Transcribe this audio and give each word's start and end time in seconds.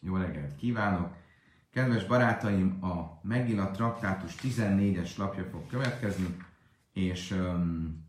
Jó 0.00 0.16
reggelt 0.16 0.56
kívánok! 0.56 1.14
Kedves 1.70 2.04
barátaim, 2.04 2.84
a 2.84 3.20
Megilla 3.22 3.70
traktátus 3.70 4.34
14-es 4.42 5.16
lapja 5.16 5.44
fog 5.44 5.66
következni, 5.66 6.36
és 6.92 7.30
um, 7.30 8.04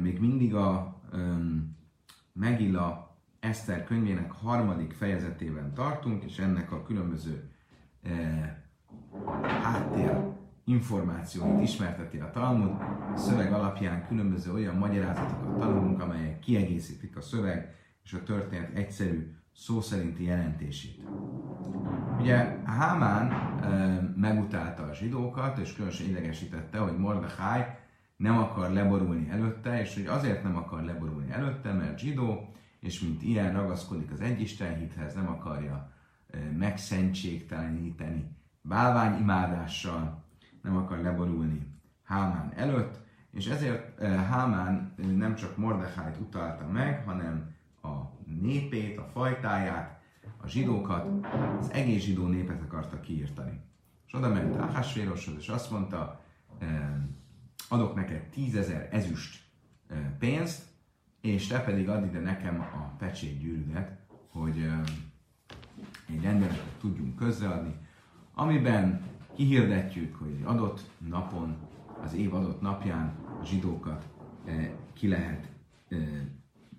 még 0.00 0.20
mindig 0.20 0.54
a 0.54 1.00
um, 1.12 1.76
Megilla 2.32 3.16
Eszter 3.40 3.84
könyvének 3.84 4.30
harmadik 4.32 4.92
fejezetében 4.92 5.74
tartunk, 5.74 6.24
és 6.24 6.38
ennek 6.38 6.72
a 6.72 6.82
különböző 6.82 7.50
uh, 8.02 8.46
háttér 9.62 10.36
információit 10.64 11.62
ismerteti 11.62 12.18
a 12.18 12.30
Talmud. 12.30 12.80
A 13.14 13.16
szöveg 13.16 13.52
alapján 13.52 14.06
különböző 14.06 14.52
olyan 14.52 14.76
magyarázatokat 14.76 15.58
tanulunk, 15.58 16.00
amelyek 16.00 16.38
kiegészítik 16.38 17.16
a 17.16 17.20
szöveg 17.20 17.74
és 18.04 18.12
a 18.12 18.22
történet 18.22 18.74
egyszerű 18.74 19.37
szó 19.58 19.80
szerinti 19.80 20.24
jelentését. 20.24 21.02
Ugye 22.20 22.56
Hámán 22.64 23.30
e, 23.30 24.00
megutálta 24.16 24.82
a 24.82 24.94
zsidókat, 24.94 25.58
és 25.58 25.74
különösen 25.74 26.06
idegesítette, 26.06 26.78
hogy 26.78 26.98
Mordechai 26.98 27.62
nem 28.16 28.38
akar 28.38 28.70
leborulni 28.70 29.28
előtte, 29.30 29.80
és 29.80 29.94
hogy 29.94 30.06
azért 30.06 30.42
nem 30.42 30.56
akar 30.56 30.82
leborulni 30.82 31.30
előtte, 31.30 31.72
mert 31.72 31.98
zsidó, 31.98 32.52
és 32.80 33.00
mint 33.00 33.22
ilyen 33.22 33.52
ragaszkodik 33.52 34.12
az 34.12 34.20
egyistenhithez, 34.20 35.14
nem 35.14 35.28
akarja 35.28 35.92
e, 36.30 36.38
megszentségteleníteni 36.58 38.36
bálványimádással, 38.62 40.24
nem 40.62 40.76
akar 40.76 40.98
leborulni 40.98 41.66
Hámán 42.02 42.52
előtt, 42.56 42.96
és 43.30 43.46
ezért 43.46 44.00
e, 44.00 44.08
Hámán 44.08 44.94
nem 45.16 45.34
csak 45.34 45.56
Mordechájt 45.56 46.18
utalta 46.18 46.66
meg, 46.66 47.04
hanem 47.04 47.54
a 47.82 48.17
népét, 48.40 48.98
a 48.98 49.08
fajtáját, 49.12 50.00
a 50.36 50.48
zsidókat, 50.48 51.26
az 51.58 51.70
egész 51.72 52.02
zsidó 52.02 52.26
népet 52.26 52.62
akarta 52.62 53.00
kiírtani. 53.00 53.60
És 54.06 54.14
oda 54.14 54.28
ment 54.28 54.56
Ahasvéroshoz, 54.56 55.34
és 55.38 55.48
azt 55.48 55.70
mondta, 55.70 56.20
adok 57.68 57.94
neked 57.94 58.22
tízezer 58.22 58.88
ezüst 58.92 59.44
pénzt, 60.18 60.66
és 61.20 61.46
te 61.46 61.60
pedig 61.60 61.88
add 61.88 62.04
ide 62.04 62.20
nekem 62.20 62.60
a 62.60 62.96
pecsét 62.98 63.38
gyűrűdet, 63.38 63.98
hogy 64.28 64.70
egy 66.08 66.22
rendeletet 66.22 66.76
tudjunk 66.80 67.16
közreadni, 67.16 67.74
amiben 68.34 69.02
kihirdetjük, 69.34 70.16
hogy 70.16 70.42
adott 70.44 70.90
napon, 70.98 71.56
az 72.02 72.14
év 72.14 72.34
adott 72.34 72.60
napján 72.60 73.14
a 73.40 73.44
zsidókat 73.44 74.08
ki 74.92 75.08
lehet 75.08 75.48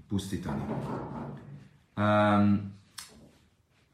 pusztítani. 0.08 0.62
Um, 2.00 2.74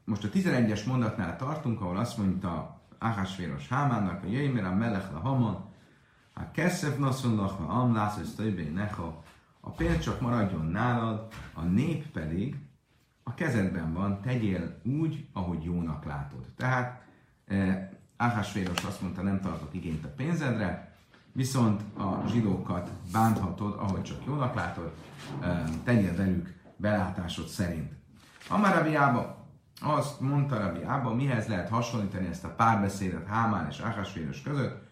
most 0.03 0.23
a 0.23 0.29
11-es 0.29 0.85
mondatnál 0.85 1.35
tartunk, 1.35 1.81
ahol 1.81 1.97
azt 1.97 2.17
mondta 2.17 2.81
Ahasvéros 2.99 3.67
Hámánnak, 3.67 4.21
hogy 4.21 4.31
jöjj, 4.31 4.47
mert 4.47 4.65
a 4.65 4.73
melech 4.73 5.15
a 5.15 5.19
hamon, 5.19 5.65
a 6.33 6.51
keszef 6.51 6.97
naszonlach, 6.97 7.61
a 7.61 7.79
amlász, 7.79 8.17
ez 8.17 8.33
többé 8.35 8.69
neha, 8.69 9.23
a 9.59 9.69
pénz 9.69 9.99
csak 9.99 10.21
maradjon 10.21 10.65
nálad, 10.65 11.27
a 11.53 11.61
nép 11.61 12.11
pedig 12.11 12.55
a 13.23 13.33
kezedben 13.33 13.93
van, 13.93 14.21
tegyél 14.21 14.81
úgy, 14.83 15.27
ahogy 15.33 15.63
jónak 15.63 16.05
látod. 16.05 16.45
Tehát 16.55 17.03
eh, 17.45 17.89
Ahasvéros 18.17 18.83
azt 18.83 19.01
mondta, 19.01 19.21
nem 19.21 19.41
tartok 19.41 19.73
igényt 19.73 20.05
a 20.05 20.13
pénzedre, 20.15 20.95
viszont 21.31 21.81
a 21.97 22.27
zsidókat 22.27 22.89
bánthatod, 23.11 23.75
ahogy 23.79 24.03
csak 24.03 24.25
jónak 24.25 24.55
látod, 24.55 24.93
tegyél 25.83 26.15
velük 26.15 26.55
belátásod 26.77 27.47
szerint. 27.47 27.93
Amarabiába 28.49 29.47
azt 29.81 30.19
mondta 30.19 30.59
Rabbi 30.59 30.83
Ába, 30.83 31.13
mihez 31.13 31.47
lehet 31.47 31.69
hasonlítani 31.69 32.27
ezt 32.27 32.43
a 32.43 32.55
párbeszédet 32.55 33.27
Hámán 33.27 33.67
és 33.69 33.79
Áhasvéros 33.79 34.41
között, 34.41 34.83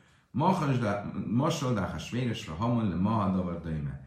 Masol 1.28 1.80
Áhasvérosra 1.80 2.54
hamon 2.54 2.90
le 2.90 2.96
Mahadavar 2.96 3.62
Döime. 3.62 4.02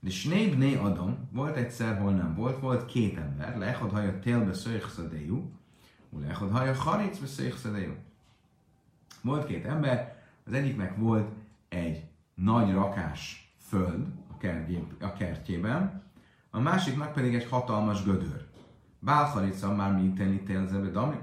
De 0.00 0.10
Snéb 0.10 0.62
Adam 0.82 1.28
volt 1.32 1.56
egyszer, 1.56 1.98
hol 1.98 2.12
nem 2.12 2.34
volt, 2.34 2.60
volt 2.60 2.84
két 2.84 3.18
ember, 3.18 3.58
lehod 3.58 3.90
haja 3.90 4.18
télbe 4.18 4.52
szöjkszadéjú, 4.52 5.52
lehod 6.20 6.50
haja 6.50 6.74
haricbe 6.74 7.26
szöjkszadéjú. 7.26 7.94
Volt 9.22 9.46
két 9.46 9.64
ember, 9.64 10.22
az 10.44 10.52
egyiknek 10.52 10.96
volt 10.96 11.28
egy 11.68 12.04
nagy 12.34 12.72
rakás 12.72 13.52
föld 13.68 14.06
a, 14.32 14.36
kertjé, 14.36 14.86
a 15.00 15.12
kertjében, 15.12 16.02
a 16.56 16.60
másiknak 16.60 17.12
pedig 17.12 17.34
egy 17.34 17.48
hatalmas 17.48 18.04
gödör. 18.04 18.46
Bálharica 18.98 19.74
már 19.74 19.92
mi 19.92 20.02
ítélzebe 20.18 20.88
dami. 20.88 21.16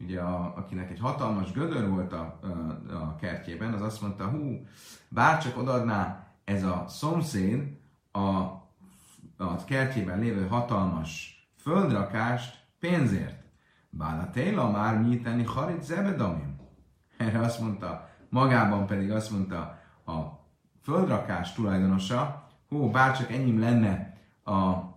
Ugye, 0.00 0.20
a, 0.20 0.56
akinek 0.56 0.90
egy 0.90 0.98
hatalmas 0.98 1.52
gödör 1.52 1.88
volt 1.88 2.12
a, 2.12 2.38
a, 2.42 2.92
a 2.92 3.16
kertjében, 3.20 3.72
az 3.72 3.82
azt 3.82 4.00
mondta, 4.00 4.28
hú, 4.28 4.66
bárcsak 5.08 5.56
odaadná 5.58 6.26
ez 6.44 6.64
a 6.64 6.84
szomszéd 6.88 7.78
a, 8.12 8.20
a 9.36 9.64
kertjében 9.66 10.18
lévő 10.18 10.46
hatalmas 10.46 11.42
földrakást 11.56 12.64
pénzért. 12.78 13.42
Bála 13.90 14.30
Téla 14.30 14.70
már 14.70 15.20
tenni 15.22 15.44
harit 15.44 15.82
zebedamim. 15.82 16.56
Erre 17.16 17.38
azt 17.38 17.60
mondta 17.60 18.08
magában 18.28 18.86
pedig 18.86 19.10
azt 19.10 19.30
mondta 19.30 19.78
a 20.06 20.18
földrakás 20.82 21.52
tulajdonosa, 21.52 22.48
hó, 22.68 22.90
bárcsak 22.90 23.32
enyém 23.32 23.60
lenne, 23.60 24.07
a, 24.48 24.94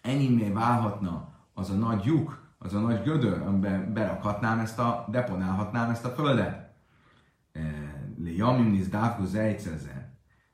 enyémé 0.00 0.50
válhatna 0.50 1.28
az 1.54 1.70
a 1.70 1.74
nagy 1.74 2.04
lyuk, 2.04 2.42
az 2.58 2.74
a 2.74 2.80
nagy 2.80 3.02
gödör, 3.02 3.42
amiben 3.42 3.92
berakhatnám 3.92 4.58
ezt 4.58 4.78
a, 4.78 5.06
deponálhatnám 5.10 5.90
ezt 5.90 6.04
a 6.04 6.08
földet. 6.08 6.72
Le 8.18 8.30
jamimnis 8.30 8.88
dávku 8.88 9.24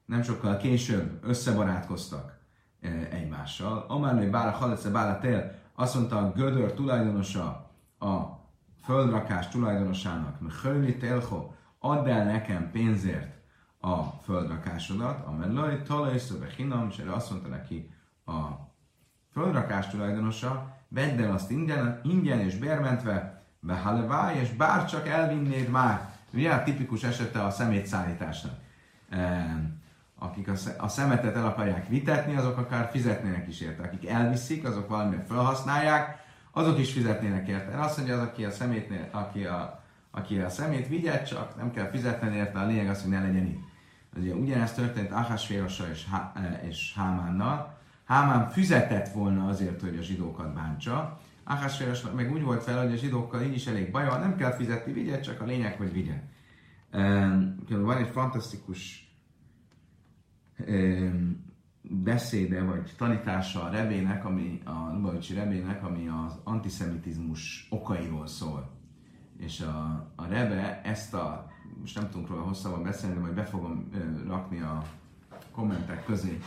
Nem 0.04 0.22
sokkal 0.22 0.56
később 0.56 1.18
összebarátkoztak 1.22 2.38
e, 2.80 2.88
egymással. 3.10 3.84
Amárlő 3.88 4.30
bála 4.30 4.50
halece 4.50 4.90
bála 4.90 5.18
tél, 5.18 5.54
azt 5.74 5.94
mondta 5.94 6.18
a 6.18 6.32
gödör 6.32 6.72
tulajdonosa 6.72 7.70
a 7.98 8.22
földrakás 8.82 9.48
tulajdonosának, 9.48 10.40
mert 10.40 10.98
telho, 10.98 11.50
add 11.78 12.08
el 12.08 12.24
nekem 12.24 12.70
pénzért 12.70 13.39
a 13.80 14.02
földrakásodat, 14.24 15.26
amellaj 15.26 15.82
talaj 15.82 16.18
szöve 16.18 16.46
hinam, 16.56 16.88
és 16.90 16.98
erre 16.98 17.12
azt 17.12 17.30
mondta 17.30 17.48
neki 17.48 17.90
a 18.26 18.40
földrakás 19.32 19.88
tulajdonosa, 19.88 20.76
vedd 20.88 21.20
el 21.20 21.32
azt 21.32 21.50
ingyen, 21.50 22.00
ingyen 22.02 22.40
és 22.40 22.56
bérmentve, 22.56 23.42
behaleváj, 23.60 24.38
és 24.38 24.50
bár 24.50 24.84
csak 24.84 25.08
elvinnéd 25.08 25.68
már. 25.68 26.10
Ugye 26.32 26.52
a 26.52 26.62
tipikus 26.62 27.02
esete 27.02 27.44
a 27.44 27.50
szemétszállításnak. 27.50 28.54
Akik 30.18 30.48
a 30.78 30.88
szemetet 30.88 31.36
el 31.36 31.46
akarják 31.46 31.88
vitetni, 31.88 32.36
azok 32.36 32.58
akár 32.58 32.90
fizetnének 32.90 33.48
is 33.48 33.60
érte. 33.60 33.82
Akik 33.82 34.08
elviszik, 34.08 34.64
azok 34.64 34.88
valamilyen 34.88 35.24
felhasználják, 35.26 36.24
azok 36.50 36.78
is 36.78 36.92
fizetnének 36.92 37.48
érte. 37.48 37.78
Azt 37.78 37.96
mondja 37.96 38.14
az, 38.14 38.26
aki 38.26 38.44
a 38.44 38.50
szemétnél, 38.50 39.08
aki 39.12 39.44
a 39.44 39.80
aki 40.10 40.38
a 40.38 40.48
szemét 40.48 40.88
vigye, 40.88 41.22
csak 41.22 41.56
nem 41.56 41.72
kell 41.72 41.90
fizetni 41.90 42.36
érte, 42.36 42.58
a 42.58 42.66
lényeg 42.66 42.88
az, 42.88 43.02
hogy 43.02 43.10
ne 43.10 43.20
legyen 43.20 43.46
itt. 43.46 43.68
Ugye, 44.16 44.34
ugyanezt 44.34 44.74
történt 44.74 45.10
Ahasvérossal 45.10 45.88
és, 45.90 46.06
Há- 46.10 46.36
e, 46.36 46.60
és 46.68 46.94
Hámánnal. 46.94 47.78
Hámán 48.04 48.48
fizetett 48.48 49.08
volna 49.08 49.48
azért, 49.48 49.80
hogy 49.80 49.96
a 49.96 50.02
zsidókat 50.02 50.54
bántsa. 50.54 51.20
Ahasvéros 51.44 52.02
meg 52.14 52.32
úgy 52.32 52.42
volt 52.42 52.62
fel, 52.62 52.82
hogy 52.82 52.92
a 52.92 52.96
zsidókkal 52.96 53.42
így 53.42 53.54
is 53.54 53.66
elég 53.66 53.90
baj 53.90 54.06
van, 54.06 54.20
nem 54.20 54.36
kell 54.36 54.52
fizetni, 54.52 54.92
vigye, 54.92 55.20
csak 55.20 55.40
a 55.40 55.44
lényeg, 55.44 55.76
hogy 55.76 55.92
vigye. 55.92 56.22
Van 57.68 57.96
egy 57.96 58.08
fantasztikus 58.08 59.14
beszéde, 61.82 62.62
vagy 62.62 62.94
tanítása 62.96 63.62
a 63.62 63.70
rebének, 63.70 64.24
ami 64.24 64.60
a 64.64 64.92
Lubavicsi 64.92 65.34
rebének, 65.34 65.84
ami 65.84 66.08
az 66.08 66.38
antiszemitizmus 66.44 67.66
okairól 67.70 68.26
szól 68.26 68.78
és 69.40 69.60
a, 69.60 70.10
a 70.16 70.26
Rebe 70.26 70.80
ezt 70.84 71.14
a, 71.14 71.49
most 71.80 71.94
nem 71.94 72.10
tudunk 72.10 72.28
róla 72.28 72.42
hosszabban 72.42 72.82
beszélni, 72.82 73.14
de 73.14 73.20
majd 73.20 73.34
be 73.34 73.44
fogom 73.44 73.90
rakni 74.26 74.60
a 74.60 74.84
kommentek 75.50 76.04
közé 76.04 76.40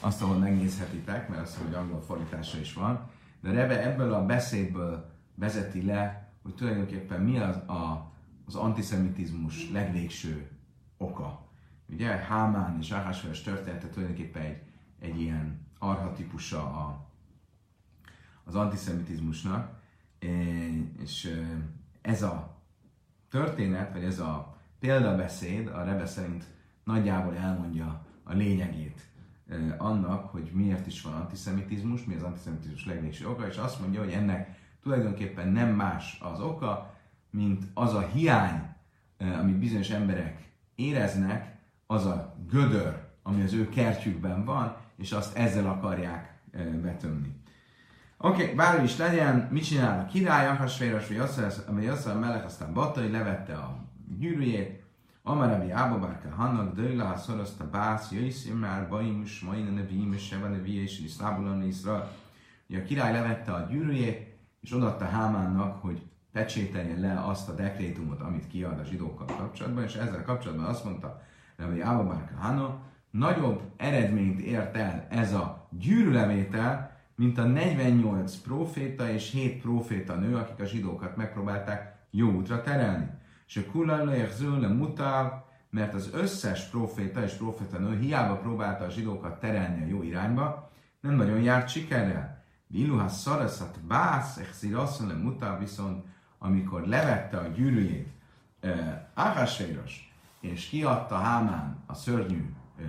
azt, 0.00 0.22
ahol 0.22 0.36
megnézhetitek, 0.36 1.28
mert 1.28 1.42
azt, 1.42 1.56
hogy 1.56 1.74
angol 1.74 2.00
fordítása 2.00 2.58
is 2.58 2.72
van. 2.72 3.10
De 3.40 3.50
Rebe 3.50 3.82
ebből 3.82 4.12
a 4.12 4.26
beszédből 4.26 5.10
vezeti 5.34 5.84
le, 5.84 6.32
hogy 6.42 6.54
tulajdonképpen 6.54 7.20
mi 7.20 7.38
az 7.38 7.56
a, 7.56 8.12
az 8.46 8.54
antiszemitizmus 8.54 9.70
legvégső 9.70 10.50
oka. 10.96 11.48
Ugye 11.88 12.06
Hámán 12.08 12.78
és 12.80 12.90
Ahasveres 12.90 13.42
története 13.42 13.88
tulajdonképpen 13.88 14.42
egy, 14.42 14.62
egy 14.98 15.20
ilyen 15.20 15.66
arhatípusa 15.78 16.62
a, 16.62 17.06
az 18.44 18.54
antiszemitizmusnak, 18.54 19.82
és 20.98 21.42
ez 22.00 22.22
a 22.22 22.56
történet, 23.28 23.92
vagy 23.92 24.04
ez 24.04 24.18
a 24.18 24.53
példabeszéd 24.84 25.66
a 25.66 25.84
Rebe 25.84 26.06
szerint 26.06 26.44
nagyjából 26.84 27.36
elmondja 27.36 28.06
a 28.24 28.32
lényegét 28.32 29.00
annak, 29.78 30.30
hogy 30.30 30.50
miért 30.52 30.86
is 30.86 31.02
van 31.02 31.12
antiszemitizmus, 31.12 32.04
mi 32.04 32.14
az 32.14 32.22
antiszemitizmus 32.22 32.86
legvégső 32.86 33.28
oka, 33.28 33.46
és 33.46 33.56
azt 33.56 33.80
mondja, 33.80 34.00
hogy 34.00 34.12
ennek 34.12 34.58
tulajdonképpen 34.82 35.48
nem 35.48 35.68
más 35.68 36.18
az 36.20 36.40
oka, 36.40 36.94
mint 37.30 37.64
az 37.74 37.94
a 37.94 38.00
hiány, 38.00 38.74
amit 39.18 39.58
bizonyos 39.58 39.90
emberek 39.90 40.48
éreznek, 40.74 41.56
az 41.86 42.06
a 42.06 42.36
gödör, 42.50 43.02
ami 43.22 43.42
az 43.42 43.52
ő 43.52 43.68
kertjükben 43.68 44.44
van, 44.44 44.76
és 44.96 45.12
azt 45.12 45.36
ezzel 45.36 45.66
akarják 45.66 46.38
betömni. 46.82 47.42
Oké, 48.18 48.42
okay, 48.42 48.54
bármi 48.54 48.84
is 48.84 48.96
legyen, 48.96 49.48
mit 49.50 49.64
csinál 49.64 50.00
a 50.00 50.06
király, 50.06 50.46
Ahasvéros, 50.46 51.06
vagy 51.66 51.82
Jasszal 51.82 52.18
Melech, 52.18 52.44
aztán 52.44 52.72
Batai 52.72 53.10
levette 53.10 53.54
a 53.54 53.83
gyűrűjét, 54.18 54.82
Amarabi 55.22 55.70
Ábabárka 55.70 56.28
Hannak, 56.28 56.74
Döjla, 56.74 57.04
ha 57.04 57.16
szorozta 57.16 57.70
Bász, 57.70 58.12
Jöjsz, 58.12 58.48
már 58.60 58.88
Baimus, 58.88 59.40
Maina 59.40 59.70
Nevim, 59.70 60.12
és 60.12 60.26
Seba 60.26 60.48
Nevi, 60.48 60.82
és 60.82 61.00
Iszlábulan, 61.00 61.62
Iszra. 61.62 62.10
Ugye 62.68 62.78
a 62.78 62.84
király 62.84 63.12
levette 63.12 63.52
a 63.52 63.66
gyűrűjét, 63.70 64.36
és 64.60 64.72
odaadta 64.72 65.04
Hámánnak, 65.04 65.82
hogy 65.82 66.02
pecsételje 66.32 66.98
le 66.98 67.22
azt 67.24 67.48
a 67.48 67.54
dekrétumot, 67.54 68.20
amit 68.20 68.46
kiad 68.46 68.78
a 68.78 68.84
zsidókkal 68.84 69.26
kapcsolatban, 69.26 69.84
és 69.84 69.94
ezzel 69.94 70.22
kapcsolatban 70.22 70.66
azt 70.66 70.84
mondta 70.84 71.22
Rabbi 71.56 71.80
Ábabárka 71.80 72.36
Hanna, 72.36 72.80
nagyobb 73.10 73.60
eredményt 73.76 74.40
ért 74.40 74.76
el 74.76 75.06
ez 75.10 75.32
a 75.32 75.68
gyűrűlevétel, 75.70 76.96
mint 77.16 77.38
a 77.38 77.44
48 77.44 78.36
proféta 78.36 79.08
és 79.08 79.30
7 79.30 79.62
proféta 79.62 80.14
nő, 80.14 80.36
akik 80.36 80.60
a 80.60 80.66
zsidókat 80.66 81.16
megpróbálták 81.16 81.96
jó 82.10 82.30
útra 82.30 82.62
terelni. 82.62 83.08
Kulajlajek 83.70 84.32
zölle 84.32 84.68
mutáv, 84.68 85.32
mert 85.70 85.94
az 85.94 86.10
összes 86.12 86.68
proféta 86.68 87.22
és 87.22 87.32
proféta 87.32 87.78
nő 87.78 87.98
hiába 87.98 88.36
próbálta 88.36 88.84
a 88.84 88.90
zsidókat 88.90 89.40
terelni 89.40 89.82
a 89.82 89.86
jó 89.86 90.02
irányba, 90.02 90.70
nem 91.00 91.14
nagyon 91.14 91.40
járt 91.40 91.68
sikerrel. 91.68 92.44
Viluha 92.66 93.08
szaraszat 93.08 93.80
bász, 93.80 94.36
exirasszon 94.36 95.06
mutáv, 95.06 95.58
viszont 95.58 96.04
amikor 96.38 96.86
levette 96.86 97.36
a 97.36 97.46
gyűrűjét 97.46 98.08
eh, 98.60 99.00
és 100.40 100.68
kiadta 100.68 101.14
Hámán 101.14 101.82
a 101.86 101.94
szörnyű 101.94 102.50
eh, 102.78 102.84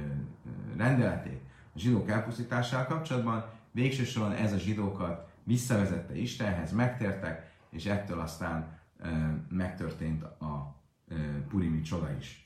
rendeletét 0.78 1.42
a 1.76 1.80
zsidók 1.80 2.10
elpusztításával 2.10 2.86
kapcsolatban, 2.86 3.46
végső 3.72 4.04
soron 4.04 4.32
ez 4.32 4.54
a 4.54 4.58
zsidókat 4.58 5.30
visszavezette 5.44 6.18
Istenhez, 6.18 6.72
megtértek, 6.72 7.52
és 7.70 7.86
ettől 7.86 8.20
aztán 8.20 8.80
megtörtént 9.50 10.24
a 10.24 10.82
Purimi 11.48 11.82
csoda 11.82 12.12
is. 12.20 12.44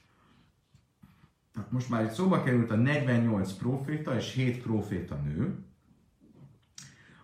Most 1.70 1.90
már 1.90 2.04
itt 2.04 2.12
szóba 2.12 2.44
került 2.44 2.72
a 2.72 2.76
48 2.76 3.54
proféta 3.54 4.16
és 4.16 4.34
7 4.34 4.62
proféta 4.62 5.16
nő, 5.16 5.66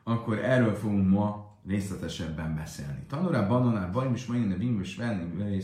akkor 0.03 0.37
erről 0.37 0.75
fogunk 0.75 1.09
ma 1.09 1.57
részletesebben 1.67 2.55
beszélni. 2.55 3.05
Tanulá 3.07 3.47
banonál 3.47 3.91
bajm 3.91 4.13
is 4.13 4.25
majd 4.25 4.51
a 4.51 4.57
bimös 4.57 4.95
venni, 4.95 5.61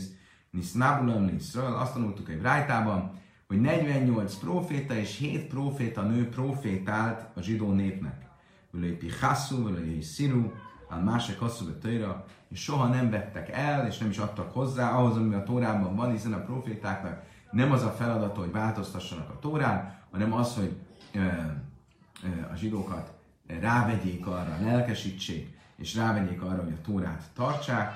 nisz 0.50 0.72
nábulam, 0.72 1.24
nisz 1.24 1.54
azt 1.54 1.92
tanultuk 1.92 2.28
egy 2.28 2.40
rájtában, 2.40 3.20
hogy 3.46 3.60
48 3.60 4.34
proféta 4.34 4.94
és 4.94 5.18
7 5.18 5.46
proféta 5.46 6.02
nő 6.02 6.28
profétált 6.28 7.36
a 7.36 7.40
zsidó 7.40 7.72
népnek. 7.72 8.30
Völői 8.70 8.92
pichasszú, 8.92 9.64
völői 9.64 10.02
színú, 10.02 10.52
a 10.88 10.96
másik 10.98 11.38
hosszú 11.38 11.78
tőra, 11.78 12.24
és 12.52 12.62
soha 12.62 12.86
nem 12.86 13.10
vettek 13.10 13.50
el, 13.50 13.86
és 13.86 13.98
nem 13.98 14.08
is 14.10 14.18
adtak 14.18 14.52
hozzá 14.52 14.90
ahhoz, 14.90 15.16
ami 15.16 15.34
a 15.34 15.42
Tórában 15.42 15.96
van, 15.96 16.10
hiszen 16.10 16.32
a 16.32 16.44
profétáknak 16.44 17.22
nem 17.50 17.72
az 17.72 17.82
a 17.82 17.90
feladat, 17.90 18.36
hogy 18.36 18.50
változtassanak 18.50 19.30
a 19.30 19.38
Tórán, 19.38 19.98
hanem 20.10 20.32
az, 20.32 20.54
hogy 20.54 20.76
ö, 21.14 21.18
ö, 21.18 22.52
a 22.52 22.56
zsidókat 22.56 23.12
rávegyék 23.46 24.26
arra, 24.26 24.58
lelkesítsék, 24.60 25.58
és 25.76 25.94
rávegyék 25.94 26.42
arra, 26.42 26.62
hogy 26.62 26.72
a 26.72 26.80
Tórát 26.84 27.30
tartsák. 27.34 27.94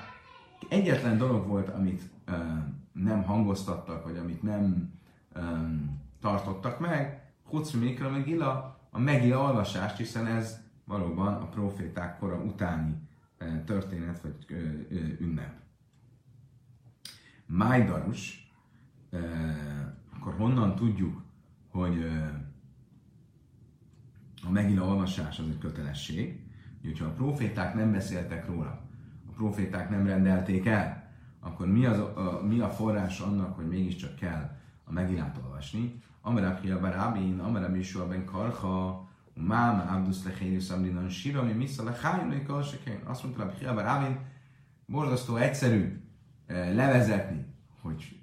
Egyetlen 0.69 1.17
dolog 1.17 1.47
volt, 1.47 1.69
amit 1.69 2.01
ö, 2.25 2.31
nem 2.91 3.23
hangoztattak, 3.23 4.03
vagy 4.03 4.17
amit 4.17 4.43
nem 4.43 4.93
ö, 5.33 5.41
tartottak 6.21 6.79
meg, 6.79 7.21
Hucmi 7.49 7.85
Mikra 7.85 8.09
meg 8.09 8.23
Gila, 8.23 8.77
a 8.91 8.99
Megila 8.99 9.41
olvasást, 9.41 9.97
hiszen 9.97 10.27
ez 10.27 10.59
valóban 10.85 11.33
a 11.33 11.45
proféták 11.45 12.17
kora 12.19 12.35
utáni 12.35 13.06
történet 13.65 14.21
vagy 14.21 14.35
ünnep. 15.19 15.53
Májdarus, 17.45 18.51
akkor 20.15 20.33
honnan 20.33 20.75
tudjuk, 20.75 21.21
hogy 21.69 22.05
a 24.45 24.49
megila 24.49 24.85
olvasás 24.85 25.39
az 25.39 25.45
egy 25.47 25.57
kötelesség, 25.57 26.45
hogyha 26.83 27.05
a 27.05 27.13
proféták 27.13 27.73
nem 27.73 27.91
beszéltek 27.91 28.47
róla, 28.47 28.81
a 29.27 29.31
proféták 29.35 29.89
nem 29.89 30.05
rendelték 30.05 30.65
el, 30.65 31.11
akkor 31.39 31.67
mi, 31.67 31.85
az, 31.85 31.99
a, 31.99 32.41
mi 32.47 32.59
a 32.59 32.69
forrás 32.69 33.19
annak, 33.19 33.55
hogy 33.55 33.67
mégiscsak 33.67 34.15
kell 34.15 34.57
a 34.83 34.91
megilát 34.91 35.39
olvasni? 35.43 36.01
Amerab 36.21 36.61
Hilabar 36.61 36.95
Abin, 36.95 37.41
Yeshua 37.75 38.07
ben 38.07 38.25
Karha, 38.25 39.06
Máma 39.39 39.81
Abdusz 39.81 40.23
Lechénius 40.23 40.69
Amrinan 40.69 41.09
Sira, 41.09 41.43
mi 41.43 41.51
Misza 41.51 41.83
Lechaim 41.83 42.29
Lekalsekén. 42.29 42.99
Azt 43.03 43.23
mondta 43.23 43.43
Rabbi 43.43 43.57
Hilabar 43.57 43.85
Ávin, 43.85 44.19
borzasztó 44.85 45.35
egyszerű 45.35 46.01
eh, 46.45 46.73
levezetni, 46.75 47.45
hogy, 47.81 48.19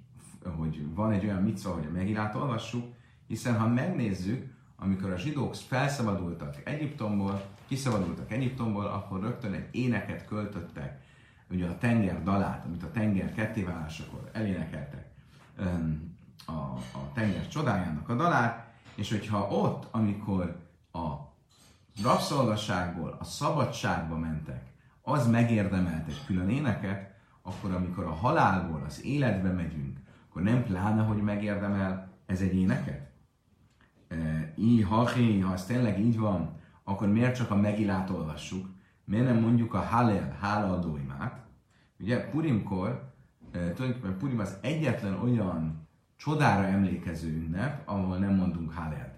hogy 0.56 0.94
van 0.94 1.12
egy 1.12 1.24
olyan 1.24 1.42
micva, 1.42 1.72
hogy 1.72 1.86
a 1.86 1.92
megírát 1.92 2.34
olvassuk, 2.34 2.94
hiszen 3.26 3.58
ha 3.58 3.68
megnézzük, 3.68 4.52
amikor 4.76 5.10
a 5.10 5.16
zsidók 5.16 5.54
felszabadultak 5.54 6.60
Egyiptomból, 6.64 7.44
kiszabadultak 7.66 8.32
Egyiptomból, 8.32 8.86
akkor 8.86 9.20
rögtön 9.20 9.52
egy 9.52 9.68
éneket 9.70 10.26
költöttek, 10.26 11.02
ugye 11.50 11.66
a 11.66 11.78
tenger 11.78 12.22
dalát, 12.22 12.64
amit 12.64 12.82
a 12.82 12.90
tenger 12.90 13.34
kettéválásakor 13.34 14.30
elénekeltek, 14.32 15.10
a, 16.46 16.52
a 16.52 17.12
tenger 17.14 17.48
csodájának 17.48 18.08
a 18.08 18.14
dalát, 18.14 18.72
és 18.94 19.10
hogyha 19.10 19.48
ott, 19.48 19.88
amikor 19.90 20.63
a 20.94 21.32
rabszolgasságból 22.02 23.16
a 23.20 23.24
szabadságba 23.24 24.16
mentek, 24.16 24.72
az 25.02 25.26
megérdemelt 25.26 26.08
egy 26.08 26.24
külön 26.26 26.48
éneket, 26.48 27.14
akkor 27.42 27.74
amikor 27.74 28.04
a 28.04 28.12
halálból 28.12 28.82
az 28.86 29.04
életbe 29.04 29.50
megyünk, 29.50 29.98
akkor 30.28 30.42
nem 30.42 30.64
pláne, 30.64 31.02
hogy 31.02 31.22
megérdemel 31.22 32.12
ez 32.26 32.40
egy 32.40 32.54
éneket? 32.54 33.10
E, 34.08 34.52
így, 34.56 34.84
ha, 34.84 35.52
ez 35.52 35.66
tényleg 35.66 36.00
így 36.00 36.18
van, 36.18 36.60
akkor 36.84 37.08
miért 37.08 37.34
csak 37.34 37.50
a 37.50 37.56
megilát 37.56 38.10
olvassuk? 38.10 38.66
Miért 39.04 39.24
nem 39.24 39.40
mondjuk 39.40 39.74
a 39.74 39.80
Hallel, 39.80 40.36
hálaadó? 40.40 40.98
Ugye 41.98 42.28
Purimkor, 42.28 43.12
e, 43.52 43.58
tulajdonképpen 43.58 44.18
Purim 44.18 44.38
az 44.38 44.58
egyetlen 44.60 45.20
olyan 45.20 45.88
csodára 46.16 46.66
emlékező 46.66 47.28
ünnep, 47.28 47.88
ahol 47.88 48.18
nem 48.18 48.34
mondunk 48.34 48.72
Hallel. 48.72 49.13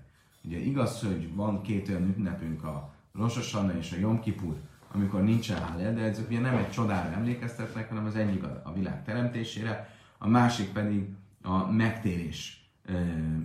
Ugye 0.47 0.59
igaz, 0.59 1.01
hogy 1.01 1.35
van 1.35 1.63
két 1.63 1.89
olyan 1.89 2.15
ünnepünk, 2.17 2.65
a 2.65 2.95
Rosh 3.15 3.57
és 3.79 3.93
a 3.93 3.99
Yom 3.99 4.21
Kippur, 4.21 4.57
amikor 4.93 5.23
nincsen 5.23 5.63
Hallel, 5.63 5.95
de 5.95 6.01
ezek 6.01 6.29
ugye 6.29 6.41
nem 6.41 6.57
egy 6.57 6.71
csodára 6.71 7.13
emlékeztetnek, 7.13 7.89
hanem 7.89 8.07
az 8.07 8.17
egyik 8.17 8.43
a, 8.43 8.73
világ 8.75 9.05
teremtésére, 9.05 9.91
a 10.19 10.29
másik 10.29 10.73
pedig 10.73 11.09
a 11.43 11.71
megtérés, 11.71 12.71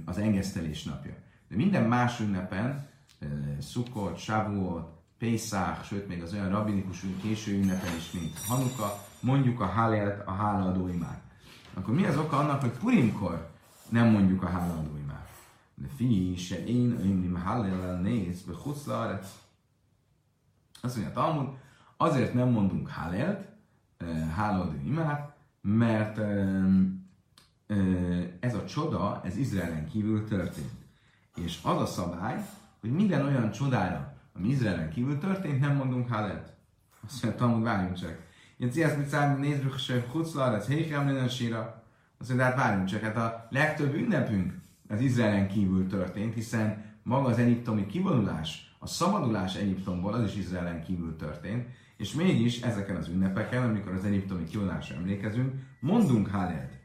az 0.05 0.17
engesztelés 0.17 0.83
napja. 0.83 1.13
De 1.47 1.55
minden 1.55 1.83
más 1.83 2.19
ünnepen, 2.19 2.87
Sukkot, 3.61 4.17
Shavuot, 4.17 4.89
Pészák, 5.17 5.83
sőt 5.83 6.07
még 6.07 6.21
az 6.21 6.33
olyan 6.33 6.49
rabinikus 6.49 7.05
késő 7.21 7.53
ünnepen 7.53 7.95
is, 7.97 8.11
mint 8.11 8.39
Hanuka, 8.47 9.05
mondjuk 9.19 9.59
a 9.59 9.65
Hallelt, 9.65 10.27
a 10.27 10.31
hálaadó. 10.31 10.89
Akkor 11.73 11.93
mi 11.93 12.05
az 12.05 12.17
oka 12.17 12.37
annak, 12.37 12.61
hogy 12.61 12.71
Purimkor 12.71 13.49
nem 13.89 14.07
mondjuk 14.07 14.43
a 14.43 14.47
hálaadó? 14.47 14.99
Lefi 15.81 16.35
she'en 16.37 16.97
oimnim 16.99 17.35
hallel 17.35 17.83
el 17.83 18.01
néz 18.01 18.41
behutz 18.41 18.87
Azt 20.81 20.95
mondja 20.95 21.13
Talmud, 21.13 21.47
azért 21.97 22.33
nem 22.33 22.49
mondunk 22.49 22.89
hallelt, 22.89 23.49
hálódni 24.35 24.87
imát, 24.87 25.35
mert 25.61 26.17
ez 28.39 28.55
a 28.55 28.65
csoda, 28.65 29.21
ez 29.23 29.37
Izraelen 29.37 29.87
kívül 29.87 30.27
történt. 30.27 30.71
És 31.35 31.59
az 31.63 31.81
a 31.81 31.85
szabály, 31.85 32.45
hogy 32.79 32.91
minden 32.91 33.25
olyan 33.25 33.51
csodára, 33.51 34.13
ami 34.35 34.47
Izraelen 34.47 34.89
kívül 34.89 35.17
történt, 35.17 35.59
nem 35.59 35.75
mondunk 35.75 36.09
hálát. 36.09 36.53
Azt 37.05 37.23
mondja, 37.23 37.41
Talmud, 37.41 37.63
várjunk 37.63 37.95
csak. 37.95 38.29
Én 38.57 38.71
ciasz 38.71 38.95
mit 38.95 39.07
számít, 39.07 39.39
nézd, 39.39 39.63
hogy 39.63 39.79
se 39.79 40.05
hucla, 40.11 40.55
ez 40.55 40.67
hékem 40.67 41.05
lenne 41.07 41.27
síra. 41.27 41.83
Azt 42.17 42.29
mondja, 42.29 42.47
hát 42.47 42.55
várjunk 42.55 42.87
csak, 42.87 43.01
hát 43.01 43.17
a 43.17 43.47
legtöbb 43.49 43.93
ünnepünk 43.93 44.60
az 44.91 45.01
Izraelen 45.01 45.47
kívül 45.47 45.87
történt, 45.87 46.33
hiszen 46.33 46.85
maga 47.03 47.27
az 47.27 47.37
egyiptomi 47.37 47.85
kivonulás, 47.85 48.75
a 48.79 48.87
szabadulás 48.87 49.55
Egyiptomból, 49.55 50.13
az 50.13 50.23
is 50.23 50.35
Izraelen 50.35 50.83
kívül 50.83 51.15
történt, 51.15 51.67
és 51.97 52.13
mégis 52.13 52.61
ezeken 52.61 52.95
az 52.95 53.07
ünnepeken, 53.07 53.63
amikor 53.63 53.93
az 53.93 54.05
egyiptomi 54.05 54.43
kivonulásra 54.43 54.95
emlékezünk, 54.95 55.53
mondunk 55.79 56.27
Hálelt. 56.27 56.79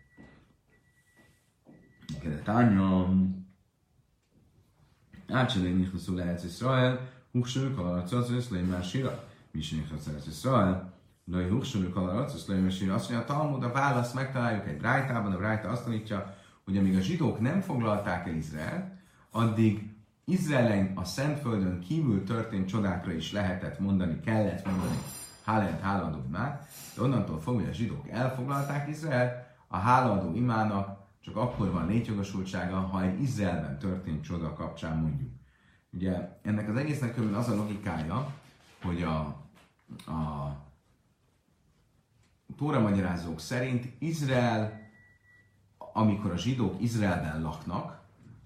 Átcselé 5.29 5.73
nichlaszú 5.73 6.15
lehet 6.15 6.45
Israel, 6.45 7.11
hússoruk 7.33 7.79
alaracot, 7.79 8.41
szlém 8.41 8.67
már 8.67 8.85
síra. 8.85 9.29
Mi 9.51 9.59
is 9.59 9.71
nichlaszú 9.71 10.11
Israel. 10.27 10.95
Női 11.25 11.49
hússoruk 11.49 11.97
alaracot, 11.97 12.41
szlém 12.41 12.63
már 12.63 12.73
síra. 12.73 12.95
Azt 12.95 13.11
mondja, 13.11 13.35
a 13.35 13.39
Talmud 13.39 13.63
a 13.63 13.73
választ 13.73 14.15
megtaláljuk 14.15 14.69
egy 14.69 14.77
brájtában, 14.77 15.33
a 15.33 15.37
brájta 15.37 15.69
azt 15.69 15.85
tanítja, 15.85 16.35
hogy 16.67 16.77
amíg 16.77 16.97
a 16.97 17.01
zsidók 17.01 17.41
nem 17.41 17.61
foglalták 17.61 18.27
el 18.27 18.35
Izraelt, 18.35 18.85
addig 19.31 19.95
Izraelen 20.25 20.93
a 20.95 21.05
Szentföldön 21.05 21.81
kívül 21.81 22.25
történt 22.25 22.69
csodákra 22.69 23.13
is 23.13 23.33
lehetett 23.33 23.79
mondani, 23.79 24.21
kellett 24.21 24.67
mondani 24.67 24.99
hálát, 25.45 25.81
háladó 25.81 26.23
imát, 26.27 26.69
de 26.95 27.03
onnantól 27.03 27.41
fogva, 27.41 27.61
hogy 27.61 27.69
a 27.69 27.75
zsidók 27.75 28.09
elfoglalták 28.09 28.89
Izraelt, 28.89 29.47
a 29.69 29.77
hálaadó 29.77 30.35
imának 30.35 31.05
csak 31.21 31.37
akkor 31.37 31.71
van 31.71 31.87
létjogosultsága, 31.87 32.77
ha 32.77 33.03
egy 33.03 33.23
Izraelben 33.23 33.79
történt 33.79 34.25
csoda 34.25 34.53
kapcsán 34.53 34.99
mondjuk. 34.99 35.31
Ugye 35.93 36.39
ennek 36.43 36.69
az 36.69 36.77
egésznek 36.77 37.15
körül 37.15 37.35
az 37.35 37.49
a 37.49 37.55
logikája, 37.55 38.35
hogy 38.83 39.03
a, 39.03 39.19
a 40.11 40.53
Tóra 42.57 42.81
magyarázók 42.81 43.41
szerint 43.41 43.93
Izrael, 43.99 44.86
amikor 45.97 46.31
a 46.31 46.37
zsidók 46.37 46.83
Izraelben 46.83 47.43
laknak, 47.43 48.01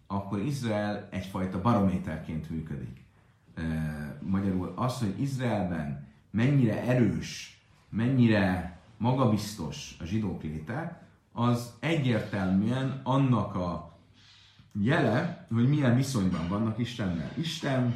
akkor 0.06 0.38
Izrael 0.38 1.08
egyfajta 1.10 1.60
barométerként 1.60 2.50
működik. 2.50 3.04
Magyarul 4.20 4.72
az, 4.76 4.98
hogy 4.98 5.20
Izraelben 5.20 6.08
mennyire 6.30 6.82
erős, 6.82 7.60
mennyire 7.88 8.78
magabiztos 8.96 9.96
a 10.00 10.04
zsidók 10.04 10.42
léte, 10.42 11.02
az 11.32 11.72
egyértelműen 11.80 13.00
annak 13.02 13.54
a 13.54 13.98
jele, 14.72 15.46
hogy 15.52 15.68
milyen 15.68 15.96
viszonyban 15.96 16.48
vannak 16.48 16.78
Istennel. 16.78 17.30
Isten 17.36 17.94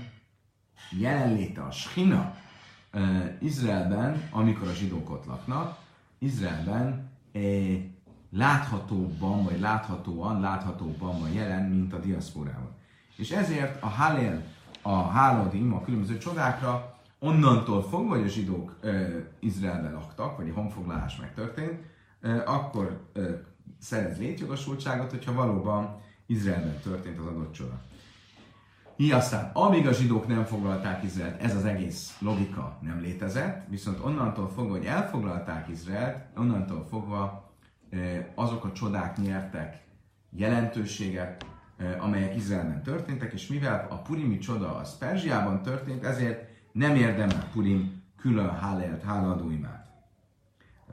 jelenléte, 0.99 1.63
a 1.63 1.71
Schina 1.71 2.37
Izraelben, 3.39 4.29
amikor 4.31 4.69
a 4.69 4.75
zsidók 4.75 5.11
ott 5.11 5.27
laknak, 5.27 5.79
Izraelben 6.19 7.11
láthatóbban, 8.35 9.45
vagy 9.45 9.61
láthatóan, 9.61 10.41
láthatóbban 10.41 11.21
van 11.21 11.33
jelen, 11.33 11.69
mint 11.69 11.93
a 11.93 11.99
diaszporában. 11.99 12.71
És 13.17 13.31
ezért 13.31 13.83
a 13.83 13.89
Halel, 13.89 14.43
a 14.83 15.03
Hálódim, 15.03 15.75
a 15.75 15.83
különböző 15.83 16.19
csodákra 16.19 16.99
onnantól 17.19 17.83
fogva, 17.83 18.15
hogy 18.15 18.25
a 18.25 18.29
zsidók 18.29 18.77
ö, 18.81 19.19
Izraelben 19.41 19.93
laktak, 19.93 20.37
vagy 20.37 20.49
a 20.49 20.53
honfoglalás 20.53 21.17
megtörtént, 21.17 21.81
ö, 22.21 22.43
akkor 22.47 23.01
ö, 23.13 23.31
szerez 23.81 24.19
létjogosultságot, 24.19 25.11
hogyha 25.11 25.33
valóban 25.33 26.01
Izraelben 26.27 26.79
történt 26.83 27.19
az 27.19 27.27
adott 27.27 27.53
csoda. 27.53 27.81
Így 28.97 29.11
aztán, 29.11 29.51
amíg 29.53 29.87
a 29.87 29.93
zsidók 29.93 30.27
nem 30.27 30.45
foglalták 30.45 31.03
Izraelt, 31.03 31.43
ez 31.43 31.57
az 31.57 31.65
egész 31.65 32.17
logika 32.21 32.79
nem 32.81 33.01
létezett, 33.01 33.69
viszont 33.69 34.05
onnantól 34.05 34.49
fogva, 34.49 34.71
hogy 34.71 34.85
elfoglalták 34.85 35.69
Izraelt, 35.69 36.17
onnantól 36.37 36.87
fogva 36.91 37.44
azok 38.35 38.65
a 38.65 38.73
csodák 38.73 39.17
nyertek 39.17 39.83
jelentőséget, 40.31 41.47
amelyek 42.01 42.37
Izraelben 42.37 42.83
történtek, 42.83 43.33
és 43.33 43.47
mivel 43.47 43.87
a 43.91 43.97
purimi 43.97 44.39
csoda 44.39 44.77
az 44.77 44.99
Perzsiában 44.99 45.63
történt, 45.63 46.05
ezért 46.05 46.49
nem 46.73 46.95
érdemel 46.95 47.49
Purim 47.53 48.03
külön 48.17 48.55
hálelt, 48.55 49.03
háladó 49.03 49.51
imát. 49.51 49.85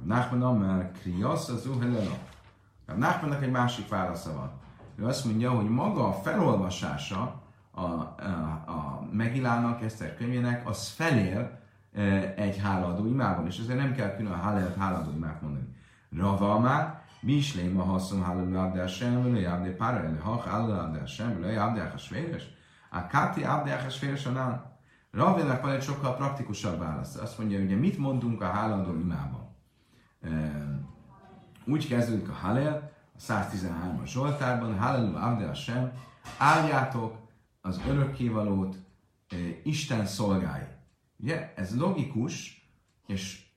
Nachman 0.03 0.41
Amel 0.41 0.91
Kriasz 0.91 1.49
az 1.49 1.67
Uhelena. 1.67 2.17
Nachmannak 2.95 3.43
egy 3.43 3.51
másik 3.51 3.87
válasza 3.87 4.33
van. 4.33 4.51
Ő 4.95 5.05
azt 5.05 5.25
mondja, 5.25 5.51
hogy 5.51 5.69
maga 5.69 6.07
a 6.07 6.13
felolvasása 6.13 7.41
a, 7.71 7.81
a, 7.81 8.13
a 8.65 9.07
Megilának, 9.11 9.81
Eszter 9.81 10.15
könyvének, 10.15 10.67
az 10.67 10.87
felér 10.87 11.49
e, 11.93 12.01
egy 12.35 12.57
háladó 12.57 13.05
imában, 13.05 13.45
és 13.45 13.59
ezért 13.59 13.79
nem 13.79 13.93
kell 13.93 14.15
külön 14.15 14.39
hálelt, 14.39 14.77
háladó 14.77 15.11
imát 15.11 15.41
mondani. 15.41 15.75
Rava 16.17 16.59
már, 16.59 17.01
mi 17.19 17.33
is 17.33 17.55
lém 17.55 17.79
a 17.79 17.83
haszom 17.83 18.23
hálelő 18.23 18.57
abdel 18.57 18.87
sem, 18.87 19.23
vele 19.23 19.39
jávde 19.39 19.75
pára, 19.75 20.03
ele 20.03 20.19
ha 20.19 20.41
hálelő 20.41 20.73
abdel 20.73 21.05
sem, 21.05 21.39
vele 21.39 21.51
jávde 21.51 21.91
a 21.95 21.97
svéres. 21.97 22.43
A 22.89 23.07
káti 23.07 23.43
abdel 23.43 23.85
a 23.85 23.89
svéres 23.89 24.25
anán. 24.25 24.79
Ravének 25.11 25.61
van 25.61 25.71
egy 25.71 25.81
sokkal 25.81 26.15
praktikusabb 26.15 26.79
válasz. 26.79 27.15
Azt 27.15 27.37
mondja, 27.37 27.59
hogy 27.59 27.79
mit 27.79 27.97
mondunk 27.97 28.41
a 28.41 28.51
hálandó 28.51 28.93
imában. 28.99 29.55
Úgy 31.65 31.87
kezdődik 31.87 32.29
a 32.29 32.33
Halel, 32.33 32.91
a 33.15 33.19
113-as 33.19 34.05
Zsoltárban, 34.05 34.79
Hallelu 34.79 35.15
Abdel 35.15 35.53
sem, 35.53 35.91
áldjátok 36.37 37.17
az 37.61 37.81
örökkévalót, 37.87 38.75
Isten 39.63 40.05
szolgái. 40.05 40.63
Ugye, 41.17 41.53
ez 41.55 41.77
logikus, 41.77 42.65
és 43.07 43.50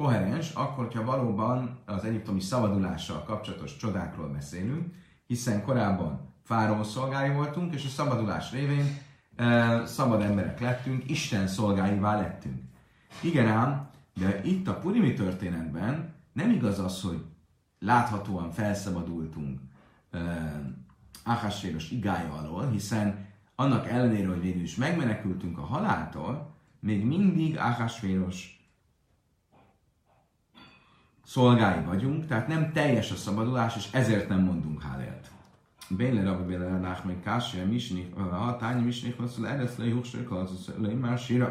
koherens, 0.00 0.50
akkor, 0.52 0.94
ha 0.94 1.04
valóban 1.04 1.78
az 1.84 2.04
egyiptomi 2.04 2.40
szabadulással 2.40 3.22
kapcsolatos 3.22 3.76
csodákról 3.76 4.28
beszélünk, 4.28 4.94
hiszen 5.26 5.62
korábban 5.62 6.20
fáraó 6.42 6.82
szolgái 6.82 7.32
voltunk, 7.32 7.74
és 7.74 7.84
a 7.84 7.88
szabadulás 7.88 8.52
révén 8.52 8.98
szabad 9.84 10.20
emberek 10.20 10.60
lettünk, 10.60 11.10
Isten 11.10 11.46
szolgáivá 11.46 12.16
lettünk. 12.16 12.62
Igen 13.22 13.48
ám, 13.48 13.90
de 14.14 14.40
itt 14.44 14.68
a 14.68 14.78
Purimi 14.78 15.14
történetben 15.14 16.14
nem 16.32 16.50
igaz 16.50 16.78
az, 16.78 17.02
hogy 17.02 17.24
láthatóan 17.78 18.50
felszabadultunk 18.50 19.60
uh, 20.12 20.20
Ahasvéros 21.24 21.90
igája 21.90 22.32
alól, 22.32 22.70
hiszen 22.70 23.26
annak 23.54 23.88
ellenére, 23.88 24.28
hogy 24.28 24.40
végül 24.40 24.62
is 24.62 24.76
megmenekültünk 24.76 25.58
a 25.58 25.64
haláltól, 25.64 26.54
még 26.78 27.04
mindig 27.04 27.58
Ahasvéros 27.58 28.59
szolgái 31.30 31.84
vagyunk, 31.86 32.26
tehát 32.26 32.48
nem 32.48 32.72
teljes 32.72 33.10
a 33.10 33.14
szabadulás, 33.14 33.76
és 33.76 33.88
ezért 33.92 34.28
nem 34.28 34.40
mondunk 34.40 34.82
hálelt. 34.82 35.30
Béle 35.88 36.22
Rabbi 36.22 36.44
Béle 36.44 36.78
Nachmen 36.78 37.22
Kásja, 37.22 37.66
Misnik, 37.66 38.16
a 38.16 38.56
Tányi 38.60 38.82
Misnik, 38.82 39.18
Hosszul 39.18 39.48
Eresz 39.48 39.76
Le 39.76 40.22
Kalazus 40.28 40.74
Le 40.78 40.94
már 40.94 41.18
Sira. 41.18 41.46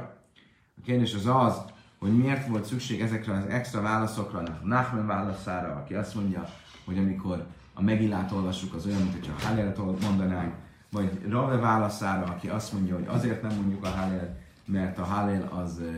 A 0.78 0.82
kérdés 0.86 1.14
az 1.14 1.26
az, 1.26 1.62
hogy 2.00 2.18
miért 2.18 2.48
volt 2.48 2.66
szükség 2.66 3.02
ezekre 3.02 3.34
az 3.34 3.46
extra 3.46 3.82
válaszokra, 3.82 4.44
Nachmen 4.64 5.08
válaszára, 5.08 5.76
aki 5.76 5.94
azt 5.94 6.16
mondja, 6.16 6.50
hogy 6.86 6.98
amikor 6.98 7.46
a 7.74 7.82
Megillát 7.82 8.32
olvassuk, 8.32 8.74
az 8.74 8.86
olyan, 8.86 9.02
mintha 9.02 9.34
a 9.38 9.48
Hallelet 9.48 10.02
mondanánk, 10.02 10.54
vagy 10.92 11.22
Rave 11.30 11.58
válaszára, 11.58 12.26
aki 12.26 12.48
azt 12.48 12.74
mondja, 12.74 12.96
hogy 12.96 13.08
azért 13.08 13.42
nem 13.42 13.56
mondjuk 13.56 13.86
a 13.86 13.90
Hallel, 13.90 14.38
mert 14.66 14.98
a 14.98 15.04
Hallel 15.04 15.48
az 15.52 15.80
ö, 15.80 15.92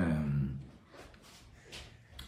ö, 0.00 0.02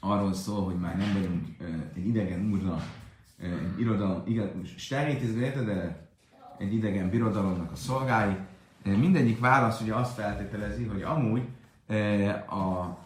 arról 0.00 0.32
szól, 0.32 0.64
hogy 0.64 0.78
már 0.78 0.96
nem 0.96 1.12
vagyunk 1.12 1.46
egy 1.94 2.06
idegen 2.06 2.50
úrnak 2.52 2.82
egy 3.42 3.80
irodalom, 3.80 4.22
igen, 4.26 4.62
sterítizve 4.76 5.40
érted, 5.40 5.64
de 5.64 6.08
egy 6.58 6.74
idegen 6.74 7.10
birodalomnak 7.10 7.72
a 7.72 7.76
szolgái. 7.76 8.36
Mindegyik 8.82 9.40
válasz 9.40 9.80
ugye 9.80 9.94
azt 9.94 10.14
feltételezi, 10.14 10.84
hogy 10.84 11.02
amúgy 11.02 11.42
a, 12.48 12.96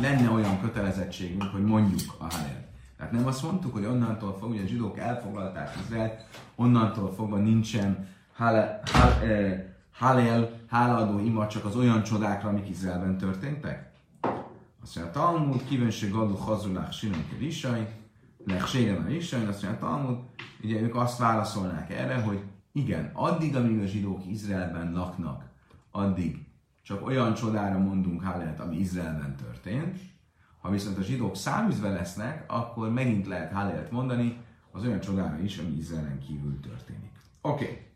lenne 0.00 0.30
olyan 0.30 0.60
kötelezettségünk, 0.60 1.42
hogy 1.42 1.64
mondjuk 1.64 2.14
a 2.18 2.24
Halel. 2.24 2.68
Tehát 2.96 3.12
nem 3.12 3.26
azt 3.26 3.42
mondtuk, 3.42 3.72
hogy 3.72 3.84
onnantól 3.84 4.32
fogva, 4.32 4.46
hogy 4.46 4.64
a 4.64 4.68
zsidók 4.68 4.98
elfoglalták 4.98 5.76
Izraelt, 5.84 6.24
onnantól 6.54 7.12
fogva 7.14 7.36
nincsen 7.36 8.08
Halel, 8.32 8.82
Halel 9.94 10.60
háladó 10.66 11.18
ima 11.18 11.46
csak 11.46 11.64
az 11.64 11.76
olyan 11.76 12.02
csodákra, 12.02 12.48
amik 12.48 12.68
Izraelben 12.68 13.18
történtek? 13.18 13.92
Azt 14.82 14.96
mondja, 14.96 15.12
Talmud, 15.12 15.64
kívenség 15.64 16.10
galu 16.10 16.34
hazulák 16.36 16.92
sinon 16.92 17.24
risaj, 17.38 17.96
lehségen 18.46 19.02
a 19.02 19.06
risaj, 19.06 19.46
azt 19.46 19.62
mondja, 19.62 19.80
Talmud, 19.80 20.18
ugye 20.62 20.80
ők 20.80 20.94
azt 20.94 21.18
válaszolnák 21.18 21.90
erre, 21.90 22.20
hogy 22.20 22.42
igen, 22.72 23.10
addig, 23.12 23.56
amíg 23.56 23.82
a 23.82 23.86
zsidók 23.86 24.26
Izraelben 24.26 24.92
laknak, 24.92 25.44
addig 25.90 26.46
csak 26.82 27.06
olyan 27.06 27.34
csodára 27.34 27.78
mondunk 27.78 28.22
hálát, 28.22 28.60
ami 28.60 28.76
Izraelben 28.76 29.36
történt. 29.36 29.98
Ha 30.60 30.70
viszont 30.70 30.98
a 30.98 31.02
zsidók 31.02 31.36
száműzve 31.36 31.88
lesznek, 31.88 32.44
akkor 32.52 32.92
megint 32.92 33.26
lehet 33.26 33.52
hálát 33.52 33.90
mondani 33.90 34.36
az 34.70 34.84
olyan 34.84 35.00
csodára 35.00 35.38
is, 35.38 35.58
ami 35.58 35.76
Izraelen 35.76 36.18
kívül 36.18 36.60
történik. 36.60 37.12
Oké. 37.40 37.64
Okay. 37.64 37.92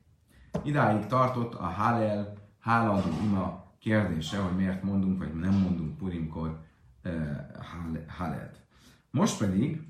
Idáig 0.64 1.06
tartott 1.06 1.54
a 1.54 1.66
Hálel, 1.66 2.34
háladó 2.60 3.08
ima 3.22 3.72
kérdése, 3.78 4.38
hogy 4.38 4.56
miért 4.56 4.82
mondunk, 4.82 5.18
vagy 5.18 5.34
nem 5.34 5.54
mondunk 5.54 5.96
Purimkor 5.96 6.60
Halet. 8.06 8.62
Most 9.10 9.38
pedig 9.38 9.82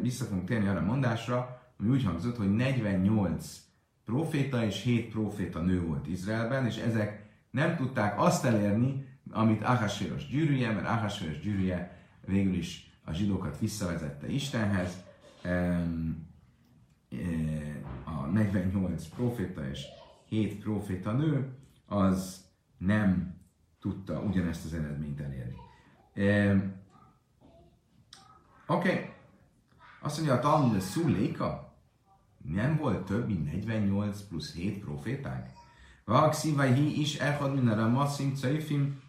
vissza 0.00 0.24
fogunk 0.24 0.46
térni 0.46 0.68
arra 0.68 0.80
a 0.80 0.84
mondásra, 0.84 1.62
ami 1.78 1.88
úgy 1.88 2.04
hangzott, 2.04 2.36
hogy 2.36 2.54
48 2.54 3.60
proféta 4.04 4.64
és 4.64 4.82
7 4.82 5.10
proféta 5.10 5.60
nő 5.60 5.86
volt 5.86 6.06
Izraelben, 6.06 6.66
és 6.66 6.76
ezek 6.76 7.30
nem 7.50 7.76
tudták 7.76 8.20
azt 8.20 8.44
elérni, 8.44 9.06
amit 9.30 9.62
Ahasvéros 9.62 10.28
gyűrűje, 10.28 10.72
mert 10.72 10.86
Ahasvéros 10.86 11.40
gyűrűje 11.40 12.06
végül 12.26 12.54
is 12.54 12.90
a 13.04 13.12
zsidókat 13.12 13.58
visszavezette 13.58 14.28
Istenhez, 14.28 15.04
48 18.32 19.06
proféta 19.08 19.68
és 19.68 19.84
7 20.28 20.62
proféta 20.62 21.12
nő, 21.12 21.56
az 21.86 22.44
nem 22.78 23.36
tudta 23.80 24.20
ugyanezt 24.20 24.64
az 24.64 24.74
eredményt 24.74 25.20
elérni. 25.20 25.56
Oké, 28.66 28.90
okay. 28.90 29.10
azt 30.00 30.16
mondja 30.16 30.34
a 30.34 30.40
Talmud, 30.40 30.80
Szuléka 30.80 31.76
nem 32.44 32.76
volt 32.76 33.04
több, 33.04 33.26
mint 33.26 33.52
48 33.52 34.20
plusz 34.20 34.54
7 34.54 34.84
proféták? 34.84 35.50
Vak 36.04 36.34
hi 36.34 37.00
is 37.00 37.18
elhad 37.18 37.54
minden 37.54 37.78
a 37.78 37.88
masszim 37.88 38.34
caifim. 38.34 39.00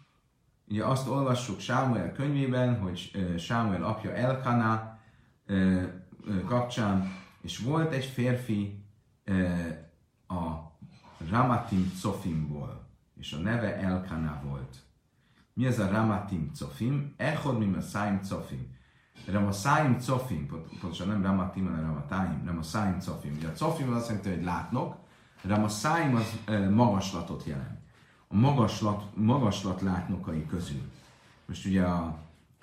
Ugye 0.68 0.84
azt 0.84 1.08
olvassuk 1.08 1.60
Sámuel 1.60 2.12
könyvében, 2.12 2.80
hogy 2.80 3.10
Sámuel 3.38 3.84
apja 3.84 4.14
Elkana 4.14 4.98
kapcsán, 6.46 7.12
és 7.42 7.58
volt 7.58 7.92
egy 7.92 8.04
férfi 8.04 8.83
a 10.26 10.72
Ramatim 11.30 11.92
Cofimból, 12.02 12.86
és 13.16 13.32
a 13.32 13.38
neve 13.38 13.76
Elkana 13.76 14.40
volt. 14.44 14.76
Mi 15.52 15.66
ez 15.66 15.78
a 15.78 15.90
Ramatim 15.90 16.50
Cofim? 16.58 17.14
Echod 17.16 17.58
mi 17.58 17.76
a 17.76 17.80
Száim 17.80 18.20
Cofim. 18.20 18.72
Ramaszáim 19.26 19.98
Cofim, 19.98 20.46
pontosan 20.80 21.08
nem 21.08 21.22
Ramatim, 21.22 21.64
hanem 21.64 21.80
Ramatáim, 21.80 22.42
Ramaszáim 22.46 22.98
Cofim. 22.98 23.34
Ugye 23.36 23.48
a 23.48 23.52
Cofim 23.52 23.90
az 23.90 23.96
azt 23.96 24.08
jelenti, 24.08 24.28
hogy 24.28 24.44
látnok, 24.44 24.96
Ramaszáim 25.42 26.14
az 26.14 26.40
magaslatot 26.70 27.44
jelent. 27.44 27.78
A 28.28 28.36
magaslat, 28.36 29.16
magaslat 29.16 29.80
látnokai 29.80 30.46
közül. 30.46 30.90
Most 31.46 31.66
ugye 31.66 31.84
a 31.84 32.18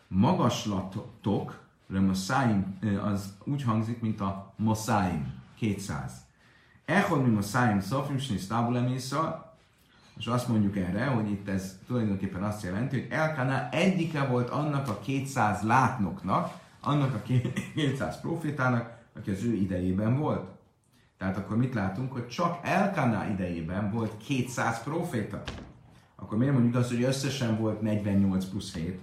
magaslatok, 0.08 1.68
Ramaszáim 1.88 2.80
az 3.04 3.38
úgy 3.44 3.64
hangzik, 3.64 4.02
mint 4.02 4.22
a 4.22 4.54
Moszáim, 4.58 5.34
200. 5.56 6.30
Echod 6.86 7.24
mi 7.24 7.30
Moszáim 7.30 7.80
Szofim, 7.80 8.18
Snisz 8.18 8.48
Tábulemésza, 8.48 9.54
és 10.18 10.28
azt 10.28 10.48
mondjuk 10.48 10.78
erre, 10.78 11.06
hogy 11.06 11.32
itt 11.32 11.48
ez 11.48 11.80
tulajdonképpen 11.88 12.44
azt 12.44 12.64
jelenti, 12.64 13.00
hogy 13.00 13.12
Elkana 13.12 13.70
egyike 13.70 14.26
volt 14.26 14.50
annak 14.50 14.88
a 14.88 15.00
200 15.00 15.62
látnoknak, 15.62 16.54
annak 16.82 17.14
a 17.14 17.22
200 17.74 18.20
profétának, 18.22 18.98
aki 19.18 19.32
az 19.32 19.44
ő 19.44 19.54
idejében 19.54 20.18
volt. 20.18 20.50
Tehát 21.18 21.38
akkor 21.38 21.58
mit 21.58 21.74
látunk, 21.74 22.12
hogy 22.12 22.28
csak 22.28 22.60
Elkana 22.62 23.26
idejében 23.26 23.92
volt 23.92 24.18
200 24.18 24.84
proféta. 24.84 25.44
Akkor 26.16 26.38
miért 26.38 26.54
mondjuk 26.54 26.76
azt, 26.76 26.90
hogy 26.90 27.04
összesen 27.04 27.58
volt 27.58 27.82
48 27.82 28.46
plusz 28.46 28.74
7? 28.74 29.00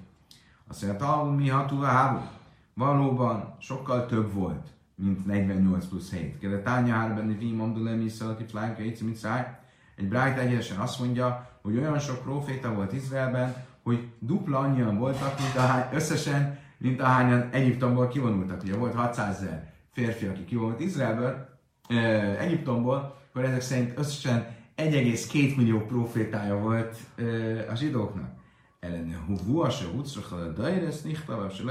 Azt 0.69 0.87
mondja, 0.87 1.23
mi 1.37 1.49
hatúva. 1.49 2.31
Valóban 2.75 3.57
sokkal 3.59 4.07
több 4.07 4.33
volt, 4.33 4.67
mint 4.99 5.27
48 5.27 5.87
plusz 5.87 6.11
7. 6.13 6.39
Kérde 6.39 6.63
tánya 6.63 6.95
hárben, 6.95 7.39
vím, 7.39 7.61
amdulemi, 7.61 8.09
szalaki, 8.09 8.45
flánka, 8.45 8.83
mit 8.83 9.17
száj. 9.17 9.59
Egy 9.97 10.09
Bright 10.09 10.39
egyenesen 10.39 10.79
azt 10.79 10.99
mondja, 10.99 11.51
hogy 11.63 11.77
olyan 11.77 11.99
sok 11.99 12.23
proféta 12.23 12.75
volt 12.75 12.93
Izraelben, 12.93 13.55
hogy 13.83 14.09
dupla 14.19 14.59
annyian 14.59 14.99
voltak, 14.99 15.39
mint 15.39 15.57
ahány, 15.57 15.95
összesen, 15.95 16.59
mint 16.79 17.01
ahányan 17.01 17.49
Egyiptomból 17.51 18.09
kivonultak. 18.09 18.63
Ugye 18.63 18.77
volt 18.77 18.95
600 18.95 19.37
ezer 19.37 19.73
férfi, 19.93 20.27
aki 20.27 20.45
kivonult 20.45 20.81
Izraelből, 20.81 21.49
eh, 21.89 22.41
Egyiptomból, 22.41 23.17
akkor 23.29 23.45
ezek 23.45 23.61
szerint 23.61 23.99
összesen 23.99 24.57
1,2 24.77 25.57
millió 25.57 25.81
profétája 25.81 26.59
volt 26.59 26.97
eh, 27.17 27.67
a 27.71 27.75
zsidóknak. 27.75 28.37
Ellene 28.81 29.17
huvua 29.27 29.71
se 29.71 29.87
utszrachala 29.87 30.53
dajresz 30.53 31.03
nichtava, 31.03 31.51
se 31.51 31.63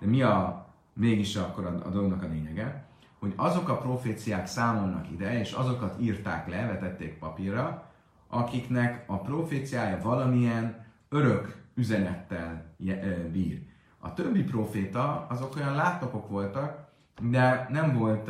De 0.00 0.06
mi 0.06 0.22
a, 0.22 0.61
mégis 0.92 1.36
akkor 1.36 1.66
a, 1.66 1.86
a 1.86 1.88
dolognak 1.88 2.22
a 2.22 2.26
lényege? 2.26 2.90
hogy 3.22 3.32
azok 3.36 3.68
a 3.68 3.78
proféciák 3.78 4.46
számolnak 4.46 5.10
ide, 5.10 5.38
és 5.38 5.52
azokat 5.52 6.00
írták 6.00 6.48
le, 6.48 6.66
vetették 6.66 7.18
papírra, 7.18 7.90
akiknek 8.28 9.04
a 9.06 9.18
proféciája 9.18 10.02
valamilyen 10.02 10.86
örök 11.08 11.62
üzenettel 11.74 12.74
bír. 13.32 13.62
A 13.98 14.14
többi 14.14 14.42
proféta, 14.42 15.26
azok 15.28 15.56
olyan 15.56 15.74
látnokok 15.74 16.28
voltak, 16.28 16.88
de 17.20 17.66
nem 17.70 17.98
volt 17.98 18.28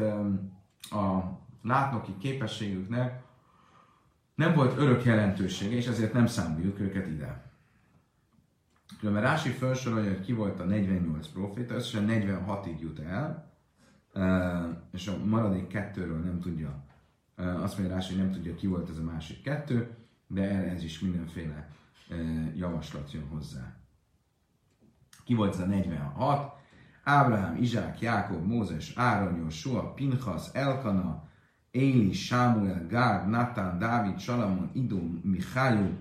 a 0.91 1.39
látnoki 1.63 2.17
képességüknek, 2.19 3.23
nem 4.35 4.55
volt 4.55 4.79
örök 4.79 5.05
jelentősége, 5.05 5.77
és 5.77 5.87
ezért 5.87 6.13
nem 6.13 6.27
számoljuk 6.27 6.81
őket 6.81 7.07
ide. 7.07 7.52
Különben 8.99 9.23
Rási 9.23 9.51
felsorolja, 9.51 10.11
hogy 10.11 10.25
ki 10.25 10.33
volt 10.33 10.61
a 10.61 10.65
48 10.65 11.29
proféta, 11.29 11.75
összesen 11.75 12.07
46-ig 12.09 12.81
jut 12.81 12.99
el, 12.99 13.51
és 14.93 15.09
a 15.09 15.25
maradék 15.25 15.67
kettőről 15.67 16.19
nem 16.19 16.41
tudja, 16.41 16.85
azt 17.37 17.79
mondja 17.79 17.97
rá, 17.97 18.03
hogy 18.07 18.17
nem 18.17 18.31
tudja, 18.31 18.55
ki 18.55 18.67
volt 18.67 18.91
ez 18.91 18.99
a 18.99 19.03
másik 19.03 19.43
kettő, 19.43 19.91
de 20.27 20.43
ez 20.71 20.85
is 20.85 21.01
mindenféle 21.01 21.69
javaslat 22.55 23.13
jön 23.13 23.29
hozzá. 23.29 23.77
Ki 25.25 25.35
volt 25.35 25.55
ez 25.55 25.61
a 25.61 25.67
46? 25.67 26.53
Ábrahám, 27.05 27.57
Izsák, 27.57 28.01
Jákob, 28.01 28.47
Mózes, 28.47 28.93
Áron, 28.97 29.37
Jósua, 29.37 29.93
Pinchas, 29.95 30.49
Elkana, 30.53 31.29
Éli, 31.71 32.13
Sámuel, 32.13 32.87
Gár, 32.87 33.29
Natán, 33.29 33.79
Dávid, 33.79 34.19
Salamon, 34.19 34.71
Idó, 34.73 35.21
Mihály, 35.23 35.99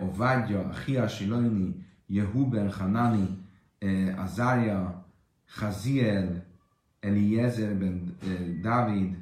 Ovádja, 0.00 0.70
Hiasi, 0.84 1.26
Lajni, 1.26 1.88
Jehuben, 2.10 2.68
Hanani, 2.70 3.28
Azária, 4.16 5.04
Chaziel, 5.46 6.44
Eliezer 7.00 7.74
ben 7.74 8.16
David, 8.62 9.16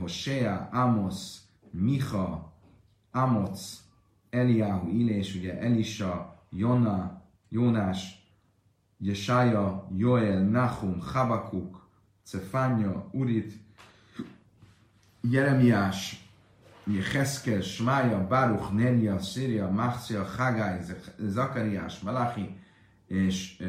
Hosea, 0.00 0.68
Amos, 0.72 1.46
Micha, 1.72 2.52
Amoc, 3.12 3.58
Eliáhu, 4.30 4.88
Ilés, 4.90 5.34
ugye 5.34 5.58
Elisa, 5.58 6.42
Jona, 6.50 7.22
Jónás, 7.50 8.22
Jesája, 8.98 9.88
Joel, 9.96 10.40
Nahum, 10.44 11.00
Habakuk, 11.00 11.88
Cefánya, 12.22 13.04
Urit, 13.12 13.52
Jeremiás, 15.22 16.25
Jeheszkel, 16.86 17.60
Smája, 17.60 18.26
Baruch, 18.26 18.72
Nelia, 18.72 19.18
Szíria, 19.18 19.70
Machcia, 19.70 20.24
Hagai, 20.24 20.78
Zakariás, 21.18 22.00
Malachi 22.00 22.56
és 23.06 23.62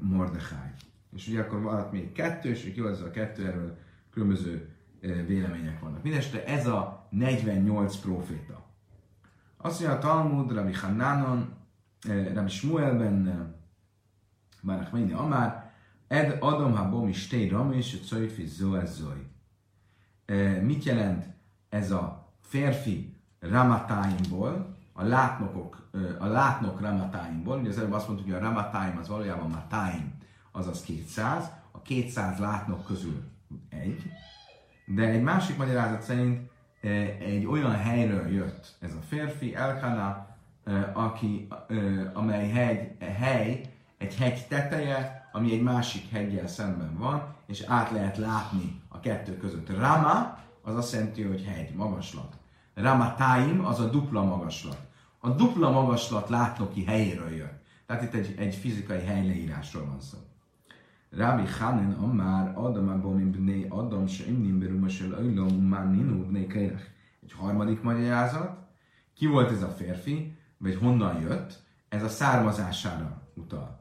Mordechai. 0.00 0.70
És 1.12 1.28
ugye 1.28 1.40
akkor 1.40 1.62
van 1.62 1.88
még 1.92 2.12
kettő, 2.12 2.48
és 2.50 2.72
ki 2.74 2.80
az 2.80 3.00
a 3.00 3.10
kettő, 3.10 3.46
erről 3.46 3.78
különböző 4.10 4.68
vélemények 5.26 5.80
vannak. 5.80 6.02
Mindenesetre 6.02 6.44
ez 6.44 6.66
a 6.66 7.06
48 7.10 7.96
proféta. 7.96 8.66
Azt 9.56 9.80
mondja 9.80 9.98
a 9.98 10.00
Talmud, 10.00 10.52
Rabbi 10.52 10.72
Hannánon, 10.72 11.54
Rabbi 12.34 12.50
Shmuelben, 12.50 13.54
Bárach 14.62 14.92
Menni 14.92 15.12
Amár, 15.12 15.72
Ed 16.08 16.36
Adam 16.40 16.74
ha 16.74 16.88
bom 16.88 17.08
is 17.08 17.26
té 17.26 17.48
ram 17.48 17.72
és 17.72 18.00
Cojfi 18.08 18.46
Zoezoi. 18.46 19.26
Mit 20.62 20.84
jelent 20.84 21.24
ez 21.68 21.90
a 21.90 22.19
férfi 22.50 23.16
ramatáimból, 23.40 24.76
a 24.92 25.02
látnokok, 25.04 25.88
a 26.18 26.26
látnok 26.26 26.80
ramatáimból, 26.80 27.58
ugye 27.58 27.68
az 27.68 27.78
előbb 27.78 27.92
azt 27.92 28.06
mondtuk, 28.06 28.28
hogy 28.28 28.36
a 28.36 28.46
ramatáim 28.46 28.98
az 28.98 29.08
valójában 29.08 29.50
matáim, 29.50 30.14
azaz 30.52 30.82
200, 30.82 31.50
a 31.70 31.82
200 31.82 32.38
látnok 32.38 32.84
közül 32.84 33.22
egy, 33.68 34.02
de 34.86 35.02
egy 35.02 35.22
másik 35.22 35.56
magyarázat 35.56 36.02
szerint 36.02 36.50
egy 37.20 37.46
olyan 37.46 37.76
helyről 37.76 38.28
jött 38.28 38.76
ez 38.80 38.94
a 38.94 39.02
férfi, 39.08 39.54
Elkana, 39.54 40.26
aki, 40.92 41.48
amely 42.12 42.50
hegy, 42.50 42.96
hely, 43.18 43.60
egy 43.98 44.16
hegy 44.16 44.46
teteje, 44.48 45.28
ami 45.32 45.52
egy 45.52 45.62
másik 45.62 46.10
hegyel 46.10 46.46
szemben 46.46 46.98
van, 46.98 47.34
és 47.46 47.64
át 47.66 47.90
lehet 47.90 48.16
látni 48.16 48.80
a 48.88 49.00
kettő 49.00 49.36
között. 49.36 49.78
Rama, 49.78 50.38
az 50.62 50.76
azt 50.76 50.92
jelenti, 50.92 51.22
hogy 51.22 51.44
hegy, 51.44 51.74
magaslat. 51.74 52.38
Ramatáim, 52.74 53.64
az 53.64 53.80
a 53.80 53.90
dupla 53.90 54.24
magaslat. 54.24 54.78
A 55.18 55.28
dupla 55.30 55.70
magaslat 55.70 56.28
látnoki 56.28 56.84
helyéről 56.84 57.30
jött. 57.30 57.62
Tehát 57.86 58.02
itt 58.02 58.14
egy, 58.14 58.34
egy 58.38 58.54
fizikai 58.54 59.00
helyleírásról 59.00 59.86
van 59.86 60.00
szó. 60.00 60.18
Rabbi 61.10 61.48
Hanen 61.58 61.92
Amár 61.92 62.52
Adam 62.56 62.88
Abonim 62.88 63.30
Bnei 63.30 63.66
Adam 63.68 64.06
Seimnim 64.06 64.58
Berumesel 64.58 65.10
Öjlom 65.10 65.54
Már 65.54 65.90
Ninu 65.90 66.46
Keirech. 66.46 66.84
Egy 67.22 67.32
harmadik 67.32 67.82
magyarázat. 67.82 68.58
Ki 69.14 69.26
volt 69.26 69.50
ez 69.50 69.62
a 69.62 69.68
férfi, 69.68 70.36
vagy 70.58 70.76
honnan 70.76 71.20
jött? 71.20 71.62
Ez 71.88 72.02
a 72.02 72.08
származására 72.08 73.22
utal. 73.34 73.80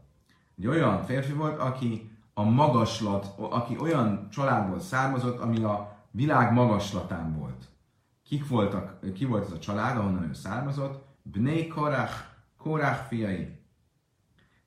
Egy 0.58 0.67
olyan 0.67 1.04
férfi 1.04 1.34
volt, 1.34 1.60
aki 1.60 2.12
a 2.34 2.43
magaslat, 2.43 3.34
aki 3.38 3.78
olyan 3.80 4.28
családból 4.30 4.80
származott, 4.80 5.39
ami 5.39 5.63
a 5.63 5.97
világ 6.12 6.54
magaslatán 6.54 7.38
volt. 7.38 7.68
Kik 8.30 8.48
voltak, 8.48 9.13
ki 9.13 9.26
volt 9.26 9.46
ez 9.46 9.52
a 9.52 9.60
család, 9.60 9.98
ahonnan 9.98 10.30
ő 10.30 10.34
származott? 10.34 11.06
Bnei 11.22 11.68
Korach, 11.68 12.13
Korach 12.58 13.08
fiai. 13.08 13.48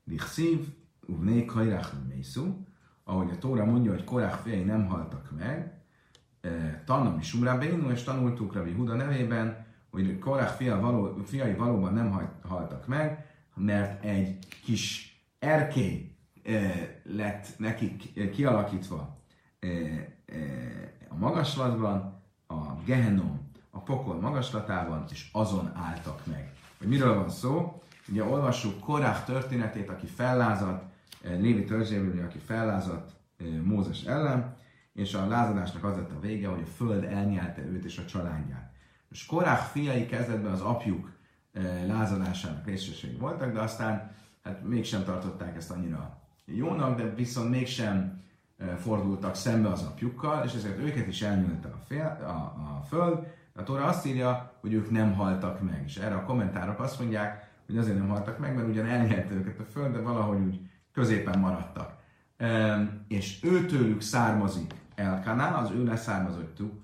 Dichszív, 0.05 0.69
Uvné 1.07 1.45
Kajrach 1.45 1.93
Mészú, 2.09 2.67
ahogy 3.05 3.31
a 3.31 3.39
Tóra 3.39 3.65
mondja, 3.65 3.91
hogy 3.91 4.05
Korach 4.05 4.43
fiai 4.43 4.63
nem 4.63 4.87
haltak 4.87 5.31
meg, 5.39 5.83
Tannom 6.85 7.19
is 7.19 7.35
Umrábénu, 7.35 7.91
és 7.91 8.03
tanultuk 8.03 8.53
Rabbi 8.53 8.73
Huda 8.73 8.95
nevében, 8.95 9.67
hogy 9.91 10.19
Korach 10.19 10.57
fia 10.57 10.81
való, 10.81 11.23
fiai 11.25 11.55
valóban 11.55 11.93
nem 11.93 12.31
haltak 12.43 12.87
meg, 12.87 13.27
mert 13.55 14.05
egy 14.05 14.39
kis 14.65 15.17
erkély 15.39 16.17
lett 17.03 17.59
nekik 17.59 18.31
kialakítva 18.31 19.23
a 21.09 21.17
magaslatban, 21.17 22.21
a 22.47 22.75
Gehenom, 22.85 23.42
a 23.75 23.81
pokol 23.81 24.21
magaslatában, 24.21 25.05
és 25.11 25.29
azon 25.33 25.73
álltak 25.75 26.27
meg. 26.27 26.53
Hogy 26.79 26.89
miről 26.89 27.15
van 27.15 27.31
szó? 27.31 27.83
Ugye 28.09 28.25
olvassuk 28.25 28.81
Korach 28.81 29.25
történetét, 29.25 29.89
aki 29.89 30.07
fellázadt, 30.07 30.85
Lévi 31.23 31.65
törzséből, 31.65 32.25
aki 32.25 32.39
fellázadt 32.39 33.11
Mózes 33.63 34.03
ellen, 34.03 34.57
és 34.93 35.15
a 35.15 35.27
lázadásnak 35.27 35.85
az 35.85 35.97
lett 35.97 36.11
a 36.11 36.21
vége, 36.21 36.49
hogy 36.49 36.63
a 36.63 36.71
föld 36.77 37.05
elnyelte 37.05 37.63
őt 37.63 37.85
és 37.85 37.99
a 37.99 38.05
családját. 38.05 38.73
És 39.11 39.27
Korach 39.27 39.63
fiai 39.63 40.07
kezdetben 40.07 40.53
az 40.53 40.61
apjuk 40.61 41.13
lázadásának 41.87 42.67
részesei 42.67 43.17
voltak, 43.19 43.53
de 43.53 43.61
aztán 43.61 44.11
hát 44.43 44.63
mégsem 44.63 45.05
tartották 45.05 45.57
ezt 45.57 45.71
annyira 45.71 46.21
jónak, 46.45 46.97
de 46.97 47.15
viszont 47.15 47.51
mégsem 47.51 48.23
fordultak 48.79 49.35
szembe 49.35 49.69
az 49.69 49.83
apjukkal, 49.83 50.45
és 50.45 50.55
ezért 50.55 50.79
őket 50.79 51.07
is 51.07 51.23
elnyúlta 51.23 51.69
a, 51.69 51.79
fél, 51.87 52.19
a, 52.23 52.31
a 52.31 52.85
föld. 52.89 53.27
A 53.55 53.63
Tóra 53.63 53.85
azt 53.85 54.07
írja, 54.07 54.53
hogy 54.61 54.73
ők 54.73 54.91
nem 54.91 55.15
haltak 55.15 55.63
meg, 55.63 55.83
és 55.87 55.97
erre 55.97 56.15
a 56.15 56.25
kommentárok 56.25 56.81
azt 56.81 56.99
mondják, 56.99 57.51
hogy 57.67 57.79
azért 57.79 57.99
nem 57.99 58.09
haltak 58.09 58.39
meg, 58.39 58.55
mert 58.55 58.69
ugyan 58.69 58.87
elnyelte 58.87 59.35
őket 59.35 59.59
a 59.59 59.65
föld, 59.65 59.93
de 59.93 60.01
valahogy 60.01 60.41
úgy 60.41 60.61
középen 60.93 61.39
maradtak. 61.39 61.95
És 63.09 63.45
őtőlük 63.45 64.01
származik 64.01 64.75
Elkana, 64.95 65.57
az 65.57 65.71
ő 65.71 65.85
leszármazottjuk, 65.85 66.81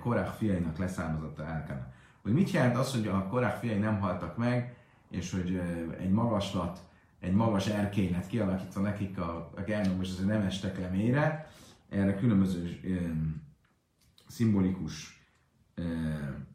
Korák 0.00 0.28
fiainak 0.28 0.78
leszármazotta 0.78 1.46
Elkana. 1.46 1.92
Hogy 2.22 2.32
mit 2.32 2.50
jelent 2.50 2.76
az, 2.76 2.92
hogy 2.92 3.06
a 3.06 3.26
Korák 3.26 3.56
fiai 3.56 3.78
nem 3.78 4.00
haltak 4.00 4.36
meg, 4.36 4.76
és 5.10 5.30
hogy 5.30 5.60
egy 5.98 6.10
magaslat, 6.10 6.78
egy 7.20 7.32
magas 7.32 7.66
erkély 7.66 8.10
lett 8.10 8.26
kialakítva 8.26 8.80
nekik 8.80 9.18
a, 9.18 9.52
a 9.56 9.60
Gernom, 9.60 10.00
és 10.00 10.10
azért 10.10 10.28
nem 10.28 10.42
estek 10.42 10.78
le 10.80 10.88
mélyre, 10.88 11.50
erre 11.88 12.14
különböző 12.14 12.80
um, 12.84 13.42
szimbolikus, 14.26 15.15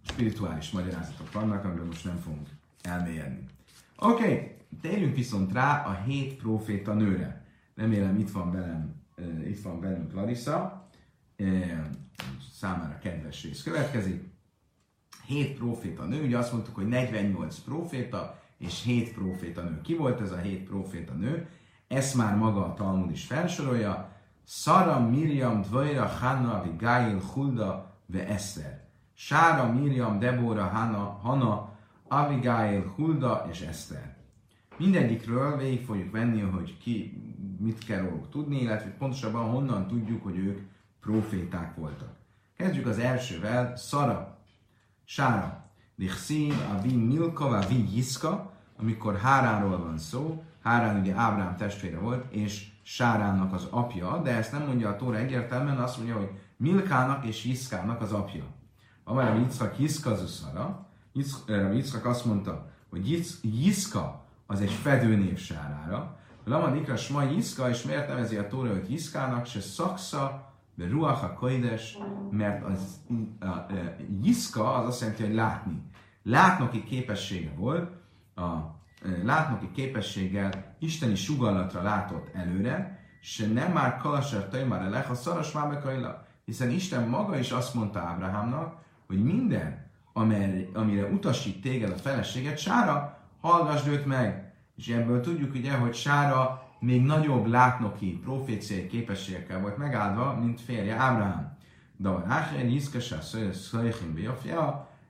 spirituális 0.05 0.71
magyarázatok 0.71 1.31
vannak, 1.31 1.65
amiről 1.65 1.85
most 1.85 2.05
nem 2.05 2.17
fogunk 2.17 2.47
elmélyedni. 2.81 3.45
Oké, 3.97 4.23
okay, 4.23 4.55
térjünk 4.81 5.15
viszont 5.15 5.51
rá 5.51 5.85
a 5.85 6.01
hét 6.05 6.33
proféta 6.33 6.93
nőre. 6.93 7.45
Remélem 7.75 8.19
itt 8.19 8.31
van 8.31 8.51
velem, 8.51 8.95
itt 9.45 9.61
van 9.61 9.79
velünk 9.79 10.13
Larissa, 10.13 10.87
számára 12.51 12.97
kedves 12.97 13.43
rész 13.43 13.63
következik. 13.63 14.29
Hét 15.25 15.57
proféta 15.57 16.05
nő, 16.05 16.23
ugye 16.23 16.37
azt 16.37 16.51
mondtuk, 16.51 16.75
hogy 16.75 16.87
48 16.87 17.59
proféta, 17.59 18.39
és 18.57 18.83
hét 18.83 19.13
proféta 19.13 19.61
nő. 19.61 19.81
Ki 19.81 19.95
volt 19.95 20.21
ez 20.21 20.31
a 20.31 20.37
hét 20.37 20.63
proféta 20.63 21.13
nő? 21.13 21.49
Ezt 21.87 22.15
már 22.15 22.35
maga 22.35 22.65
a 22.65 22.73
Talmud 22.73 23.11
is 23.11 23.25
felsorolja. 23.25 24.11
Sara, 24.45 24.99
Miriam, 24.99 25.61
Dvajra, 25.61 26.05
Hanna, 26.05 26.59
Abigail, 26.59 27.19
Hulda, 27.33 27.97
ve 28.05 28.27
Eszter. 28.27 28.90
Sára, 29.23 29.71
Miriam, 29.71 30.19
Debora, 30.19 30.63
Hanna, 30.63 31.19
Hanna, 31.21 31.69
Abigail, 32.07 32.93
Hulda 32.95 33.47
és 33.51 33.61
Eszter. 33.61 34.15
Mindegyikről 34.77 35.57
végig 35.57 35.85
fogjuk 35.85 36.11
venni, 36.11 36.41
hogy 36.41 36.77
ki 36.77 37.21
mit 37.59 37.85
kell 37.85 38.01
róluk 38.01 38.29
tudni, 38.29 38.61
illetve 38.61 38.89
pontosabban 38.89 39.49
honnan 39.49 39.87
tudjuk, 39.87 40.23
hogy 40.23 40.37
ők 40.37 40.59
proféták 41.01 41.75
voltak. 41.75 42.09
Kezdjük 42.57 42.85
az 42.85 42.99
elsővel, 42.99 43.75
Szara, 43.75 44.37
Sára. 45.03 45.71
Dichszín, 45.95 46.53
a 46.53 46.81
vi 46.81 46.95
Milka, 46.95 47.45
a 47.45 47.67
vi 47.67 47.95
Jiszka, 47.95 48.51
amikor 48.77 49.17
Háránról 49.17 49.77
van 49.77 49.97
szó, 49.97 50.43
Hárán 50.63 50.99
ugye 50.99 51.13
Ábrám 51.13 51.55
testvére 51.57 51.99
volt, 51.99 52.33
és 52.33 52.71
Sáránnak 52.83 53.53
az 53.53 53.67
apja, 53.69 54.21
de 54.21 54.35
ezt 54.35 54.51
nem 54.51 54.65
mondja 54.65 54.89
a 54.89 54.95
Tóra 54.95 55.17
egyértelműen, 55.17 55.77
azt 55.77 55.97
mondja, 55.97 56.15
hogy 56.15 56.29
Milkának 56.57 57.25
és 57.25 57.45
Jiszkának 57.45 58.01
az 58.01 58.11
apja. 58.11 58.59
Amely 59.11 59.27
a 59.27 59.35
Yitzhak 59.35 59.79
Jiszka 59.79 60.15
Zuszara, 60.15 60.87
Yitzhak 61.73 62.05
azt 62.05 62.25
mondta, 62.25 62.69
hogy 62.89 63.33
Jiszka 63.41 64.23
az 64.47 64.61
egy 64.61 64.71
fedőnév 64.71 65.37
Sárára, 65.37 66.17
Lama 66.45 66.67
Nikra 66.67 66.95
Sma 66.95 67.23
Jiszka, 67.23 67.69
és 67.69 67.83
miért 67.83 68.07
nevezi 68.07 68.35
a 68.35 68.47
Tóra 68.47 68.69
őt 68.69 68.89
Jiszkának, 68.89 69.45
se 69.45 69.59
szaksza, 69.59 70.53
de 70.75 70.87
Ruach 70.87 71.23
a 71.23 71.33
Koides, 71.33 71.97
mert 72.29 72.65
az 72.65 73.01
a, 73.39 73.45
a, 73.45 73.47
a, 73.47 73.67
Jiszka 74.21 74.73
az 74.73 74.87
azt 74.87 75.01
jelenti, 75.01 75.23
hogy 75.23 75.33
látni. 75.33 75.83
Látnoki 76.23 76.83
képessége 76.83 77.51
volt, 77.55 77.91
a 78.35 78.79
látnoki 79.23 79.71
képességgel 79.71 80.75
isteni 80.79 81.15
sugallatra 81.15 81.81
látott 81.81 82.29
előre, 82.33 82.99
se 83.21 83.47
nem 83.47 83.71
már 83.71 83.97
kalasar 83.97 84.47
tajmar 84.47 84.81
elech, 84.81 85.11
a 85.11 85.15
szaros 85.15 85.51
mábekaila, 85.51 86.25
hiszen 86.45 86.69
Isten 86.69 87.07
maga 87.07 87.37
is 87.37 87.51
azt 87.51 87.73
mondta 87.73 87.99
Ábrahámnak, 87.99 88.79
hogy 89.11 89.23
minden, 89.23 89.85
amire, 90.73 91.05
utasít 91.05 91.61
téged 91.61 91.89
a 91.89 91.95
feleséget, 91.95 92.57
Sára, 92.57 93.17
hallgassd 93.41 93.87
őt 93.87 94.05
meg. 94.05 94.53
És 94.75 94.87
ebből 94.87 95.21
tudjuk 95.21 95.55
ugye, 95.55 95.73
hogy 95.73 95.93
Sára 95.93 96.69
még 96.79 97.01
nagyobb 97.01 97.45
látnoki 97.45 98.19
proféciai 98.23 98.87
képességekkel 98.87 99.61
volt 99.61 99.77
megáldva, 99.77 100.39
mint 100.39 100.61
férje 100.61 100.95
Ábrahám. 100.95 101.57
De 101.97 102.09
a 102.09 102.23
Ráhel 102.27 102.65
Jiszkesá 102.65 103.19
Szöjchim 103.51 104.15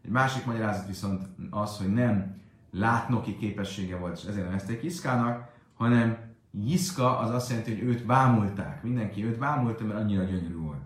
egy 0.03 0.11
másik 0.11 0.45
magyarázat 0.45 0.87
viszont 0.87 1.23
az, 1.49 1.77
hogy 1.77 1.93
nem 1.93 2.41
látnoki 2.71 3.37
képessége 3.37 3.97
volt, 3.97 4.17
és 4.17 4.23
ezért 4.23 4.45
nevezték 4.45 4.83
Iszkának, 4.83 5.49
hanem 5.77 6.17
Jiszka 6.51 7.19
az 7.19 7.29
azt 7.29 7.49
jelenti, 7.49 7.71
hogy 7.71 7.83
őt 7.83 8.05
bámulták. 8.05 8.83
Mindenki 8.83 9.25
őt 9.25 9.37
bámulta, 9.37 9.83
mert 9.83 9.99
annyira 9.99 10.23
gyönyörű 10.23 10.57
volt. 10.57 10.81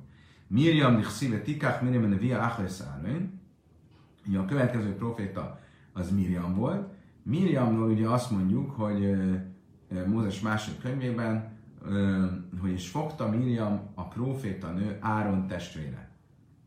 Miriam 0.48 1.04
szíve 1.04 1.42
tikach 1.42 1.84
Miriam 1.84 2.10
ne 2.10 2.16
via 2.18 2.42
achleszárain. 2.42 3.42
Ugye 4.28 4.40
a 4.40 4.46
következő 4.46 4.96
proféta 4.96 5.60
az 5.94 6.12
Miriam 6.12 6.56
volt. 6.56 6.94
Miriamról 7.24 7.90
ugye 7.90 8.08
azt 8.08 8.32
mondjuk, 8.32 8.72
hogy 8.72 9.16
Mózes 10.08 10.40
második 10.42 10.80
könyvében, 10.82 11.54
hogy 12.62 12.72
is 12.72 12.90
fogta 12.90 13.30
Miriam 13.30 13.82
a 13.94 14.08
proféta 14.08 14.72
nő 14.72 14.98
Áron 15.00 15.48
testvére. 15.48 16.10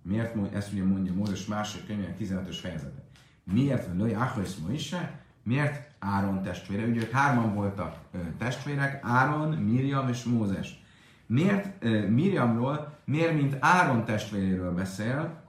Miért 0.03 0.55
ezt 0.55 0.73
ugye 0.73 0.85
mondja 0.85 1.15
Mózes 1.15 1.47
második 1.47 1.87
könyvének 1.87 2.19
15-ös 2.21 2.57
fejezete? 2.61 3.05
Miért 3.53 3.89
Lőj 3.97 4.15
Achlis 4.15 4.57
Moise? 4.57 5.21
Miért 5.43 5.95
Áron 5.99 6.43
testvére? 6.43 6.87
Ugye 6.87 7.01
ők 7.01 7.11
hárman 7.11 7.55
voltak 7.55 7.99
testvérek, 8.39 9.01
Áron, 9.03 9.55
Miriam 9.55 10.09
és 10.09 10.25
Mózes. 10.25 10.83
Miért 11.29 11.85
Miriamról, 12.09 12.99
miért 13.05 13.35
mint 13.35 13.57
Áron 13.61 14.05
testvéréről 14.05 14.75
beszél, 14.75 15.45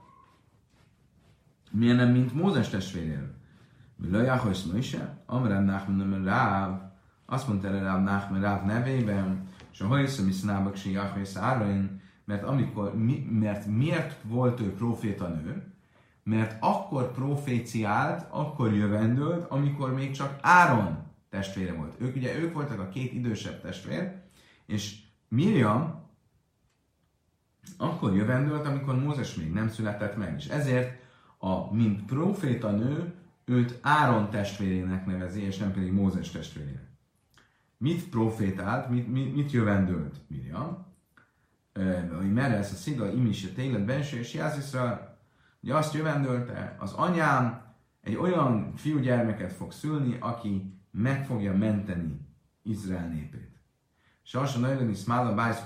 miért 1.70 1.96
nem 1.96 2.10
mint 2.10 2.34
Mózes 2.34 2.68
testvéréről? 2.68 3.34
Lőj 4.10 4.28
Achlis 4.28 4.62
Moise? 4.62 5.22
Amrem 5.26 5.64
Nachman 5.64 6.24
Ráv. 6.24 6.80
Azt 7.26 7.48
mondta 7.48 7.68
erre 7.68 7.82
Ráv 7.82 8.02
Nachman 8.02 8.40
Ráv 8.40 8.64
nevében, 8.64 9.42
és 9.72 9.80
a 9.80 9.86
hajszom 9.86 10.28
is 10.28 10.40
nábak 10.40 10.76
si 10.76 10.96
Achlis 10.96 11.36
Áron, 11.36 12.00
mert, 12.24 12.42
amikor, 12.42 12.96
mi, 12.96 13.26
mert 13.30 13.66
miért 13.66 14.16
volt 14.22 14.60
ő 14.60 14.74
proféta 14.74 15.28
nő? 15.28 15.70
mert 16.22 16.56
akkor 16.60 17.12
proféciált, 17.12 18.26
akkor 18.30 18.74
jövendőlt, 18.74 19.50
amikor 19.50 19.94
még 19.94 20.10
csak 20.10 20.38
Áron 20.40 20.98
testvére 21.30 21.72
volt. 21.72 21.94
Ők 21.98 22.16
ugye, 22.16 22.38
ők 22.38 22.52
voltak 22.52 22.80
a 22.80 22.88
két 22.88 23.12
idősebb 23.12 23.60
testvér, 23.60 24.12
és 24.66 24.98
Miriam 25.30 26.08
akkor 27.76 28.14
jövendőlt, 28.14 28.66
amikor 28.66 28.98
Mózes 28.98 29.34
még 29.34 29.52
nem 29.52 29.68
született 29.68 30.16
meg, 30.16 30.34
és 30.36 30.46
ezért 30.46 31.02
a, 31.38 31.74
mint 31.74 32.04
proféta 32.04 32.70
nő, 32.70 33.14
őt 33.44 33.78
Áron 33.82 34.30
testvérének 34.30 35.06
nevezi, 35.06 35.42
és 35.42 35.56
nem 35.56 35.72
pedig 35.72 35.92
Mózes 35.92 36.30
testvérének. 36.30 36.88
Mit 37.76 38.08
profétált, 38.08 38.88
mit, 38.88 39.08
mit, 39.12 39.34
mit 39.34 39.50
jövendőlt 39.50 40.20
Miriam? 40.26 40.86
Hogy 42.16 42.32
merre 42.32 42.56
ez 42.56 42.72
a 42.72 42.74
sziga, 42.74 43.12
imis 43.12 43.44
a 43.44 43.52
télet 43.54 43.84
benső, 43.84 44.18
és 44.18 44.34
Jáziszra 44.34 45.10
Ugye 45.62 45.74
azt 45.74 45.94
jövendölte, 45.94 46.76
az 46.78 46.92
anyám 46.92 47.62
egy 48.00 48.16
olyan 48.16 48.72
fiúgyermeket 48.76 49.52
fog 49.52 49.72
szülni, 49.72 50.16
aki 50.20 50.78
meg 50.90 51.26
fogja 51.26 51.56
menteni 51.56 52.20
Izrael 52.62 53.08
népét. 53.08 53.49
Mondja, 54.32 54.84
hogy 54.84 54.96
Smála 54.96 55.34
Bájsz 55.34 55.62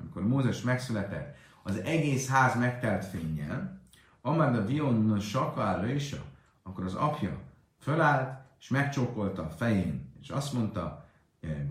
amikor 0.00 0.26
Mózes 0.26 0.62
megszületett, 0.62 1.36
az 1.62 1.76
egész 1.76 2.28
ház 2.28 2.58
megtelt 2.58 3.04
fényjel, 3.04 3.80
amár 4.20 4.54
a 4.54 4.64
Vion 4.64 5.20
Saka 5.20 5.80
Röjsa, 5.80 6.22
akkor 6.62 6.84
az 6.84 6.94
apja 6.94 7.38
fölállt, 7.80 8.38
és 8.60 8.68
megcsókolta 8.68 9.42
a 9.42 9.50
fején, 9.50 10.12
és 10.20 10.28
azt 10.28 10.52
mondta, 10.52 11.06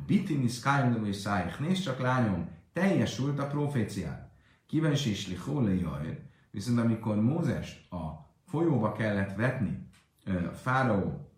Bitini 0.05 0.47
Skyrim 0.47 1.05
és 1.05 1.15
Szájch, 1.15 1.59
nézd 1.59 1.83
csak 1.83 1.99
lányom, 1.99 2.49
teljesült 2.73 3.39
a 3.39 3.47
proféciát. 3.47 4.29
Kíváncsi 4.65 5.09
is 5.09 5.27
lichóle 5.27 5.71
viszont 6.51 6.79
amikor 6.79 7.15
Mózes 7.15 7.87
a 7.89 8.25
folyóba 8.47 8.91
kellett 8.91 9.35
vetni 9.35 9.87
a 10.25 10.55
fáraó 10.55 11.29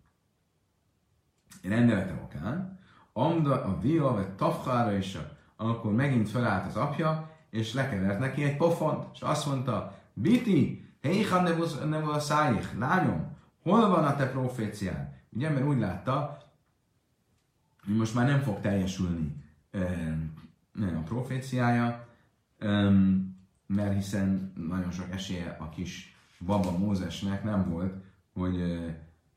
rendelete 1.62 2.20
okán, 2.24 2.77
amda 3.18 3.64
a 3.64 3.78
via, 3.80 4.12
vagy 4.12 4.28
tafhára 4.28 4.96
is, 4.96 5.18
akkor 5.56 5.92
megint 5.92 6.28
felállt 6.28 6.66
az 6.66 6.76
apja, 6.76 7.30
és 7.50 7.74
lekevert 7.74 8.18
neki 8.18 8.44
egy 8.44 8.56
pofont, 8.56 9.06
és 9.14 9.20
azt 9.20 9.46
mondta, 9.46 9.98
Biti, 10.12 10.86
Heicha 11.02 11.40
nevu 11.84 12.10
a 12.10 12.18
szájich, 12.18 12.78
lányom, 12.78 13.36
hol 13.62 13.88
van 13.88 14.04
a 14.04 14.16
te 14.16 14.30
profécián? 14.30 15.16
Ugye, 15.30 15.50
mert 15.50 15.66
úgy 15.66 15.78
látta, 15.78 16.38
hogy 17.84 17.96
most 17.96 18.14
már 18.14 18.26
nem 18.26 18.40
fog 18.40 18.60
teljesülni 18.60 19.44
a 20.74 21.02
proféciája, 21.04 22.06
mert 23.66 23.94
hiszen 23.94 24.52
nagyon 24.68 24.90
sok 24.90 25.10
esélye 25.10 25.56
a 25.60 25.68
kis 25.68 26.16
baba 26.38 26.78
Mózesnek 26.78 27.44
nem 27.44 27.70
volt, 27.70 27.94
hogy 28.32 28.82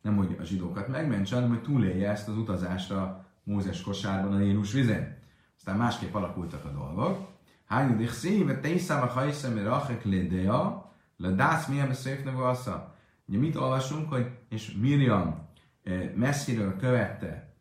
nem 0.01 0.15
hogy 0.15 0.37
a 0.39 0.43
zsidókat 0.43 0.87
megmentse, 0.87 1.35
hanem 1.35 1.49
hogy 1.49 1.61
túlélje 1.61 2.09
ezt 2.09 2.27
az 2.27 2.37
utazásra 2.37 3.20
Mózes 3.43 3.81
kosárban 3.81 4.33
a 4.33 4.37
Nílus 4.37 4.73
vizén. 4.73 5.17
Aztán 5.57 5.77
másképp 5.77 6.13
alakultak 6.13 6.65
a 6.65 6.69
dolgok. 6.71 7.29
Hányi 7.65 7.95
dich 7.95 8.11
szíve 8.11 8.59
tészába 8.59 9.05
hajszem, 9.05 9.63
rachek 9.63 10.03
lédea, 10.03 10.91
Ledász 11.17 11.67
milyen 11.67 11.87
beszélt 11.87 12.31
valsza. 12.31 12.95
Ugye 13.25 13.37
mit 13.37 13.55
olvasunk, 13.55 14.09
hogy 14.09 14.29
és 14.49 14.71
Miriam 14.71 15.47
messziről 16.15 16.77
követte 16.77 17.53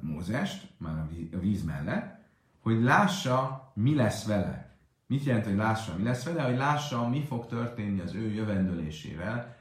Mózest, 0.00 0.68
már 0.78 1.08
a 1.32 1.38
víz 1.38 1.64
mellett, 1.64 2.20
hogy 2.60 2.82
lássa, 2.82 3.70
mi 3.74 3.94
lesz 3.94 4.26
vele. 4.26 4.76
Mit 5.06 5.24
jelent, 5.24 5.44
hogy 5.44 5.56
lássa, 5.56 5.96
mi 5.96 6.02
lesz 6.02 6.24
vele? 6.24 6.42
Hogy 6.42 6.56
lássa, 6.56 7.08
mi 7.08 7.24
fog 7.24 7.46
történni 7.46 8.00
az 8.00 8.14
ő 8.14 8.32
jövendőlésével. 8.32 9.56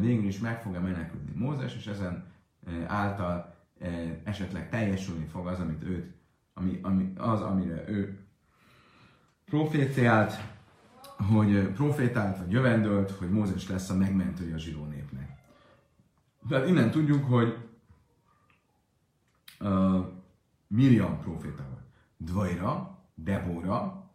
Végül 0.00 0.26
is 0.26 0.38
meg 0.38 0.62
fog-e 0.62 0.78
menekülni 0.78 1.32
Mózes, 1.34 1.76
és 1.76 1.86
ezen 1.86 2.24
által 2.86 3.54
esetleg 4.24 4.68
teljesülni 4.68 5.26
fog 5.26 5.46
az, 5.46 5.58
amit 5.58 5.82
őt, 5.82 6.14
ami, 6.54 6.78
ami, 6.82 7.12
az, 7.16 7.40
amire 7.40 7.88
ő 7.88 8.18
proféciált, 9.44 10.32
hogy 11.16 11.68
profétált 11.68 12.38
vagy 12.38 12.50
jövendőlt, 12.50 13.10
hogy 13.10 13.30
Mózes 13.30 13.68
lesz 13.68 13.90
a 13.90 13.96
megmentője 13.96 14.54
a 14.54 14.58
zsidó 14.58 14.84
népnek. 14.84 15.38
Tehát 16.48 16.68
innen 16.68 16.90
tudjuk, 16.90 17.24
hogy 17.24 17.56
uh, 19.60 20.06
Miriam 20.66 21.20
proféta 21.20 21.62
volt. 21.70 21.84
Dvajra, 22.16 22.98
Debora, 23.14 24.10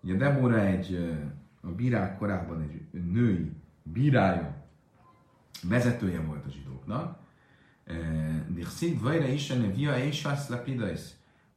ugye 0.00 0.14
Debora 0.14 0.60
egy, 0.60 1.18
a 1.60 1.68
bírák 1.68 2.18
korában 2.18 2.60
egy 2.62 3.02
női 3.04 3.52
bírája, 3.82 4.66
vezetője 5.62 6.20
volt 6.20 6.46
a 6.46 6.50
zsidóknak, 6.50 7.18
Dixit 8.48 8.98
Dvajra 8.98 9.26
is 9.26 9.52
via 9.74 9.96
és 9.98 10.26
lepidais. 10.48 11.00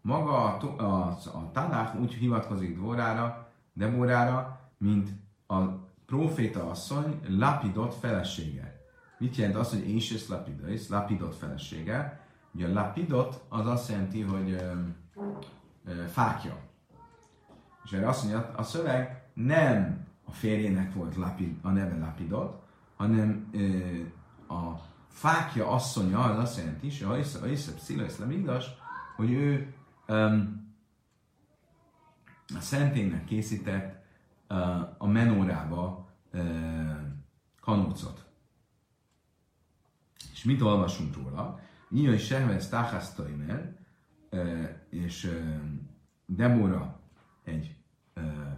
Maga 0.02 0.58
a, 0.58 0.82
a, 0.82 1.08
a 1.34 1.52
Tanák 1.52 2.00
úgy 2.00 2.14
hivatkozik 2.14 2.76
Dvorára, 2.76 3.52
Deborára, 3.74 4.60
mint 4.78 5.10
a 5.48 5.62
proféta 6.06 6.70
asszony 6.70 7.20
lapidott 7.28 7.94
felesége. 7.94 8.80
Mit 9.18 9.36
jelent 9.36 9.56
az, 9.56 9.70
hogy 9.70 9.90
Ésis 9.90 10.28
lapidais, 10.28 10.88
lapidott 10.88 11.36
felesége? 11.36 12.20
Ugye 12.54 12.68
a 12.68 12.74
lapidott 12.74 13.42
az 13.50 13.68
azt 13.68 13.90
jelenti, 13.90 14.22
hogy 14.22 14.52
ö, 14.52 14.72
ö, 15.86 16.06
fákja. 16.08 16.58
És 17.84 17.92
erre 17.92 18.08
azt 18.08 18.24
mondja, 18.24 18.52
a 18.56 18.64
szöveg 18.64 19.24
nem 19.34 20.08
a 20.26 20.32
férjének 20.32 20.94
volt 20.94 21.16
lapid, 21.16 21.58
a 21.62 21.70
neve 21.70 21.98
lapidott, 21.98 22.64
hanem 22.96 23.50
ö, 23.54 24.54
a 24.54 24.90
fákja 25.12 25.68
asszonya 25.68 26.20
az 26.20 26.38
azt 26.38 26.58
jelenti, 26.58 26.90
hogy 27.04 27.24
a 27.42 27.46
Iszep 27.48 27.78
Szila 27.80 28.06
hogy 29.16 29.32
ő 29.32 29.74
um, 30.08 30.74
a 32.58 32.60
szentének 32.60 33.26
készített 33.26 34.00
a 34.98 35.08
menórába 35.08 36.10
kanócot. 37.62 38.26
És 40.32 40.44
mit 40.44 40.62
olvasunk 40.62 41.16
róla? 41.16 41.60
Is 41.90 42.26
Sehvez 42.26 42.70
Tachasztaimer, 42.70 43.76
és 44.90 45.40
Debora 46.26 47.00
egy 47.44 47.76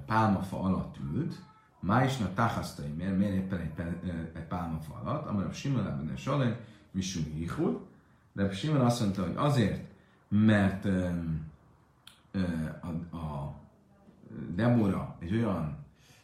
pálmafa 0.05 0.59
alatt 0.59 0.97
ült, 0.97 1.43
Máisna 1.85 2.33
Tachasztaimer, 2.33 3.17
miért 3.17 3.33
éppen 3.33 3.59
egy, 3.59 4.09
egy 4.33 4.43
pálmafa 4.43 5.01
alatt, 5.03 5.27
amely 5.27 5.45
a 5.45 5.53
Simon 5.53 5.87
Ebben 5.87 6.15
Salem, 6.17 6.55
Misum 6.91 7.23
Yichud, 7.35 7.79
de 8.33 8.51
Simon 8.51 8.81
azt 8.81 8.99
mondta, 8.99 9.23
hogy 9.23 9.33
azért, 9.35 9.91
mert 10.27 10.85
a, 12.81 13.15
a 13.17 13.53
Debora 14.55 15.15
egy 15.19 15.33
olyan 15.33 15.77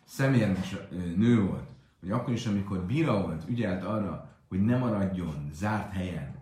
szemérmes 0.06 0.76
nő 1.16 1.46
volt, 1.46 1.70
hogy 2.00 2.12
akkor 2.12 2.34
is, 2.34 2.46
amikor 2.46 2.80
bíra 2.80 3.22
volt, 3.22 3.50
ügyelt 3.50 3.84
arra, 3.84 4.30
hogy 4.48 4.62
ne 4.62 4.78
maradjon 4.78 5.50
zárt 5.54 5.94
helyen 5.94 6.36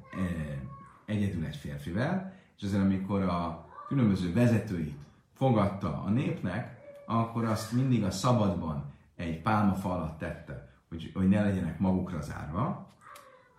egyedül 1.05 1.45
egy 1.45 1.55
férfivel, 1.55 2.33
és 2.57 2.63
ezzel 2.63 2.81
amikor 2.81 3.21
a 3.21 3.65
különböző 3.87 4.33
vezetőit 4.33 4.97
fogadta 5.33 6.03
a 6.03 6.09
népnek, 6.09 6.77
akkor 7.05 7.45
azt 7.45 7.71
mindig 7.71 8.03
a 8.03 8.11
szabadban 8.11 8.95
egy 9.17 9.41
pálmafa 9.41 9.93
alatt 9.93 10.17
tette, 10.17 10.69
hogy, 10.89 11.11
hogy 11.13 11.27
ne 11.27 11.41
legyenek 11.41 11.79
magukra 11.79 12.21
zárva. 12.21 12.95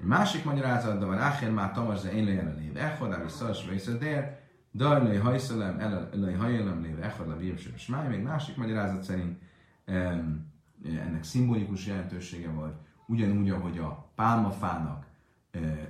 Egy 0.01 0.07
másik 0.07 0.45
magyarázat, 0.45 0.99
de 0.99 1.05
van 1.05 1.19
Ácher 1.19 1.51
már 1.51 1.73
Tamar 1.73 1.97
ze 1.97 2.13
én 2.13 2.25
legyen 2.25 2.47
a 2.47 2.59
lév 2.59 2.77
echod, 2.77 3.13
ami 3.13 3.29
szals 3.29 3.69
vészedér, 3.69 4.37
Dajlai 4.73 5.17
hajszolem, 5.17 5.79
elai 5.79 6.35
hajszolem 6.35 6.83
léve 6.83 7.05
echod, 7.05 7.31
a 7.31 7.37
vírusös 7.37 7.87
máj. 7.87 8.09
Még 8.09 8.23
másik 8.23 8.57
magyarázat 8.57 9.03
szerint 9.03 9.39
ennek 10.85 11.23
szimbolikus 11.23 11.87
jelentősége 11.87 12.51
volt, 12.51 12.77
ugyanúgy, 13.07 13.51
ahogy 13.51 13.79
a 13.79 14.11
pálmafának 14.15 15.07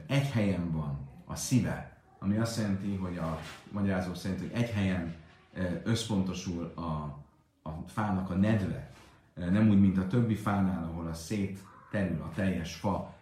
egy 0.07 0.31
helyen 0.31 0.73
van 0.73 1.09
a 1.25 1.35
szíve, 1.35 2.03
ami 2.19 2.37
azt 2.37 2.59
jelenti, 2.59 2.95
hogy 2.95 3.17
a 3.17 3.39
magyarázó 3.71 4.15
szerint, 4.15 4.41
hogy 4.41 4.51
egy 4.53 4.71
helyen 4.71 5.15
összpontosul 5.85 6.73
a, 6.77 6.81
a 7.69 7.85
fának 7.87 8.31
a 8.31 8.35
nedve, 8.35 8.88
nem 9.39 9.69
úgy, 9.69 9.81
mint 9.81 9.99
a 9.99 10.07
többi 10.07 10.35
fánál, 10.35 10.85
ahol 10.85 11.07
a 11.07 11.15
szét 11.15 11.59
terül 11.91 12.21
a 12.21 12.31
teljes 12.35 12.75
fa 12.75 13.15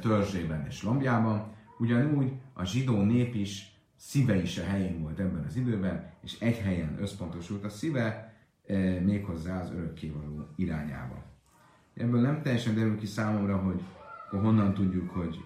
törzsében 0.00 0.66
és 0.66 0.82
lombjában, 0.82 1.52
ugyanúgy 1.78 2.32
a 2.52 2.64
zsidó 2.64 3.02
nép 3.02 3.34
is 3.34 3.74
szíve 3.96 4.42
is 4.42 4.58
a 4.58 4.64
helyén 4.64 5.00
volt 5.00 5.18
ebben 5.18 5.44
az 5.44 5.56
időben, 5.56 6.10
és 6.22 6.40
egy 6.40 6.56
helyen 6.58 6.96
összpontosult 7.00 7.64
a 7.64 7.68
szíve, 7.68 8.34
méghozzá 9.02 9.60
az 9.60 9.70
örökkévaló 9.70 10.46
irányába. 10.56 11.22
Ebből 11.94 12.20
nem 12.20 12.42
teljesen 12.42 12.74
derül 12.74 12.98
ki 12.98 13.06
számomra, 13.06 13.56
hogy 13.56 13.82
honnan 14.30 14.74
tudjuk, 14.74 15.10
hogy 15.10 15.44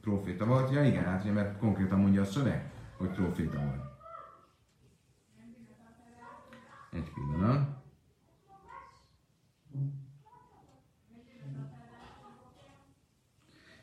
proféta 0.00 0.44
volt. 0.46 0.72
Ja 0.72 0.84
igen, 0.84 1.04
hát 1.04 1.32
mert 1.34 1.58
konkrétan 1.58 2.00
mondja 2.00 2.20
a 2.20 2.24
szöveg, 2.24 2.70
hogy 2.96 3.08
proféta 3.08 3.58
volt. 3.58 3.82
Egy 6.92 7.12
pillanat. 7.14 7.77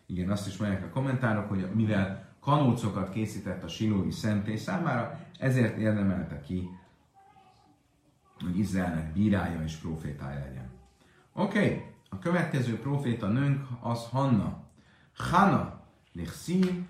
Igen, 0.06 0.30
azt 0.30 0.48
is 0.48 0.58
mondják 0.58 0.84
a 0.84 0.90
kommentárok, 0.90 1.50
hogy 1.50 1.70
mivel 1.74 2.34
kanócokat 2.40 3.10
készített 3.10 3.64
a 3.64 3.68
silói 3.68 4.12
szentély 4.12 4.56
számára, 4.56 5.20
ezért 5.40 5.78
érdemelte 5.78 6.42
ki 6.42 6.70
hogy 8.44 8.60
Izraelnek 8.60 9.14
bírája 9.14 9.64
és 9.64 9.76
profétája 9.76 10.40
legyen. 10.40 10.70
Oké, 11.34 11.58
okay. 11.58 11.84
a 12.10 12.20
következő 12.20 12.80
proféta 12.80 13.28
nőnk 13.28 13.68
az 13.82 14.08
Hanna. 14.10 14.64
Hanna, 15.18 15.82
lechszív, 16.14 16.84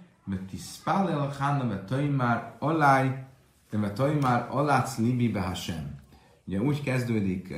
Hanna, 1.37 1.85
ve 1.87 2.01
már 2.01 2.55
aláj, 2.59 3.25
ve 3.69 4.13
már 4.21 4.47
alác 4.49 4.97
libi 4.97 5.29
behasem. 5.29 5.99
Ugye 6.45 6.61
úgy 6.61 6.81
kezdődik 6.81 7.47
uh, 7.51 7.57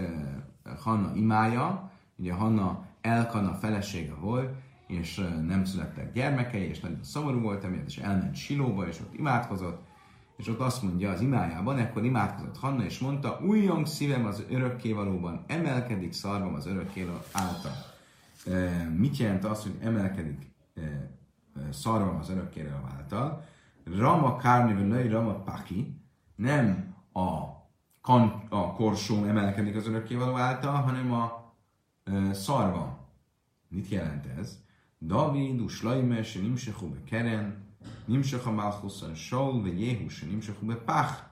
Hanna 0.80 1.16
imája, 1.16 1.92
ugye 2.16 2.34
Hanna 2.34 2.86
Elkana 3.02 3.54
felesége 3.54 4.14
volt, 4.14 4.56
és 4.88 5.16
nem 5.48 5.66
születtek 5.66 6.14
gyermekei, 6.14 6.70
és 6.70 6.80
nagyon 6.80 7.04
szomorú 7.04 7.40
volt 7.40 7.64
emiatt, 7.64 7.88
és 7.88 7.98
elment 7.98 8.36
Silóba, 8.36 8.88
és 8.88 9.00
ott 9.00 9.14
imádkozott, 9.14 9.86
és 10.38 10.48
ott 10.48 10.60
azt 10.60 10.84
mondja 10.84 11.12
az 11.12 11.22
imájában, 11.22 11.78
ekkor 11.78 12.06
imádkozott 12.06 12.58
Hanna, 12.58 12.84
és 12.84 13.00
mondta, 13.00 13.40
újjong 13.46 13.86
szívem 13.86 14.26
az 14.26 14.44
örökkévalóban, 14.50 15.44
emelkedik 15.48 16.14
szarvam 16.14 16.54
az 16.54 16.68
örökkévaló 16.68 17.18
által. 17.32 17.72
E, 18.46 18.84
mit 18.98 19.18
jelent 19.18 19.46
az, 19.46 19.62
hogy 19.62 19.78
emelkedik 19.82 20.52
e, 20.76 20.82
szarvam 21.72 22.18
az 22.18 22.30
örökkévaló 22.30 22.86
által? 22.98 23.46
Rama 23.96 24.36
kárnivel 24.36 24.84
női 24.84 25.08
Rama 25.08 25.34
paki, 25.34 26.02
nem 26.36 26.96
a 27.14 27.57
kan, 28.08 28.44
a 28.50 28.74
korsó 28.74 29.24
emelkedik 29.24 29.76
az 29.76 29.88
örökkévaló 29.88 30.36
által, 30.36 30.74
hanem 30.74 31.14
a 31.14 31.54
e, 32.04 32.34
szarva. 32.34 33.08
Mit 33.68 33.90
jelent 33.90 34.26
ez? 34.26 34.60
David, 35.00 35.62
Uslaimes, 35.62 36.34
Nimsechu 36.34 36.90
be 36.90 37.04
Keren, 37.04 37.66
Nimsecha 38.06 38.52
Malchusan, 38.52 39.16
Saul, 39.16 39.64
ve 39.64 39.70
Jéhus, 39.70 40.22
Nimsechu 40.22 40.66
be 40.66 40.76
Pach, 40.76 41.24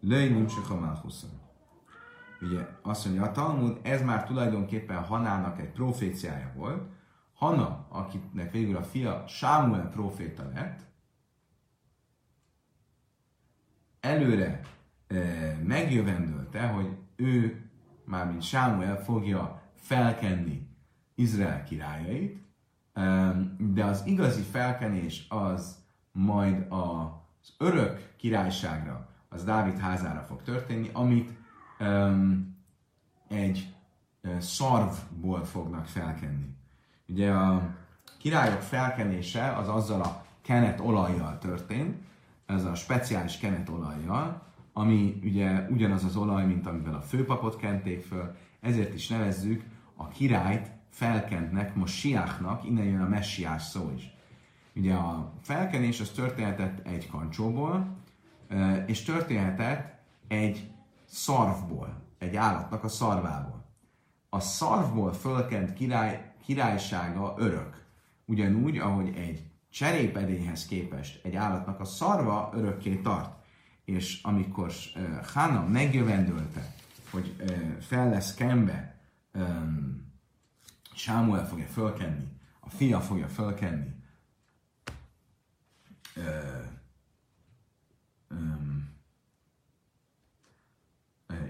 Löj 0.00 0.28
Nimsecha 0.28 0.74
Malchusan. 0.74 1.30
Ugye 2.40 2.66
azt 2.82 3.04
mondja 3.04 3.22
a 3.22 3.32
Talmud, 3.32 3.78
ez 3.82 4.02
már 4.02 4.26
tulajdonképpen 4.26 5.04
Hanának 5.04 5.60
egy 5.60 5.72
proféciája 5.72 6.52
volt. 6.56 6.82
Hana, 7.34 7.86
akinek 7.88 8.52
végül 8.52 8.76
a 8.76 8.82
fia 8.82 9.24
Sámuel 9.26 9.88
proféta 9.88 10.50
lett, 10.54 10.80
előre 14.00 14.60
e, 15.12 15.58
megjövendölte, 15.64 16.66
hogy 16.66 16.96
ő, 17.16 17.66
mármint 18.04 18.42
Sámuel 18.42 19.02
fogja 19.02 19.62
felkenni 19.74 20.68
Izrael 21.14 21.64
királyait, 21.64 22.40
de 23.58 23.84
az 23.84 24.02
igazi 24.06 24.42
felkenés 24.42 25.26
az 25.28 25.76
majd 26.12 26.66
az 26.68 27.54
örök 27.58 28.12
királyságra, 28.16 29.08
az 29.28 29.44
Dávid 29.44 29.78
házára 29.78 30.20
fog 30.20 30.42
történni, 30.42 30.90
amit 30.92 31.30
egy 33.28 33.74
szarvból 34.38 35.44
fognak 35.44 35.86
felkenni. 35.86 36.56
Ugye 37.08 37.30
a 37.30 37.76
királyok 38.18 38.60
felkenése 38.60 39.52
az 39.52 39.68
azzal 39.68 40.00
a 40.00 40.24
kenet 40.40 40.80
olajjal 40.80 41.38
történt, 41.38 41.96
ez 42.46 42.64
a 42.64 42.74
speciális 42.74 43.38
kenet 43.38 43.68
olajjal, 43.68 44.42
ami 44.72 45.20
ugye 45.24 45.66
ugyanaz 45.70 46.04
az 46.04 46.16
olaj, 46.16 46.46
mint 46.46 46.66
amivel 46.66 46.94
a 46.94 47.00
főpapot 47.00 47.56
kenték 47.56 48.04
föl, 48.04 48.34
ezért 48.60 48.94
is 48.94 49.08
nevezzük 49.08 49.62
a 49.96 50.08
királyt 50.08 50.70
felkentnek, 50.90 51.74
most 51.74 51.94
siáknak, 51.94 52.64
innen 52.64 52.84
jön 52.84 53.00
a 53.00 53.08
messiás 53.08 53.62
szó 53.62 53.92
is. 53.96 54.10
Ugye 54.74 54.94
a 54.94 55.32
felkenés 55.42 56.00
az 56.00 56.10
történhetett 56.10 56.86
egy 56.86 57.10
kancsóból, 57.10 57.96
és 58.86 59.02
történhetett 59.02 60.00
egy 60.28 60.70
szarvból, 61.04 62.02
egy 62.18 62.36
állatnak 62.36 62.84
a 62.84 62.88
szarvából. 62.88 63.64
A 64.28 64.40
szarvból 64.40 65.12
fölkent 65.12 65.72
király, 65.72 66.32
királysága 66.44 67.34
örök. 67.38 67.84
Ugyanúgy, 68.24 68.78
ahogy 68.78 69.16
egy 69.16 69.42
cserépedényhez 69.70 70.66
képest 70.66 71.24
egy 71.24 71.36
állatnak 71.36 71.80
a 71.80 71.84
szarva 71.84 72.50
örökké 72.54 72.96
tart. 72.96 73.41
És 73.92 74.22
amikor 74.22 74.72
Hána 75.34 75.66
megjövendölte, 75.66 76.74
hogy 77.10 77.36
fel 77.80 78.08
lesz 78.08 78.34
kenve, 78.34 79.00
Sámuel 80.94 81.46
fogja 81.46 81.66
fölkenni, 81.66 82.26
a 82.60 82.70
fia 82.70 83.00
fogja 83.00 83.28
fölkenni, 83.28 83.94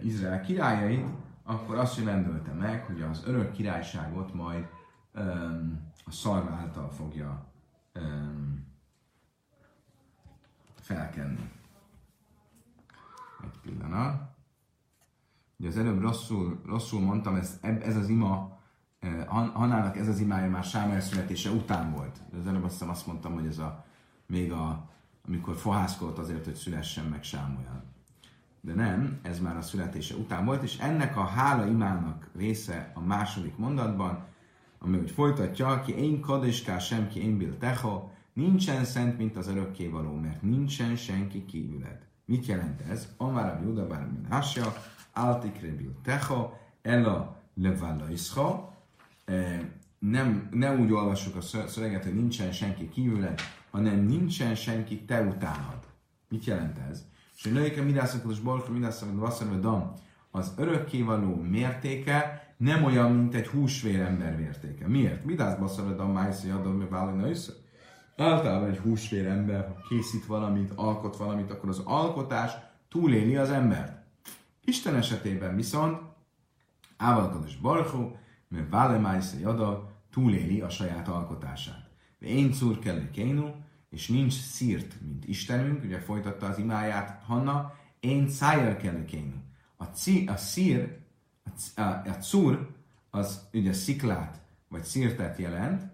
Izrael 0.02 0.40
királyait, 0.40 1.06
akkor 1.42 1.78
azt 1.78 1.96
jövendölte 1.96 2.52
meg, 2.52 2.84
hogy 2.84 3.02
az 3.02 3.22
örök 3.26 3.52
királyságot 3.52 4.34
majd 4.34 4.66
um, 5.14 5.92
a 6.04 6.10
szarv 6.10 6.48
által 6.48 6.90
fogja 6.90 7.46
um, 7.94 8.66
felkenni. 10.80 11.50
Pillanat. 13.62 14.30
Ugye 15.58 15.68
az 15.68 15.76
előbb 15.76 16.00
rosszul, 16.00 16.60
rosszul 16.66 17.00
mondtam, 17.00 17.34
ez, 17.34 17.58
ez 17.60 17.96
az 17.96 18.08
ima, 18.08 18.58
eh, 19.00 19.26
Hanának 19.26 19.96
ez 19.96 20.08
az 20.08 20.20
imája 20.20 20.50
már 20.50 20.64
Sámuel 20.64 21.00
születése 21.00 21.50
után 21.50 21.92
volt. 21.92 22.20
Az 22.40 22.46
előbb 22.46 22.64
azt, 22.64 22.82
azt 22.82 23.06
mondtam, 23.06 23.34
hogy 23.34 23.46
ez 23.46 23.58
a, 23.58 23.84
még 24.26 24.52
a, 24.52 24.90
amikor 25.26 25.56
fohászkolt 25.56 26.18
azért, 26.18 26.44
hogy 26.44 26.54
szülessen 26.54 27.04
meg 27.04 27.22
Sámuel. 27.22 27.84
De 28.60 28.74
nem, 28.74 29.18
ez 29.22 29.40
már 29.40 29.56
a 29.56 29.62
születése 29.62 30.14
után 30.14 30.44
volt, 30.44 30.62
és 30.62 30.78
ennek 30.78 31.16
a 31.16 31.24
hála 31.24 31.66
imának 31.66 32.28
része 32.36 32.92
a 32.94 33.00
második 33.00 33.56
mondatban, 33.56 34.24
ami 34.78 34.98
úgy 34.98 35.10
folytatja, 35.10 35.80
ki 35.80 35.96
én 35.96 36.20
kadiská 36.20 36.78
sem, 36.78 37.08
ki 37.08 37.20
én 37.20 37.38
bil 37.38 37.58
teho, 37.58 38.08
nincsen 38.32 38.84
szent, 38.84 39.18
mint 39.18 39.36
az 39.36 39.48
örökkévaló, 39.48 40.14
mert 40.14 40.42
nincsen 40.42 40.96
senki 40.96 41.44
kívüled. 41.44 42.06
Mit 42.32 42.46
jelent 42.46 42.80
ez? 42.90 43.08
Amár 43.16 43.56
a 43.56 43.60
Júda 43.62 43.86
bár 43.86 44.08
Menásja, 44.22 44.74
Altikre 45.12 45.74
bil 45.76 45.92
teho, 46.02 46.50
Ella 46.82 47.40
leválla 47.54 48.10
isha, 48.10 48.72
e, 49.24 49.60
nem, 49.98 50.48
ne 50.50 50.74
úgy 50.74 50.92
olvassuk 50.92 51.36
a 51.36 51.40
szöveget, 51.68 52.04
hogy 52.04 52.14
nincsen 52.14 52.52
senki 52.52 52.88
kívüled, 52.88 53.40
hanem 53.70 53.98
nincsen 54.06 54.54
senki 54.54 55.04
te 55.04 55.20
utánad. 55.20 55.78
Mit 56.28 56.44
jelent 56.44 56.78
ez? 56.90 57.04
És 57.36 57.42
hogy 57.42 57.52
nőike 57.52 57.82
midászakos 57.82 58.40
borka, 58.40 58.72
midászakos 58.72 59.18
vasszor, 59.18 59.60
dam, 59.60 59.92
az 60.30 60.52
örökkévaló 60.56 61.34
mértéke 61.34 62.46
nem 62.56 62.84
olyan, 62.84 63.12
mint 63.12 63.34
egy 63.34 63.46
húsvér 63.46 64.00
ember 64.00 64.36
mértéke. 64.36 64.88
Miért? 64.88 65.24
Midász 65.24 65.58
basszor, 65.58 65.96
dam, 65.96 66.12
májszi, 66.12 66.50
adom, 66.50 66.76
mi 66.76 66.86
vállalna 66.90 67.28
össze? 67.28 67.52
Általában 68.16 68.68
egy 68.68 68.78
húsvér 68.78 69.26
ember, 69.26 69.66
ha 69.66 69.86
készít 69.88 70.26
valamit, 70.26 70.72
alkot 70.74 71.16
valamit, 71.16 71.50
akkor 71.50 71.68
az 71.68 71.82
alkotás 71.84 72.52
túléli 72.88 73.36
az 73.36 73.50
embert. 73.50 74.02
Isten 74.64 74.94
esetében 74.94 75.56
viszont 75.56 76.00
Ávalkados 76.96 77.56
Barchó, 77.56 78.16
mert 78.48 78.70
Vále 78.70 78.98
Májsze 78.98 79.38
Jada 79.38 79.90
túléli 80.10 80.60
a 80.60 80.68
saját 80.68 81.08
alkotását. 81.08 81.90
De 82.18 82.26
én 82.26 82.52
szúr 82.52 82.78
kell 82.78 83.10
kénu, 83.10 83.50
és 83.90 84.08
nincs 84.08 84.32
szírt, 84.32 85.00
mint 85.00 85.28
Istenünk, 85.28 85.84
ugye 85.84 85.98
folytatta 86.00 86.46
az 86.46 86.58
imáját 86.58 87.22
Hanna, 87.24 87.74
én 88.00 88.28
szájjal 88.28 88.76
kell 88.76 89.04
kénu. 89.04 89.34
A, 89.76 89.84
ci, 89.84 90.26
a 90.26 90.36
szír, 90.36 90.98
a, 91.74 91.80
a, 91.80 92.02
a 92.06 92.16
cúr, 92.20 92.68
az 93.10 93.48
ugye 93.52 93.72
sziklát, 93.72 94.40
vagy 94.68 94.84
szírtet 94.84 95.38
jelent, 95.38 95.91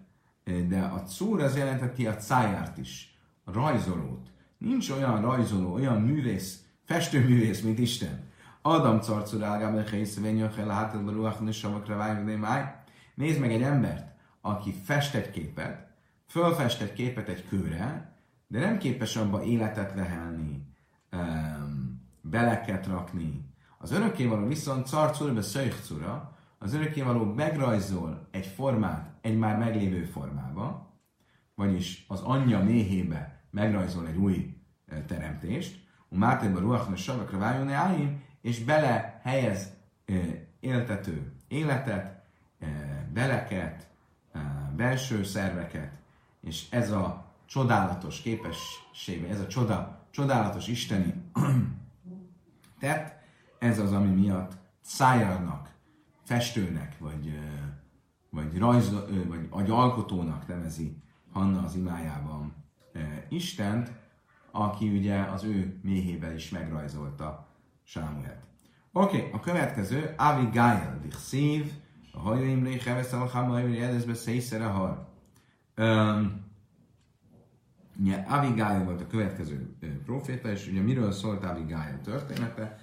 de 0.67 0.79
a 0.79 1.03
cúr 1.03 1.41
az 1.41 1.57
jelentheti 1.57 2.07
a 2.07 2.15
cájárt 2.15 2.77
is, 2.77 3.19
a 3.43 3.51
rajzolót. 3.51 4.27
Nincs 4.57 4.89
olyan 4.89 5.21
rajzoló, 5.21 5.73
olyan 5.73 6.01
művész, 6.01 6.63
festőművész, 6.83 7.61
mint 7.61 7.79
Isten. 7.79 8.27
Adam 8.61 9.01
carcur 9.01 9.43
ágában 9.43 9.87
helyszövényön 9.87 10.51
el 10.57 10.69
hátadba 10.69 11.11
ruach 11.11 11.41
nisavakra 11.41 11.95
vágni 11.95 12.39
Nézd 13.15 13.39
meg 13.39 13.51
egy 13.51 13.61
embert, 13.61 14.15
aki 14.41 14.73
fest 14.83 15.15
egy 15.15 15.31
képet, 15.31 15.87
fölfest 16.27 16.81
egy 16.81 16.93
képet 16.93 17.27
egy 17.27 17.47
kőre, 17.47 18.13
de 18.47 18.59
nem 18.59 18.77
képes 18.77 19.15
abba 19.15 19.43
életet 19.43 19.95
lehelni, 19.95 20.67
beleket 22.21 22.87
rakni. 22.87 23.45
Az 23.77 23.91
örökkévaló 23.91 24.47
viszont 24.47 24.87
carcurbe 24.87 25.41
szöjcura, 25.41 26.37
az 26.59 26.73
örökkévaló 26.73 27.33
megrajzol 27.33 28.27
egy 28.31 28.45
formát 28.45 29.09
egy 29.21 29.37
már 29.37 29.57
meglévő 29.57 30.03
formába, 30.03 30.93
vagyis 31.55 32.05
az 32.07 32.21
anyja 32.21 32.63
méhébe 32.63 33.43
megrajzol 33.51 34.07
egy 34.07 34.15
új 34.15 34.57
e, 34.87 35.01
teremtést, 35.01 35.87
a 36.09 36.15
Márténben 36.15 36.61
ruachna 36.61 36.95
savakra 36.95 37.37
váljon 37.37 37.69
áim, 37.69 38.23
és 38.41 38.63
bele 38.63 39.19
helyez 39.23 39.73
e, 40.05 40.13
éltető 40.59 41.33
életet, 41.47 42.23
e, 42.59 42.67
beleket, 43.13 43.87
e, 44.31 44.71
belső 44.75 45.23
szerveket, 45.23 45.99
és 46.41 46.67
ez 46.69 46.91
a 46.91 47.33
csodálatos 47.45 48.21
képessége, 48.21 49.27
ez 49.29 49.39
a 49.39 49.47
csoda, 49.47 50.07
csodálatos 50.11 50.67
isteni 50.67 51.13
tett, 52.79 53.19
ez 53.59 53.79
az, 53.79 53.93
ami 53.93 54.09
miatt 54.09 54.51
szájárnak, 54.81 55.69
festőnek, 56.29 56.97
vagy, 56.99 57.39
vagy, 58.29 58.57
rajz, 58.57 58.93
vagy, 59.27 59.49
vagy 59.49 59.69
alkotónak 59.69 60.47
nevezi 60.47 60.97
Hanna 61.31 61.63
az 61.63 61.75
imájában 61.75 62.53
Istent, 63.29 63.91
aki 64.51 64.97
ugye 64.97 65.21
az 65.21 65.43
ő 65.43 65.79
méhével 65.83 66.33
is 66.35 66.49
megrajzolta 66.49 67.47
Sámuelt. 67.83 68.43
Oké, 68.91 69.17
okay, 69.17 69.29
a 69.31 69.39
következő, 69.39 70.13
Avigail, 70.17 70.99
dich 71.01 71.17
szív, 71.17 71.71
a 72.13 72.19
hajaimré, 72.19 72.77
heveszel 72.77 73.21
a 73.21 73.25
hamajimré, 73.25 73.81
edezbe 73.81 74.13
széjszere 74.13 74.65
har. 74.65 75.07
Um, 75.77 76.45
ugye 77.99 78.15
Abigail 78.15 78.83
volt 78.83 79.01
a 79.01 79.07
következő 79.07 79.75
proféta, 80.05 80.51
és 80.51 80.67
ugye 80.67 80.81
miről 80.81 81.11
szólt 81.11 81.43
Abigail 81.43 81.99
története? 82.03 82.79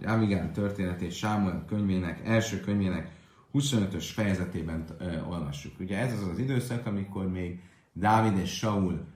Ugye 0.00 0.08
Abigail 0.08 0.50
történetét 0.50 1.12
Sámuel 1.12 1.64
könyvének, 1.66 2.26
első 2.28 2.60
könyvének 2.60 3.10
25-ös 3.54 4.10
fejezetében 4.12 4.84
olvassuk. 5.28 5.80
Ugye 5.80 5.98
ez 5.98 6.12
az 6.12 6.28
az 6.28 6.38
időszak, 6.38 6.86
amikor 6.86 7.30
még 7.30 7.60
Dávid 7.92 8.38
és 8.38 8.56
Saul, 8.56 9.06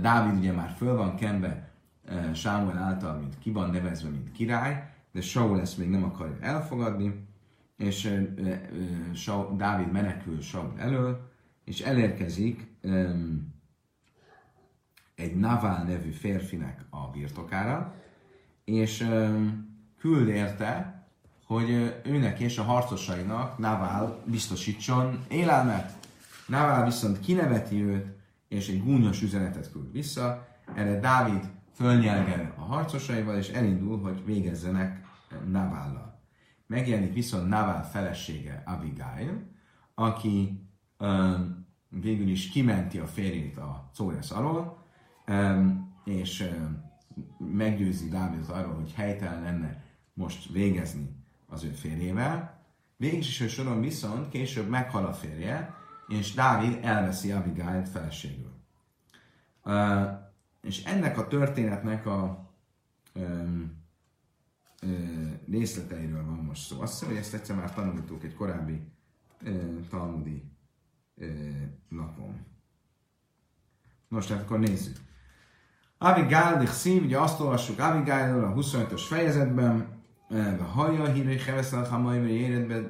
Dávid 0.00 0.38
ugye 0.38 0.52
már 0.52 0.70
föl 0.70 0.96
van 0.96 1.16
kenve 1.16 1.70
Sámuel 2.34 2.78
által, 2.78 3.18
mint 3.18 3.38
ki 3.38 3.50
van 3.50 3.70
nevezve, 3.70 4.08
mint 4.08 4.32
király, 4.32 4.90
de 5.12 5.20
Saul 5.20 5.60
ezt 5.60 5.78
még 5.78 5.88
nem 5.88 6.04
akarja 6.04 6.36
elfogadni, 6.40 7.26
és 7.76 8.20
Saul, 9.14 9.56
Dávid 9.56 9.92
menekül 9.92 10.40
Saul 10.40 10.72
elől, 10.78 11.30
és 11.64 11.80
elérkezik 11.80 12.66
egy 15.14 15.36
Naval 15.36 15.82
nevű 15.82 16.10
férfinek 16.10 16.84
a 16.90 17.10
birtokára, 17.10 17.94
és 18.64 19.00
ö, 19.00 19.46
küld 20.02 20.28
érte, 20.28 21.04
hogy 21.46 22.00
őnek 22.04 22.40
és 22.40 22.58
a 22.58 22.62
harcosainak 22.62 23.58
Naval 23.58 24.22
biztosítson 24.26 25.24
élelmet. 25.28 25.98
Naval 26.46 26.84
viszont 26.84 27.20
kineveti 27.20 27.82
őt, 27.82 28.06
és 28.48 28.68
egy 28.68 28.82
gúnyos 28.82 29.22
üzenetet 29.22 29.72
küld 29.72 29.92
vissza. 29.92 30.48
Erre 30.74 31.00
Dávid 31.00 31.50
fölnyelgel 31.74 32.54
a 32.56 32.60
harcosaival, 32.60 33.36
és 33.36 33.48
elindul, 33.48 34.00
hogy 34.00 34.24
végezzenek 34.24 35.04
Navállal. 35.50 36.20
Megjelenik 36.66 37.12
viszont 37.12 37.48
Navál 37.48 37.88
felesége 37.90 38.62
Abigail, 38.66 39.50
aki 39.94 40.66
um, 40.98 41.66
végül 41.88 42.28
is 42.28 42.48
kimenti 42.48 42.98
a 42.98 43.06
férjét 43.06 43.56
a 43.56 43.90
Córesz 43.94 44.30
alól, 44.30 44.86
um, 45.28 45.94
és 46.04 46.40
um, 46.40 46.90
meggyőzi 47.38 48.08
Dávidot 48.08 48.48
arról, 48.48 48.74
hogy 48.74 48.92
helytelen 48.92 49.42
lenne 49.42 49.90
most 50.12 50.52
végezni 50.52 51.16
az 51.46 51.64
ő 51.64 51.70
férjével. 51.70 52.60
Végső 52.96 53.48
soron 53.48 53.80
viszont 53.80 54.28
később 54.28 54.68
meghal 54.68 55.06
a 55.06 55.12
férje, 55.12 55.74
és 56.08 56.34
Dávid 56.34 56.78
elveszi 56.82 57.32
Abigail 57.32 57.84
feleségül. 57.84 58.50
Uh, 59.64 60.10
és 60.62 60.84
ennek 60.84 61.18
a 61.18 61.28
történetnek 61.28 62.06
a 62.06 62.50
um, 63.14 63.72
uh, 64.82 65.30
részleteiről 65.48 66.24
van 66.24 66.34
most 66.36 66.66
szó. 66.66 66.80
Azt 66.80 66.92
hiszem, 66.92 67.08
hogy 67.08 67.16
ezt 67.16 67.34
egyszer 67.34 67.56
már 67.56 67.74
tanultuk 67.74 68.24
egy 68.24 68.34
korábbi 68.34 68.80
uh, 69.42 69.86
talmudi 69.88 70.50
lapon. 71.88 72.46
Most 74.08 74.28
tehát 74.28 74.42
akkor 74.42 74.58
nézzük. 74.58 74.96
Abigail, 75.98 76.66
szív, 76.66 77.02
ugye 77.02 77.18
azt 77.18 77.40
olvassuk 77.40 77.78
Abigailról 77.78 78.44
a 78.44 78.54
25-ös 78.54 79.02
fejezetben, 79.08 80.01
Haja 80.72 81.12
hírő 81.12 81.36
heveszel 81.36 81.84
hamaj, 81.84 82.18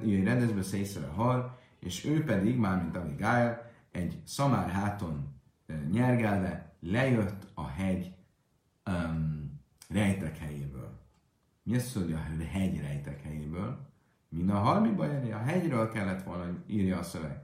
éredezbe 0.04 0.62
szészre 0.62 1.06
hal, 1.06 1.58
és 1.80 2.04
ő 2.04 2.24
pedig, 2.24 2.56
mármint 2.56 2.96
Abigail, 2.96 3.70
egy 3.90 4.20
szamár 4.24 4.68
háton 4.70 5.40
nyergelve 5.90 6.76
lejött 6.80 7.46
a 7.54 7.66
hegy 7.66 8.14
um, 8.86 9.60
rejtek 9.88 10.38
helyéből. 10.38 11.00
Mi 11.62 11.76
azt 11.76 11.94
mondja, 11.94 12.16
a 12.16 12.44
hegy 12.44 12.80
rejtek 12.80 13.22
helyéből? 13.22 13.90
Min 14.28 14.50
a 14.50 14.58
halmi 14.58 14.90
baj, 14.90 15.32
a 15.32 15.38
hegyről 15.38 15.88
kellett 15.88 16.22
volna, 16.22 16.44
írja 16.66 16.98
a 16.98 17.02
szöveg. 17.02 17.42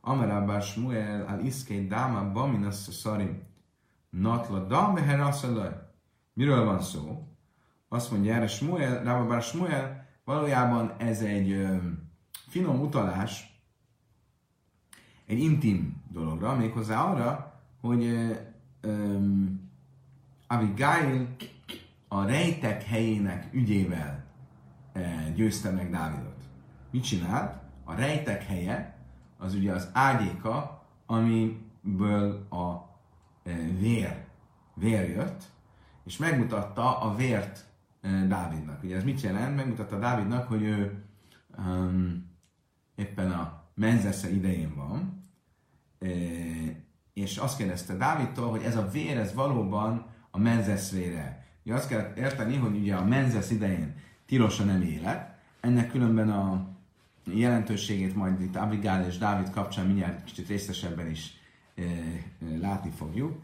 Amarabbar 0.00 0.62
Shmuel 0.62 1.26
al 1.26 1.40
iszkét 1.40 1.88
dáma 1.88 2.32
baminas 2.32 2.74
szarim. 2.74 3.42
Natla 4.10 4.66
dam 4.66 4.98
Miről 6.32 6.64
van 6.64 6.80
szó? 6.80 7.29
Azt 7.92 8.10
mondja 8.10 8.34
erre 8.34 8.46
Smuel, 8.46 9.02
Rábabár 9.02 9.42
Smuel, 9.42 10.06
valójában 10.24 10.94
ez 10.98 11.22
egy 11.22 11.66
finom 12.48 12.80
utalás 12.80 13.62
egy 15.26 15.38
intim 15.38 16.02
dologra, 16.08 16.56
méghozzá 16.56 17.02
arra, 17.02 17.60
hogy 17.80 18.04
ö, 18.80 19.18
Abigail 20.46 21.36
a 22.08 22.24
rejtek 22.24 22.82
helyének 22.82 23.48
ügyével 23.52 24.24
győzte 25.34 25.70
meg 25.70 25.90
Dávidot. 25.90 26.42
Mit 26.90 27.04
csinált? 27.04 27.62
A 27.84 27.94
rejtek 27.94 28.42
helye 28.42 28.98
az 29.38 29.54
ugye 29.54 29.72
az 29.72 29.90
ágyéka, 29.92 30.84
amiből 31.06 32.46
a 32.50 32.98
vér, 33.78 34.24
vér 34.74 35.08
jött, 35.08 35.42
és 36.04 36.16
megmutatta 36.16 37.00
a 37.00 37.14
vért 37.14 37.69
Dávidnak. 38.28 38.82
Ugye 38.82 38.96
ez 38.96 39.04
mit 39.04 39.20
jelent? 39.20 39.56
Megmutatta 39.56 39.98
Dávidnak, 39.98 40.48
hogy 40.48 40.62
ő 40.62 41.04
um, 41.58 42.30
éppen 42.94 43.30
a 43.30 43.64
menzesze 43.74 44.30
idején 44.30 44.74
van, 44.74 45.24
és 47.12 47.36
azt 47.36 47.56
kérdezte 47.56 47.96
Dávidtól, 47.96 48.50
hogy 48.50 48.62
ez 48.62 48.76
a 48.76 48.88
vér, 48.88 49.16
ez 49.16 49.34
valóban 49.34 50.06
a 50.30 50.38
menzesz 50.38 50.90
vére. 50.90 51.46
Ugye 51.64 51.74
azt 51.74 51.88
kell 51.88 52.12
érteni, 52.16 52.56
hogy 52.56 52.76
ugye 52.76 52.94
a 52.94 53.04
menzesz 53.04 53.50
idején 53.50 53.94
tilos 54.26 54.60
a 54.60 54.64
nem 54.64 54.82
élet, 54.82 55.38
ennek 55.60 55.90
különben 55.90 56.30
a 56.30 56.68
jelentőségét 57.24 58.14
majd 58.14 58.40
itt 58.40 58.56
Abigail 58.56 59.06
és 59.06 59.18
Dávid 59.18 59.50
kapcsán 59.50 59.86
mindjárt 59.86 60.24
kicsit 60.24 60.48
részesebben 60.48 61.10
is 61.10 61.32
látni 62.60 62.90
fogjuk, 62.90 63.42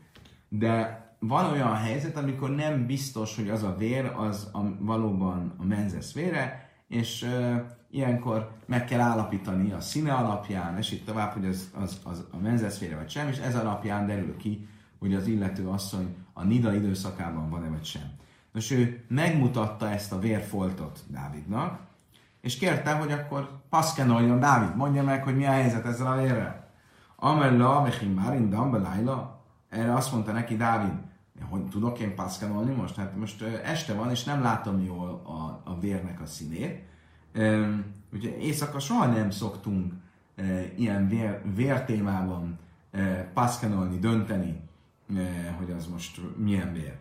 de 0.49 1.06
van 1.27 1.53
olyan 1.53 1.75
helyzet, 1.75 2.17
amikor 2.17 2.51
nem 2.51 2.87
biztos, 2.87 3.37
hogy 3.37 3.51
az 3.51 3.63
a 3.63 3.75
vér 3.79 4.13
az 4.17 4.51
a, 4.53 4.61
valóban 4.79 5.55
a 5.59 5.65
menzesz 5.65 6.13
vére, 6.13 6.71
és 6.89 7.23
uh, 7.23 7.57
ilyenkor 7.91 8.51
meg 8.67 8.85
kell 8.85 9.01
állapítani 9.01 9.73
a 9.73 9.81
színe 9.81 10.13
alapján, 10.13 10.77
és 10.77 10.93
így 10.93 11.05
tovább, 11.05 11.33
hogy 11.33 11.45
az, 11.45 11.71
az, 11.75 12.01
az 12.05 12.25
a 12.31 12.37
menzesz 12.37 12.79
vére 12.79 12.97
vagy 12.97 13.11
sem, 13.11 13.29
és 13.29 13.39
ez 13.39 13.57
alapján 13.57 14.07
derül 14.07 14.37
ki, 14.37 14.69
hogy 14.99 15.15
az 15.15 15.27
illető 15.27 15.69
asszony 15.69 16.17
a 16.33 16.45
nida 16.45 16.75
időszakában 16.75 17.51
van-e 17.51 17.69
vagy 17.69 17.85
sem. 17.85 18.11
Nos, 18.53 18.71
ő 18.71 19.05
megmutatta 19.09 19.91
ezt 19.91 20.13
a 20.13 20.19
vérfoltot 20.19 21.05
Dávidnak, 21.09 21.79
és 22.41 22.59
kérte, 22.59 22.93
hogy 22.93 23.13
akkor 23.13 23.61
paszkenoljon 23.69 24.41
Dávid, 24.41 24.77
mondja 24.77 25.03
meg, 25.03 25.23
hogy 25.23 25.37
mi 25.37 25.47
a 25.47 25.51
helyzet 25.51 25.87
ezzel 25.87 26.13
a 26.13 26.17
vérrel. 26.17 26.71
Amella, 27.17 27.83
mechim 27.83 28.13
márin, 28.13 28.51
dambelájla, 28.51 29.45
erre 29.69 29.95
azt 29.95 30.13
mondta 30.13 30.33
neki 30.33 30.57
Dávid, 30.57 30.93
hogy 31.41 31.69
tudok 31.69 31.99
én 31.99 32.15
pászkánolni 32.15 32.75
most? 32.75 32.97
Hát 32.97 33.17
most 33.17 33.43
este 33.43 33.95
van, 33.95 34.11
és 34.11 34.25
nem 34.25 34.43
látom 34.43 34.85
jól 34.85 35.23
a, 35.25 35.71
a 35.71 35.79
vérnek 35.81 36.21
a 36.21 36.27
színét. 36.27 36.83
Ugye 38.13 38.37
éjszaka 38.37 38.79
soha 38.79 39.07
nem 39.07 39.31
szoktunk 39.31 39.93
ilyen 40.77 41.09
vér, 41.09 41.43
vértémában 41.55 42.59
pászkánolni, 43.35 43.99
dönteni, 43.99 44.61
hogy 45.59 45.71
az 45.71 45.87
most 45.87 46.21
milyen 46.37 46.73
vér. 46.73 46.99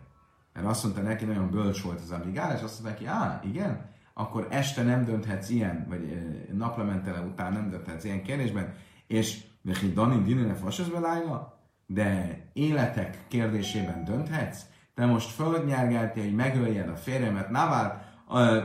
Mert 0.52 0.66
azt 0.66 0.82
mondta 0.82 1.02
neki, 1.02 1.24
nagyon 1.24 1.50
bölcs 1.50 1.82
volt 1.82 2.00
az 2.00 2.10
Abigál, 2.10 2.56
és 2.56 2.62
azt 2.62 2.82
mondta 2.82 3.00
neki, 3.00 3.16
á, 3.16 3.40
igen, 3.44 3.90
akkor 4.14 4.46
este 4.50 4.82
nem 4.82 5.04
dönthetsz 5.04 5.48
ilyen, 5.48 5.86
vagy 5.88 6.22
naplementele 6.52 7.20
után 7.20 7.52
nem 7.52 7.70
dönthetsz 7.70 8.04
ilyen 8.04 8.22
kérdésben, 8.22 8.74
és 9.06 9.44
Vechi 9.62 9.92
Danin 9.92 10.24
Dinene 10.24 10.54
Fasazbelájla, 10.54 11.55
de 11.86 12.40
életek 12.52 13.24
kérdésében 13.28 14.04
dönthetsz? 14.04 14.62
Te 14.94 15.06
most 15.06 15.30
földnyergeltél, 15.30 16.22
hogy 16.22 16.34
megöljed 16.34 16.88
a 16.88 16.96
férjemet, 16.96 17.50
Navál, 17.50 18.04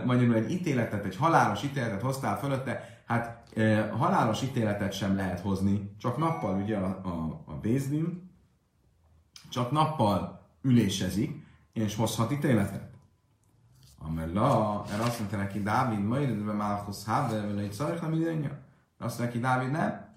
magyarul 0.05 0.35
egy 0.35 0.51
ítéletet, 0.51 1.05
egy 1.05 1.15
halálos 1.15 1.63
ítéletet 1.63 2.01
hoztál 2.01 2.37
fölötte, 2.37 3.01
hát 3.05 3.49
e, 3.55 3.89
halálos 3.89 4.41
ítéletet 4.41 4.93
sem 4.93 5.15
lehet 5.15 5.39
hozni, 5.39 5.95
csak 5.97 6.17
nappal 6.17 6.61
ugye 6.61 6.77
a, 6.77 7.01
a, 7.03 7.43
a 7.45 7.53
Bézdin, 7.53 8.29
csak 9.49 9.71
nappal 9.71 10.47
ülésezik, 10.61 11.45
és 11.73 11.95
hozhat 11.95 12.31
ítéletet. 12.31 12.89
Amella, 13.97 14.83
erre 14.91 15.03
azt 15.03 15.19
mondta 15.19 15.37
neki 15.37 15.61
Dávid, 15.61 16.03
majd 16.03 16.45
be 16.45 16.51
Málkusz 16.53 17.05
Háber, 17.05 17.47
vele 17.47 17.61
egy 17.61 17.73
szarika 17.73 18.09
mindenja. 18.09 18.59
Azt 18.97 19.19
mondta 19.19 19.23
neki 19.23 19.39
Dávid, 19.39 19.71
nem. 19.71 20.09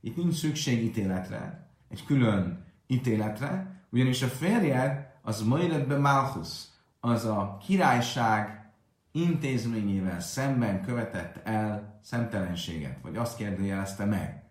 Itt 0.00 0.16
nincs 0.16 0.34
szükség 0.34 0.84
ítéletre 0.84 1.61
egy 1.92 2.04
külön 2.04 2.64
ítéletre, 2.86 3.80
ugyanis 3.90 4.22
a 4.22 4.26
férjed 4.26 5.10
az 5.22 5.42
Majletbe 5.42 5.98
Malchus, 5.98 6.64
az 7.00 7.24
a 7.24 7.58
királyság 7.66 8.70
intézményével 9.12 10.20
szemben 10.20 10.82
követett 10.82 11.46
el 11.46 11.98
szemtelenséget, 12.02 12.98
vagy 13.02 13.16
azt 13.16 13.36
kérdőjelezte 13.36 14.04
meg. 14.04 14.42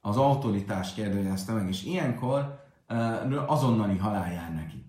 Az 0.00 0.16
autoritás 0.16 0.94
kérdőjelezte 0.94 1.52
meg, 1.52 1.68
és 1.68 1.84
ilyenkor 1.84 2.64
uh, 2.88 3.50
azonnali 3.52 3.96
halál 3.96 4.32
jár 4.32 4.54
neki. 4.54 4.84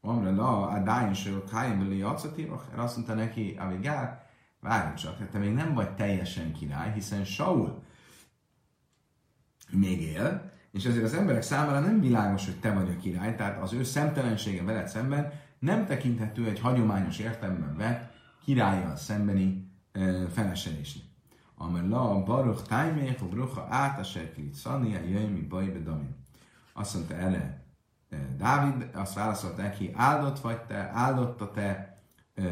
Amre 0.00 0.30
la, 0.30 0.66
a 0.66 0.78
dájenső, 0.78 1.44
kájembeli 1.44 2.02
acatírok, 2.02 2.64
azt 2.76 2.96
mondta 2.96 3.14
neki, 3.14 3.56
Avigár, 3.58 4.26
várj 4.60 4.94
csak, 4.94 5.18
hát 5.18 5.28
te 5.28 5.38
még 5.38 5.52
nem 5.52 5.74
vagy 5.74 5.94
teljesen 5.94 6.52
király, 6.52 6.92
hiszen 6.92 7.24
Saul 7.24 7.82
még 9.70 10.02
él, 10.02 10.50
és 10.72 10.84
ezért 10.84 11.04
az 11.04 11.14
emberek 11.14 11.42
számára 11.42 11.80
nem 11.80 12.00
világos, 12.00 12.44
hogy 12.44 12.60
te 12.60 12.72
vagy 12.72 12.88
a 12.88 13.00
király, 13.00 13.36
tehát 13.36 13.62
az 13.62 13.72
ő 13.72 13.84
szemtelensége 13.84 14.62
veled 14.62 14.88
szemben 14.88 15.32
nem 15.58 15.86
tekinthető 15.86 16.48
egy 16.48 16.60
hagyományos 16.60 17.18
értelemben 17.18 17.76
vett 17.76 18.12
királlyal 18.44 18.96
szembeni 18.96 19.70
e, 19.92 20.26
feleselésnek. 20.28 21.04
Amella 21.54 22.10
a 22.10 22.22
baruch 22.22 22.62
tájmék, 22.62 23.20
a 23.20 23.28
brucha 23.28 23.66
át 23.70 23.98
a 23.98 24.02
serkilit 24.02 24.54
szania, 24.54 24.98
jöjj 24.98 25.26
mi 25.26 25.40
bajbe 25.40 25.78
damin. 25.78 26.16
Azt 26.72 26.94
mondta 26.94 27.14
erre 27.14 27.64
e, 28.10 28.16
Dávid, 28.36 28.90
azt 28.94 29.14
válaszolt 29.14 29.56
neki, 29.56 29.90
áldott 29.94 30.40
vagy 30.40 30.60
te, 30.60 30.90
áldott 30.92 31.40
a 31.40 31.50
te 31.50 31.98
e, 32.34 32.42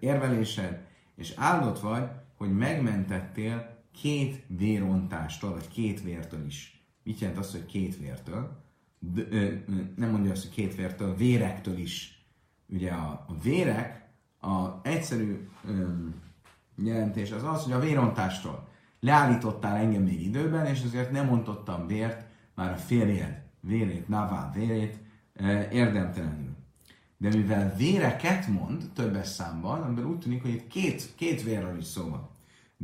érvelésed, 0.00 0.86
és 1.14 1.34
áldott 1.36 1.80
vagy, 1.80 2.08
hogy 2.36 2.52
megmentettél 2.52 3.71
két 3.92 4.44
vérontástól, 4.46 5.50
vagy 5.50 5.68
két 5.68 6.02
vértől 6.02 6.46
is. 6.46 6.86
Mit 7.02 7.18
jelent 7.18 7.38
az, 7.38 7.50
hogy 7.50 7.66
két 7.66 7.98
vértől? 7.98 8.64
De, 8.98 9.22
ö, 9.30 9.54
nem 9.96 10.10
mondja 10.10 10.30
azt, 10.32 10.42
hogy 10.42 10.52
két 10.52 10.74
vértől, 10.74 11.16
vérektől 11.16 11.78
is. 11.78 12.24
Ugye 12.68 12.90
a, 12.90 13.24
a 13.28 13.34
vérek, 13.42 14.08
a 14.40 14.80
egyszerű 14.82 15.48
ö, 15.64 15.88
jelentés 16.76 17.30
az 17.30 17.42
az, 17.42 17.62
hogy 17.62 17.72
a 17.72 17.80
vérontástól 17.80 18.68
leállítottál 19.00 19.76
engem 19.76 20.02
még 20.02 20.22
időben, 20.22 20.66
és 20.66 20.82
ezért 20.82 21.10
nem 21.10 21.26
mondottam 21.26 21.86
vért, 21.86 22.26
már 22.54 22.72
a 22.72 22.76
férjed 22.76 23.42
vérét, 23.60 24.08
Navál 24.08 24.52
vérét, 24.54 24.98
érdemtelenül. 25.70 26.56
De 27.16 27.28
mivel 27.28 27.74
véreket 27.76 28.46
mond 28.46 28.90
többes 28.94 29.26
számban, 29.26 29.82
amiben 29.82 30.04
úgy 30.04 30.18
tűnik, 30.18 30.42
hogy 30.42 30.50
itt 30.50 30.66
két, 30.66 31.14
két 31.14 31.42
vérről 31.42 31.78
is 31.78 31.84
szó 31.84 32.08
van. 32.08 32.30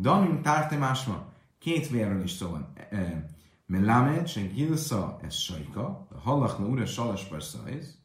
Damim 0.00 0.42
tártemásma, 0.42 1.32
két 1.58 1.88
vérről 1.88 2.22
is 2.22 2.30
szó 2.30 2.50
van. 2.50 2.72
Melamed, 3.66 4.26
se 4.26 4.40
gilsa 4.40 5.18
ez 5.22 5.34
sajka, 5.34 6.08
hallachna 6.22 6.66
ura 6.66 6.86
salas 6.86 7.24
per 7.24 7.42
szajz. 7.42 7.98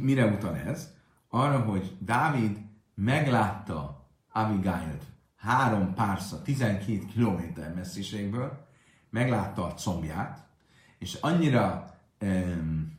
mire 0.00 0.26
utal 0.26 0.56
ez? 0.56 0.94
Arra, 1.28 1.60
hogy 1.60 1.96
Dávid 2.00 2.58
meglátta 2.94 4.06
Abigailt 4.32 5.04
három 5.36 5.94
pársza, 5.94 6.42
12 6.42 7.06
kilométer 7.06 7.74
messziségből, 7.74 8.66
meglátta 9.10 9.64
a 9.64 9.74
combját, 9.74 10.46
és 10.98 11.14
annyira 11.14 11.94
um, 12.20 12.97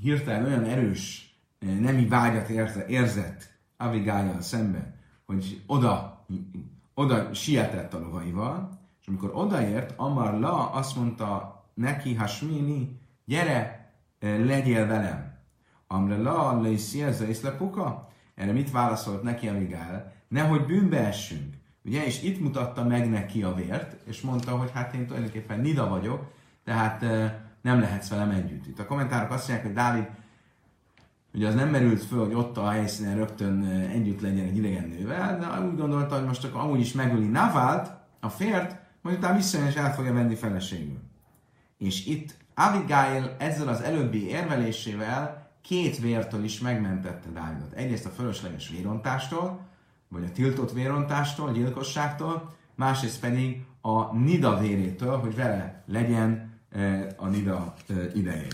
hirtelen 0.00 0.44
olyan 0.44 0.64
erős 0.64 1.36
um, 1.60 1.80
nemi 1.80 2.06
vágyat 2.06 2.48
érte, 2.48 2.86
érzett 2.86 3.54
Abigail 3.76 4.40
szemben, 4.40 4.94
hogy 5.26 5.62
oda, 5.66 6.24
oda 6.94 7.34
sietett 7.34 7.94
a 7.94 7.98
lovaival, 7.98 8.78
és 9.00 9.06
amikor 9.06 9.30
odaért, 9.34 9.94
Amar 9.96 10.38
La 10.38 10.70
azt 10.70 10.96
mondta 10.96 11.64
neki, 11.74 12.14
Hasmini, 12.14 13.00
gyere, 13.24 13.90
legyél 14.20 14.86
velem. 14.86 15.34
Amre 15.86 16.16
La, 16.16 16.60
Leiszi, 16.60 17.02
ez 17.02 17.44
a 17.44 17.50
puka? 17.56 18.08
Erre 18.34 18.52
mit 18.52 18.70
válaszolt 18.70 19.22
neki 19.22 19.48
Abigail? 19.48 20.14
nehogy 20.28 20.64
bűnbe 20.64 21.06
essünk. 21.06 21.54
Ugye, 21.84 22.04
és 22.04 22.22
itt 22.22 22.40
mutatta 22.40 22.84
meg 22.84 23.10
neki 23.10 23.42
a 23.42 23.54
vért, 23.54 24.08
és 24.08 24.20
mondta, 24.20 24.56
hogy 24.56 24.70
hát 24.70 24.94
én 24.94 25.06
tulajdonképpen 25.06 25.60
nida 25.60 25.88
vagyok, 25.88 26.32
tehát 26.64 27.04
nem 27.66 27.80
lehetsz 27.80 28.08
velem 28.08 28.30
együtt. 28.30 28.66
Itt 28.66 28.78
a 28.78 28.86
kommentárok 28.86 29.30
azt 29.30 29.48
mondják, 29.48 29.66
hogy 29.66 29.76
Dávid 29.76 30.08
ugye 31.34 31.48
az 31.48 31.54
nem 31.54 31.68
merült 31.68 32.02
föl, 32.02 32.24
hogy 32.24 32.34
ott 32.34 32.56
a 32.56 32.70
helyszínen 32.70 33.16
rögtön 33.16 33.64
együtt 33.92 34.20
legyen 34.20 34.44
egy 34.44 34.56
idegen 34.56 34.88
nővel, 34.88 35.38
de 35.38 35.66
úgy 35.66 35.76
gondolta, 35.76 36.14
hogy 36.14 36.26
most 36.26 36.44
akkor 36.44 36.60
amúgy 36.60 36.80
is 36.80 36.92
megöli 36.92 37.26
Navált, 37.26 37.92
a 38.20 38.28
fért, 38.28 38.76
majd 39.02 39.16
utána 39.16 39.36
visszajön 39.36 39.66
és 39.66 39.74
el 39.74 39.94
fogja 39.94 40.12
venni 40.12 40.34
feleségül. 40.34 40.98
És 41.78 42.06
itt 42.06 42.36
Abigail 42.54 43.36
ezzel 43.38 43.68
az 43.68 43.80
előbbi 43.80 44.28
érvelésével 44.28 45.50
két 45.62 45.98
vértől 45.98 46.44
is 46.44 46.60
megmentette 46.60 47.28
Dávidot. 47.30 47.72
Egyrészt 47.72 48.06
a 48.06 48.10
fölösleges 48.10 48.68
vérontástól, 48.68 49.60
vagy 50.08 50.24
a 50.24 50.32
tiltott 50.32 50.72
vérontástól, 50.72 51.52
gyilkosságtól, 51.52 52.54
másrészt 52.74 53.20
pedig 53.20 53.64
a 53.80 54.14
nida 54.14 54.58
vérétől, 54.58 55.18
hogy 55.18 55.34
vele 55.34 55.82
legyen 55.86 56.55
a 57.16 57.28
nida 57.28 57.74
idején. 58.14 58.52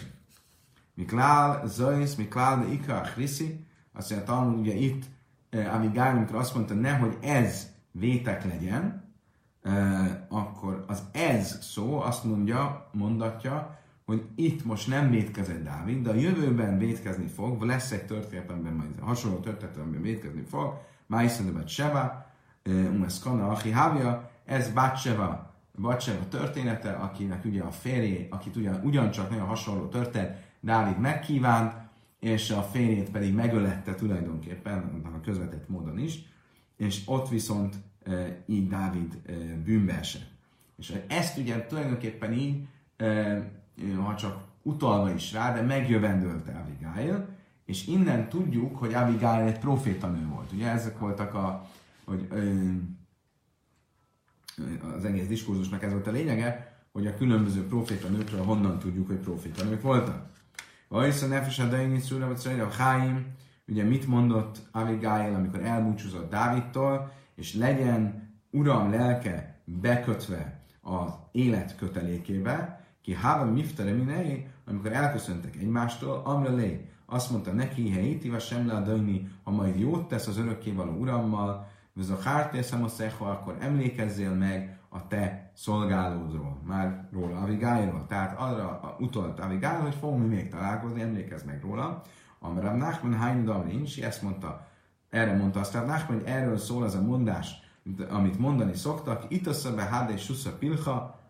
Miklál, 0.94 1.66
Zajsz, 1.66 2.14
Miklál, 2.14 2.58
de 2.58 2.72
Ika, 2.72 3.00
Chrisi, 3.00 3.66
azt 3.92 4.10
mondja, 4.10 4.26
tanul 4.26 4.58
ugye 4.58 4.74
itt, 4.74 5.04
e, 5.50 5.74
Abigail, 5.74 6.16
amikor 6.16 6.36
azt 6.36 6.54
mondta, 6.54 6.74
nehogy 6.74 7.18
ez 7.20 7.70
vétek 7.90 8.44
legyen, 8.44 9.10
akkor 10.28 10.84
az 10.86 11.02
ez 11.12 11.64
szó 11.64 12.00
azt 12.00 12.24
mondja, 12.24 12.88
mondatja, 12.92 13.78
hogy 14.04 14.28
itt 14.34 14.64
most 14.64 14.88
nem 14.88 15.10
vétkezett 15.10 15.64
Dávid, 15.64 16.02
de 16.02 16.10
a 16.10 16.14
jövőben 16.14 16.78
vétkezni 16.78 17.26
fog, 17.26 17.62
lesz 17.62 17.90
egy 17.90 18.06
történetemben, 18.06 18.72
majd 18.72 18.98
hasonló 19.00 19.36
történetemben 19.36 20.02
vétkezni 20.02 20.42
fog, 20.42 20.80
Májszön 21.06 21.46
de 21.46 21.52
Batseva, 21.52 22.26
Umeszkana, 22.64 23.48
Achi 23.48 23.70
Havia, 23.70 24.30
ez 24.44 24.72
Batseva, 25.80 26.18
Batseva 26.18 26.28
története, 26.28 26.92
akinek 26.92 27.44
ugye 27.44 27.62
a 27.62 27.70
férjé, 27.70 28.26
akit 28.30 28.56
ugyan, 28.56 28.80
ugyancsak 28.84 29.30
nagyon 29.30 29.46
hasonló 29.46 29.86
történet, 29.86 30.50
Dávid 30.60 30.98
megkívánt, 30.98 31.74
és 32.20 32.50
a 32.50 32.62
férjét 32.62 33.10
pedig 33.10 33.34
megölette 33.34 33.94
tulajdonképpen, 33.94 35.02
a 35.04 35.20
közvetett 35.20 35.68
módon 35.68 35.98
is, 35.98 36.18
és 36.76 37.02
ott 37.06 37.28
viszont 37.28 37.76
e, 38.04 38.42
így 38.46 38.68
Dávid 38.68 39.20
e, 39.26 39.32
bűnbe 39.64 39.98
esett. 39.98 40.30
És 40.76 40.94
ezt 41.06 41.38
ugye 41.38 41.66
tulajdonképpen 41.66 42.32
így, 42.32 42.66
e, 42.96 43.50
ha 44.02 44.14
csak 44.14 44.44
utalva 44.62 45.12
is 45.12 45.32
rá, 45.32 45.54
de 45.54 45.60
megjövendölte 45.62 46.52
Abigail, 46.52 47.28
és 47.64 47.86
innen 47.86 48.28
tudjuk, 48.28 48.76
hogy 48.76 48.94
Abigail 48.94 49.46
egy 49.46 49.58
profétanő 49.58 50.26
volt. 50.26 50.52
Ugye 50.52 50.68
ezek 50.68 50.98
voltak 50.98 51.34
a, 51.34 51.68
hogy 52.04 52.28
az 54.96 55.04
egész 55.04 55.26
diskurzusnak 55.26 55.82
ez 55.82 55.92
volt 55.92 56.06
a 56.06 56.10
lényege, 56.10 56.76
hogy 56.92 57.06
a 57.06 57.14
különböző 57.14 57.66
profétanőkről 57.66 58.44
honnan 58.44 58.78
tudjuk, 58.78 59.06
hogy 59.06 59.16
profétanők 59.16 59.82
voltak. 59.82 60.30
Vajsza 60.88 61.26
a 61.58 61.68
Daini 61.68 62.00
szúra, 62.00 62.26
vagy 62.26 62.60
a 62.60 62.68
Háim, 62.68 63.26
ugye 63.66 63.84
mit 63.84 64.06
mondott 64.06 64.58
Abigail, 64.70 65.34
amikor 65.34 65.60
elbúcsúzott 65.60 66.30
Dávidtól, 66.30 67.12
és 67.34 67.54
legyen 67.54 68.30
uram 68.50 68.90
lelke 68.90 69.60
bekötve 69.64 70.60
az 70.80 71.12
élet 71.32 71.76
kötelékébe, 71.76 72.84
ki 73.02 73.14
háva 73.14 73.44
miftere 73.44 73.92
minei, 73.92 74.46
amikor 74.66 74.92
elköszöntek 74.92 75.56
egymástól, 75.56 76.22
amra 76.24 76.54
lé, 76.54 76.88
azt 77.06 77.30
mondta 77.30 77.52
neki, 77.52 77.90
hei, 77.90 78.30
a 78.34 78.38
sem 78.38 78.66
le 78.66 78.74
a 78.74 78.80
ha 79.42 79.50
majd 79.50 79.78
jót 79.78 80.08
tesz 80.08 80.26
az 80.26 80.38
örökkévaló 80.38 80.92
urammal, 80.92 81.68
a 82.82 82.88
szechva, 82.88 83.30
akkor 83.30 83.56
emlékezzél 83.60 84.34
meg 84.34 84.78
a 84.88 85.06
te 85.06 85.50
szolgálódról, 85.54 86.60
már 86.66 87.08
róla, 87.12 87.38
Avigájról. 87.38 88.06
Tehát 88.06 88.38
arra 88.38 88.96
utolt 88.98 89.40
Avigáj, 89.40 89.80
hogy 89.80 89.94
fogunk 89.94 90.28
mi 90.28 90.34
még 90.34 90.48
találkozni, 90.48 91.02
emlékezz 91.02 91.42
meg 91.42 91.62
róla. 91.62 92.02
Amrám 92.38 92.76
Nachman 92.76 93.18
Hain 93.18 93.44
Damrinsi 93.44 94.02
ezt 94.02 94.22
mondta, 94.22 94.66
erre 95.10 95.36
mondta 95.36 95.60
azt 95.60 95.74
Rav 95.74 95.86
Nachman, 95.86 96.18
hogy 96.18 96.26
erről 96.26 96.58
szól 96.58 96.82
az 96.82 96.94
a 96.94 97.02
mondás, 97.02 97.54
amit 98.08 98.38
mondani 98.38 98.74
szoktak, 98.74 99.24
itt 99.28 99.46
a 99.46 99.52
szöbe 99.52 99.82
Hád 99.82 100.10
és 100.10 100.22
Susza 100.22 100.56
Pilcha, 100.56 101.20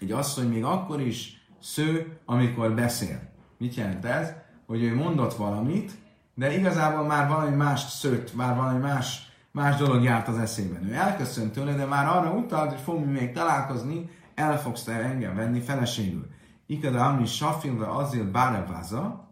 egy 0.00 0.12
asszony 0.12 0.48
még 0.48 0.64
akkor 0.64 1.00
is 1.00 1.46
sző, 1.60 2.18
amikor 2.24 2.74
beszél. 2.74 3.20
Mit 3.58 3.74
jelent 3.74 4.04
ez? 4.04 4.32
hogy 4.68 4.82
ő 4.82 4.94
mondott 4.94 5.34
valamit, 5.34 5.92
de 6.34 6.56
igazából 6.58 7.06
már 7.06 7.28
valami 7.28 7.56
más 7.56 7.80
szőtt, 7.80 8.34
már 8.34 8.56
valami 8.56 8.78
más, 8.78 9.27
más 9.52 9.76
dolog 9.76 10.02
járt 10.02 10.28
az 10.28 10.38
eszében. 10.38 10.88
Ő 10.88 10.94
elköszönt 10.94 11.52
tőle, 11.52 11.72
de 11.72 11.84
már 11.84 12.06
arra 12.06 12.30
utalt, 12.30 12.70
hogy 12.70 12.80
fogunk 12.80 13.12
még 13.12 13.32
találkozni, 13.32 14.10
el 14.34 14.58
fogsz 14.58 14.82
te 14.82 14.92
engem 14.92 15.34
venni 15.34 15.60
feleségül. 15.60 16.26
Ikada 16.66 17.06
ami 17.06 17.26
safilve 17.26 17.86
azil 17.86 18.30
báreváza, 18.30 19.28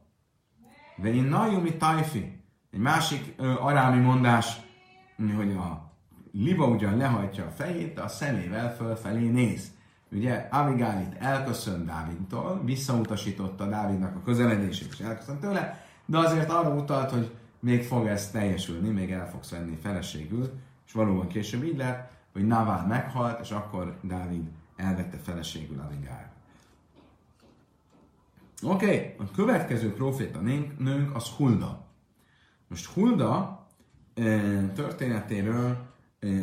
én 1.05 1.25
najumi 1.25 1.77
tajfi. 1.77 2.45
Egy 2.71 2.79
másik 2.79 3.35
ö, 3.37 3.53
arámi 3.61 4.01
mondás, 4.01 4.61
hogy 5.37 5.53
a 5.53 5.93
liba 6.33 6.67
ugyan 6.67 6.97
lehajtja 6.97 7.45
a 7.45 7.51
fejét, 7.51 7.95
de 7.95 8.03
a 8.03 8.09
szemével 8.09 8.77
fölfelé 8.77 9.29
néz. 9.29 9.71
Ugye 10.13 10.49
Abigail 10.51 11.01
itt 11.01 11.21
elköszönt 11.21 11.85
Dávidtól, 11.85 12.63
visszautasította 12.65 13.67
Dávidnak 13.67 14.17
a 14.17 14.23
közeledését, 14.23 14.89
és 14.93 14.99
elköszönt 14.99 15.41
tőle, 15.41 15.85
de 16.07 16.19
azért 16.19 16.51
arra 16.51 16.75
utalt, 16.75 17.11
hogy 17.11 17.35
még 17.61 17.83
fog 17.83 18.07
ez 18.07 18.31
teljesülni, 18.31 18.89
még 18.89 19.13
el 19.13 19.31
fogsz 19.31 19.51
venni 19.51 19.79
feleségül, 19.83 20.53
és 20.87 20.93
valóban 20.93 21.27
később 21.27 21.65
így 21.65 21.77
lett, 21.77 22.13
hogy 22.33 22.47
Navál 22.47 22.87
meghalt, 22.87 23.41
és 23.41 23.51
akkor 23.51 23.99
Dávid 24.03 24.49
elvette 24.77 25.17
feleségül 25.17 25.81
Abigail. 25.81 26.33
Oké, 28.63 28.87
okay, 28.87 29.15
a 29.19 29.31
következő 29.31 29.93
proféta 29.93 30.41
nőnk 30.79 31.15
az 31.15 31.29
Hulda. 31.29 31.87
Most 32.69 32.87
Hulda 32.87 33.67
eh, 34.15 34.71
történetéről 34.75 35.95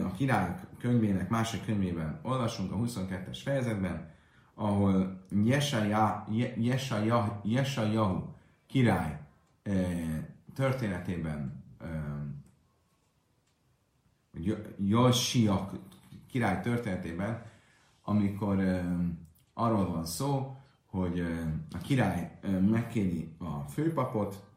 a 0.04 0.12
királyok 0.12 0.60
könyvének 0.80 1.30
másik 1.30 1.66
könyvében 1.66 2.20
olvasunk 2.24 2.72
a 2.72 2.76
22-es 2.76 3.40
fejezetben, 3.44 4.12
ahol 4.56 5.26
Jesajahu 7.44 8.22
király 8.68 9.20
történetében 10.54 11.64
Josia 14.78 15.72
király 16.28 16.62
történetében, 16.62 17.46
amikor 18.04 18.82
arról 19.54 19.92
van 19.92 20.06
szó, 20.06 20.58
hogy 20.86 21.20
a 21.72 21.78
király 21.78 22.40
megkéri 22.70 23.36
a 23.38 23.60
főpapot, 23.70 24.52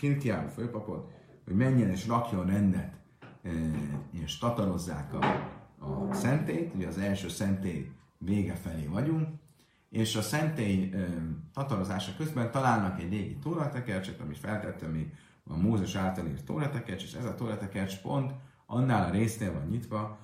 Hilkiáú 0.00 0.48
főpapot, 0.48 1.10
hogy 1.44 1.54
menjen 1.54 1.90
és 1.90 2.06
rakjon 2.06 2.46
rendet, 2.46 2.96
és 4.10 4.38
tatarozzák 4.38 5.14
a, 5.14 5.24
a 5.78 6.14
szentét, 6.14 6.74
ugye 6.74 6.86
az 6.86 6.98
első 6.98 7.28
szentély 7.28 7.90
vége 8.18 8.54
felé 8.54 8.86
vagyunk, 8.86 9.28
és 9.96 10.16
a 10.16 10.22
szentély 10.22 10.94
tatarozása 11.52 12.12
közben 12.16 12.50
találnak 12.50 13.00
egy 13.00 13.10
régi 13.10 13.36
tóratekercset, 13.36 14.20
amit 14.20 14.38
feltettem 14.38 14.90
még 14.90 15.12
a 15.44 15.56
Mózes 15.56 15.94
által 15.94 16.26
írt 16.26 16.44
tóratekercs, 16.44 17.02
és 17.02 17.12
ez 17.12 17.24
a 17.24 17.34
tóratekercs 17.34 18.00
pont 18.00 18.32
annál 18.66 19.08
a 19.08 19.10
résznél 19.10 19.52
van 19.52 19.66
nyitva, 19.66 20.18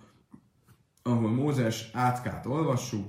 ahol 1.02 1.30
Mózes 1.30 1.90
átkát 1.92 2.46
olvassuk, 2.46 3.06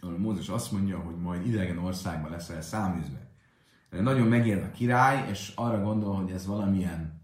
ahol 0.00 0.18
Mózes 0.18 0.48
azt 0.48 0.72
mondja, 0.72 0.98
hogy 0.98 1.16
majd 1.16 1.46
idegen 1.46 1.78
országban 1.78 2.30
leszel 2.30 2.62
száműzve. 2.62 3.30
Nagyon 3.90 4.26
megél 4.26 4.62
a 4.62 4.70
király, 4.70 5.30
és 5.30 5.52
arra 5.54 5.82
gondol, 5.82 6.14
hogy 6.14 6.30
ez 6.30 6.46
valamilyen 6.46 7.22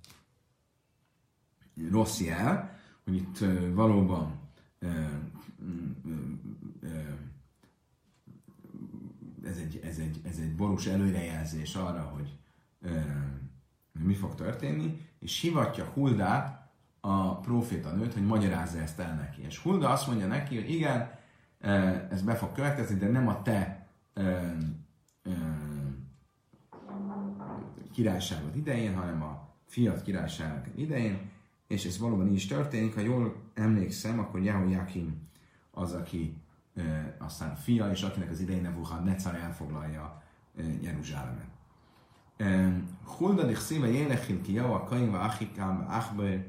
rossz 1.90 2.20
jel, 2.20 2.78
hogy 3.04 3.14
itt 3.14 3.38
valóban 3.74 4.38
ez 9.44 9.56
egy, 9.56 9.80
ez 9.84 9.98
egy, 9.98 10.20
ez 10.24 10.38
egy 10.38 10.54
borús 10.54 10.86
előrejelzés 10.86 11.74
arra, 11.74 12.02
hogy 12.02 12.38
mi 14.04 14.14
fog 14.14 14.34
történni, 14.34 15.00
és 15.18 15.40
hivatja 15.40 15.84
Huldát, 15.84 16.60
a 17.00 17.36
proféta 17.36 17.90
nőt, 17.90 18.12
hogy 18.12 18.26
magyarázza 18.26 18.78
ezt 18.78 18.98
el 18.98 19.14
neki. 19.14 19.42
És 19.42 19.58
Hulda 19.58 19.90
azt 19.90 20.06
mondja 20.06 20.26
neki, 20.26 20.54
hogy 20.54 20.70
igen, 20.70 21.10
ez 22.10 22.22
be 22.22 22.34
fog 22.34 22.52
következni, 22.52 22.98
de 22.98 23.08
nem 23.08 23.28
a 23.28 23.42
te 23.42 23.86
királyságod 27.92 28.56
idején, 28.56 28.94
hanem 28.94 29.22
a 29.22 29.48
fiat 29.66 30.02
királyságok 30.02 30.64
idején, 30.74 31.30
és 31.66 31.84
ez 31.84 31.98
valóban 31.98 32.26
így 32.26 32.34
is 32.34 32.46
történik. 32.46 32.94
Ha 32.94 33.00
jól 33.00 33.36
emlékszem, 33.54 34.18
akkor 34.18 34.42
Jehoiakim 34.42 35.28
az, 35.70 35.92
aki 35.92 36.36
aztán 37.18 37.56
fia, 37.56 37.90
és 37.90 38.02
akinek 38.02 38.30
az 38.30 38.40
idején 38.40 38.62
Nebuchadnezzar 38.62 39.34
elfoglalja 39.34 40.22
Jeruzsálemet. 40.80 41.48
Huldadich 43.04 43.60
szíve 43.60 43.88
jélechil 43.88 44.40
ki 44.42 44.52
java 44.52 44.84
kainva 44.84 45.20
achikám 45.20 45.86
achber, 45.88 46.46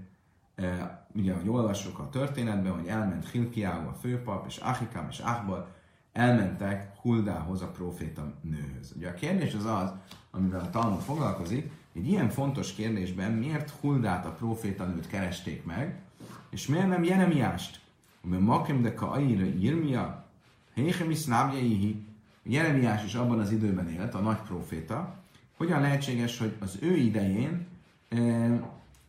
e, 0.55 1.05
ugye, 1.15 1.33
hogy 1.33 1.49
olvassuk 1.49 1.99
a 1.99 2.09
történetben, 2.09 2.73
hogy 2.73 2.87
elment 2.87 3.29
Hilkiáhu 3.29 3.87
a 3.87 3.93
főpap, 3.93 4.45
és 4.47 4.57
Achikám 4.57 5.07
és 5.09 5.19
Achbar 5.19 5.67
elmentek 6.11 6.95
Huldához, 7.01 7.61
a 7.61 7.67
proféta 7.67 8.33
nőhöz. 8.41 8.93
Ugye 8.95 9.09
a 9.09 9.13
kérdés 9.13 9.53
az 9.53 9.65
az, 9.65 9.93
amivel 10.31 10.59
a 10.59 10.69
Talmud 10.69 11.01
foglalkozik, 11.01 11.71
egy 11.93 12.07
ilyen 12.07 12.29
fontos 12.29 12.73
kérdésben 12.73 13.31
miért 13.31 13.69
Huldát 13.69 14.25
a 14.25 14.31
profétanőt 14.31 15.07
keresték 15.07 15.65
meg, 15.65 16.01
és 16.49 16.67
miért 16.67 16.87
nem 16.87 17.03
Jeremiást? 17.03 17.80
Makim 18.21 18.81
de 18.81 18.93
Kaira 18.93 19.45
Irmia, 19.45 20.25
Héchemis 20.73 21.25
Nábjaihi, 21.25 22.05
Jeremiás 22.43 23.03
is 23.03 23.13
abban 23.15 23.39
az 23.39 23.51
időben 23.51 23.89
élt, 23.89 24.13
a 24.13 24.19
nagy 24.19 24.37
proféta. 24.37 25.15
Hogyan 25.57 25.81
lehetséges, 25.81 26.37
hogy 26.37 26.55
az 26.59 26.77
ő 26.81 26.95
idején 26.95 27.67
e, 28.09 28.17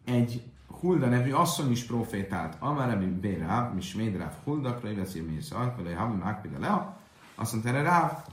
egy 0.04 0.42
Hulda 0.66 1.06
nevű 1.06 1.32
asszony 1.32 1.70
is 1.70 1.84
profétált. 1.84 2.56
Amarebi 2.58 3.06
Béráv, 3.06 3.74
Misméd 3.74 4.16
Ráv 4.16 4.34
Hulda, 4.44 4.74
Krajveszi 4.74 5.20
Mészal, 5.20 5.74
Felej 5.76 5.94
Havi 5.94 6.16
Mákpida 6.16 6.58
Lea. 6.58 6.96
Azt 7.34 7.52
mondta 7.52 7.70
erre 7.70 7.82
Ráv, 7.82 8.24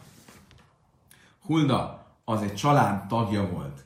Hulda 1.45 2.07
az 2.23 2.41
egy 2.41 2.53
család 2.53 3.07
tagja 3.07 3.49
volt 3.49 3.86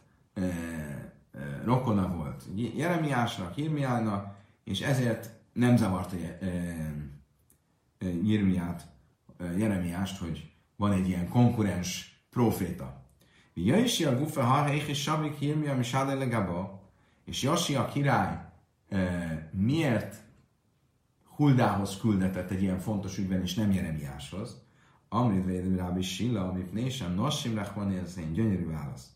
rokona 1.63 2.07
volt 2.07 2.43
Jeremiásnak, 2.75 3.57
Jirmiának, 3.57 4.35
és 4.63 4.81
ezért 4.81 5.29
nem 5.53 5.77
zavarta 5.77 6.15
Jirmiát, 8.23 8.87
Jeremiást, 9.57 10.17
hogy 10.17 10.51
van 10.75 10.91
egy 10.91 11.07
ilyen 11.07 11.29
konkurens 11.29 12.21
proféta. 12.29 13.01
Jaisi 13.53 14.05
a 14.05 14.17
gufe 14.17 14.43
ha 14.43 14.73
és 14.73 15.01
sabik 15.01 15.39
Jirmia 15.39 15.75
mi 15.75 15.83
legaba, 15.93 16.89
és 17.25 17.41
Jasi 17.41 17.75
a 17.75 17.85
király 17.85 18.45
miért 19.51 20.15
Huldához 21.35 21.97
küldetett 21.97 22.49
egy 22.49 22.61
ilyen 22.61 22.79
fontos 22.79 23.17
ügyben, 23.17 23.41
és 23.41 23.53
nem 23.53 23.71
Jeremiáshoz. 23.71 24.61
Amrit 25.09 25.45
védő 25.45 25.75
Rábi 25.75 26.01
Silla, 26.01 26.49
amit 26.49 26.73
nésem 26.73 27.13
Rechmani, 27.55 27.97
ez 27.97 28.13
egy 28.17 28.31
gyönyörű 28.31 28.67
válasz. 28.67 29.11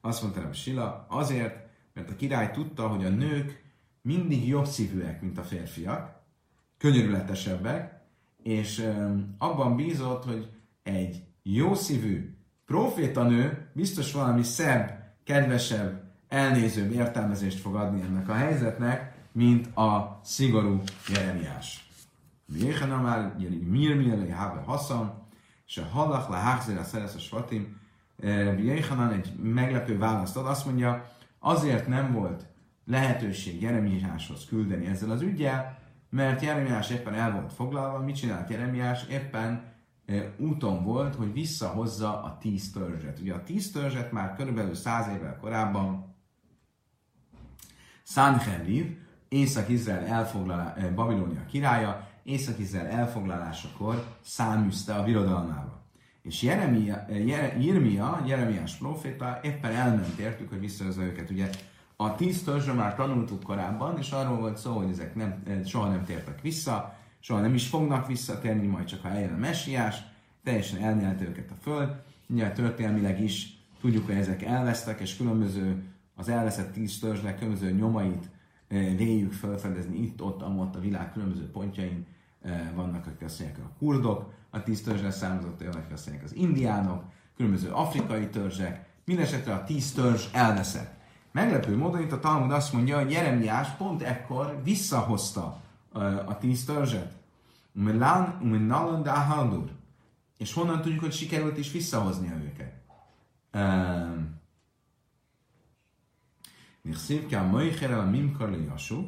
Azt 0.00 0.22
mondta 0.22 0.40
Rabbi 0.40 0.56
Sila, 0.56 1.06
azért, 1.08 1.68
mert 1.92 2.10
a 2.10 2.16
király 2.16 2.50
tudta, 2.50 2.88
hogy 2.88 3.04
a 3.04 3.08
nők 3.08 3.63
mindig 4.04 4.48
jobb 4.48 4.66
szívűek, 4.66 5.20
mint 5.20 5.38
a 5.38 5.42
férfiak, 5.42 6.22
könyörületesebbek, 6.78 8.00
és 8.42 8.90
abban 9.38 9.76
bízott, 9.76 10.24
hogy 10.24 10.48
egy 10.82 11.22
jó 11.42 11.74
szívű 11.74 12.36
profétanő 12.66 13.70
biztos 13.72 14.12
valami 14.12 14.42
szebb, 14.42 15.14
kedvesebb, 15.24 16.02
elnézőbb 16.28 16.92
értelmezést 16.92 17.60
fog 17.60 17.74
adni 17.74 18.00
ennek 18.00 18.28
a 18.28 18.34
helyzetnek, 18.34 19.14
mint 19.32 19.76
a 19.76 20.20
szigorú 20.24 20.82
Jeremiás. 21.08 21.90
Jéhana 22.46 23.00
már 23.00 23.36
Mirmiele 23.68 24.34
Habe 24.34 24.60
Hasszam, 24.60 25.12
és 25.66 25.76
a 25.76 25.84
Halach 25.84 26.30
le 26.30 26.36
Hachzer 26.36 26.78
a 26.78 26.84
Szeresz 26.84 27.14
a 27.14 27.18
Svatim, 27.18 27.80
Jéhanan 28.58 29.12
egy 29.12 29.32
meglepő 29.42 29.98
választ 29.98 30.36
ad, 30.36 30.46
azt 30.46 30.64
mondja, 30.64 31.12
azért 31.38 31.86
nem 31.86 32.12
volt 32.12 32.46
lehetőség 32.84 33.62
Jeremiáshoz 33.62 34.46
küldeni 34.46 34.86
ezzel 34.86 35.10
az 35.10 35.22
ügyel, 35.22 35.78
mert 36.10 36.42
Jeremiás 36.42 36.90
éppen 36.90 37.14
el 37.14 37.32
volt 37.32 37.52
foglalva, 37.52 37.98
mit 37.98 38.16
csinált 38.16 38.50
Jeremiás? 38.50 39.06
Éppen 39.08 39.72
úton 40.36 40.84
volt, 40.84 41.14
hogy 41.14 41.32
visszahozza 41.32 42.22
a 42.22 42.38
tíz 42.40 42.72
törzset. 42.72 43.18
Ugye 43.20 43.34
a 43.34 43.42
tíz 43.42 43.70
törzset 43.70 44.12
már 44.12 44.36
körülbelül 44.36 44.74
száz 44.74 45.16
évvel 45.16 45.36
korábban 45.40 46.14
Sanherib, 48.04 48.96
Észak-Izrael 49.28 50.04
elfoglalá, 50.04 50.76
Babilónia 50.94 51.44
királya, 51.46 52.08
Észak-Izrael 52.22 52.86
elfoglalásakor 52.86 54.16
száműzte 54.20 54.94
a 54.94 55.04
birodalmába. 55.04 55.82
És 56.22 56.42
Jeremia, 56.42 57.06
Jeremia, 57.58 58.22
Jeremiás 58.26 58.76
proféta 58.76 59.38
éppen 59.42 59.72
elment 59.72 60.18
értük, 60.18 60.48
hogy 60.48 60.60
visszahozza 60.60 61.02
őket. 61.02 61.30
Ugye 61.30 61.50
a 62.04 62.14
tíz 62.14 62.42
törzsről 62.42 62.74
már 62.74 62.94
tanultuk 62.94 63.42
korábban, 63.42 63.98
és 63.98 64.10
arról 64.10 64.36
volt 64.36 64.56
szó, 64.56 64.76
hogy 64.76 64.90
ezek 64.90 65.14
nem, 65.14 65.42
soha 65.64 65.88
nem 65.88 66.04
tértek 66.04 66.40
vissza, 66.40 66.94
soha 67.20 67.40
nem 67.40 67.54
is 67.54 67.68
fognak 67.68 68.06
visszatérni, 68.06 68.66
majd 68.66 68.86
csak 68.86 69.02
ha 69.02 69.08
eljön 69.08 69.32
a 69.32 69.36
messiás, 69.36 70.02
teljesen 70.42 70.82
elnyelte 70.82 71.24
őket 71.24 71.50
a 71.50 71.62
föld. 71.62 72.02
Ugye 72.28 72.52
történelmileg 72.52 73.22
is 73.22 73.58
tudjuk, 73.80 74.06
hogy 74.06 74.14
ezek 74.14 74.42
elvesztek, 74.42 75.00
és 75.00 75.16
különböző 75.16 75.82
az 76.14 76.28
elveszett 76.28 76.72
tíz 76.72 76.98
törzsnek 76.98 77.38
különböző 77.38 77.70
nyomait 77.70 78.28
véljük 78.96 79.32
felfedezni 79.32 79.96
itt, 80.02 80.22
ott, 80.22 80.42
amott 80.42 80.76
a 80.76 80.80
világ 80.80 81.12
különböző 81.12 81.50
pontjain 81.50 82.06
vannak, 82.74 83.06
akik 83.06 83.22
azt 83.22 83.40
mondják, 83.40 83.64
a 83.64 83.70
kurdok, 83.78 84.32
a 84.50 84.62
tíz 84.62 84.82
törzsre 84.82 85.10
származott 85.10 85.60
olyanok, 85.60 85.84
azt 85.92 86.06
mondják, 86.06 86.28
az 86.30 86.36
indiánok, 86.36 87.02
különböző 87.36 87.70
afrikai 87.70 88.28
törzsek, 88.28 88.86
mindesetre 89.04 89.54
a 89.54 89.64
tíz 89.64 89.92
törzs 89.92 90.26
elveszett. 90.32 91.02
Meglepő 91.33 91.77
módon 91.77 92.01
itt 92.01 92.11
a 92.11 92.19
Talmud 92.19 92.51
azt 92.51 92.73
mondja, 92.73 92.99
hogy 92.99 93.11
Jeremiás 93.11 93.67
pont 93.69 94.01
ekkor 94.01 94.61
visszahozta 94.63 95.61
a 96.25 96.37
tíz 96.37 96.65
törzset. 96.65 97.13
És 100.37 100.53
honnan 100.53 100.81
tudjuk, 100.81 100.99
hogy 100.99 101.13
sikerült 101.13 101.57
is 101.57 101.71
visszahozni 101.71 102.31
őket? 102.31 102.77
נכסיב 106.85 107.25
כי 107.29 107.35
המויכל 107.35 107.85
על 107.85 107.99
הממכר 107.99 108.49
לישו, 108.49 109.03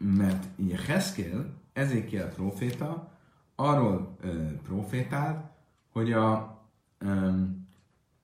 mert 0.00 0.46
Jeheszkél, 0.56 1.54
Ezékiel 1.72 2.28
proféta, 2.28 3.12
arról 3.56 4.16
uh, 4.24 4.52
profétált, 4.52 5.44
hogy 5.92 6.12
a, 6.12 6.58
um, 7.00 7.51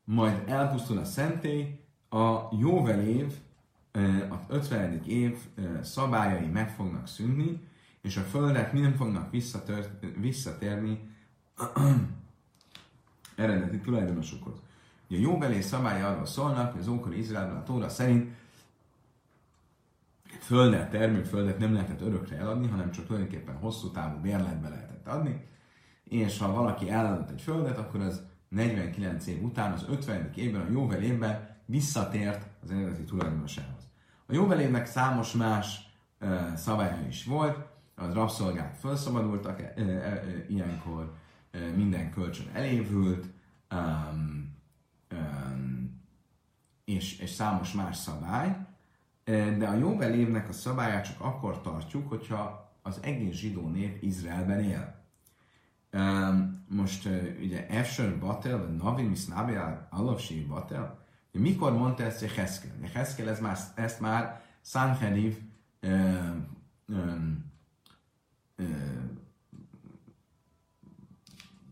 majd 0.09 0.43
elpusztul 0.47 0.97
a 0.97 1.05
szentély, 1.05 1.79
a 2.09 2.39
jóvel 2.59 2.99
év, 2.99 3.33
uh, 3.93 4.23
az 4.29 4.39
50. 4.47 5.03
év 5.05 5.37
szabályai 5.81 6.47
meg 6.47 6.69
fognak 6.69 7.07
szűnni, 7.07 7.61
és 8.01 8.17
a 8.17 8.21
földek 8.21 8.73
nem 8.73 8.93
fognak 8.93 9.31
visszatérni 10.19 10.99
eredeti 13.35 13.79
tulajdonosokhoz. 13.79 14.61
A 15.09 15.15
jóbeli 15.15 15.61
szabálya 15.61 16.07
arról 16.07 16.25
szólnak, 16.25 16.71
hogy 16.71 16.81
az 16.81 16.87
ókori 16.87 17.17
Izraelben 17.17 17.55
a 17.55 17.63
Tóra 17.63 17.89
szerint 17.89 18.31
földet, 20.39 20.89
termő 20.89 21.23
földet 21.23 21.59
nem 21.59 21.73
lehetett 21.73 22.01
örökre 22.01 22.37
eladni, 22.37 22.67
hanem 22.67 22.91
csak 22.91 23.05
tulajdonképpen 23.05 23.55
hosszú 23.55 23.91
távú 23.91 24.19
bérletbe 24.19 24.69
lehetett 24.69 25.07
adni, 25.07 25.47
és 26.03 26.37
ha 26.37 26.53
valaki 26.53 26.89
eladott 26.89 27.29
egy 27.29 27.41
földet, 27.41 27.77
akkor 27.77 27.99
az 27.99 28.28
49 28.49 29.27
év 29.27 29.43
után, 29.43 29.71
az 29.71 29.85
50. 29.89 30.31
évben, 30.35 30.61
a 30.61 30.69
jóvel 30.69 31.01
évben 31.01 31.57
visszatért 31.65 32.47
az 32.63 32.71
eredeti 32.71 33.03
tulajdonosához. 33.03 33.87
A 34.25 34.33
jóvel 34.33 34.59
évnek 34.59 34.85
számos 34.85 35.31
más 35.31 35.91
uh, 36.21 36.53
szabálya 36.55 37.07
is 37.07 37.25
volt, 37.25 37.67
az 37.95 38.13
rabszolgák 38.13 38.75
felszabadultak 38.75 39.59
uh, 39.59 39.85
uh, 39.85 39.93
uh, 39.93 40.49
ilyenkor, 40.49 41.13
uh, 41.53 41.75
minden 41.75 42.11
kölcsön 42.11 42.49
elévült, 42.53 43.25
um, 43.71 44.55
um, 45.11 46.01
és, 46.85 47.19
és 47.19 47.29
számos 47.29 47.71
más 47.71 47.97
szabály, 47.97 48.67
de 49.57 49.67
a 49.67 49.73
jóvel 49.73 50.13
évnek 50.13 50.49
a 50.49 50.53
szabályát 50.53 51.05
csak 51.05 51.21
akkor 51.21 51.61
tartjuk, 51.61 52.09
hogyha 52.09 52.73
az 52.81 52.99
egész 53.01 53.35
zsidó 53.35 53.67
nép 53.67 54.03
Izraelben 54.03 54.63
él. 54.63 54.98
Most 56.67 57.09
ugye 57.41 57.67
Efsör 57.67 58.19
Batel, 58.19 58.57
vagy 58.57 58.75
Navi 58.75 59.03
Misnabia 59.03 59.87
Alavsi 59.89 60.45
Batel, 60.45 60.99
mikor 61.31 61.73
mondta 61.73 62.03
ezt 62.03 62.21
Jeheszkel? 62.21 62.71
Jeheszkel 62.81 63.29
ez 63.29 63.39
már, 63.39 63.57
ezt 63.75 63.99
már 63.99 64.41
Sanheriv 64.61 65.37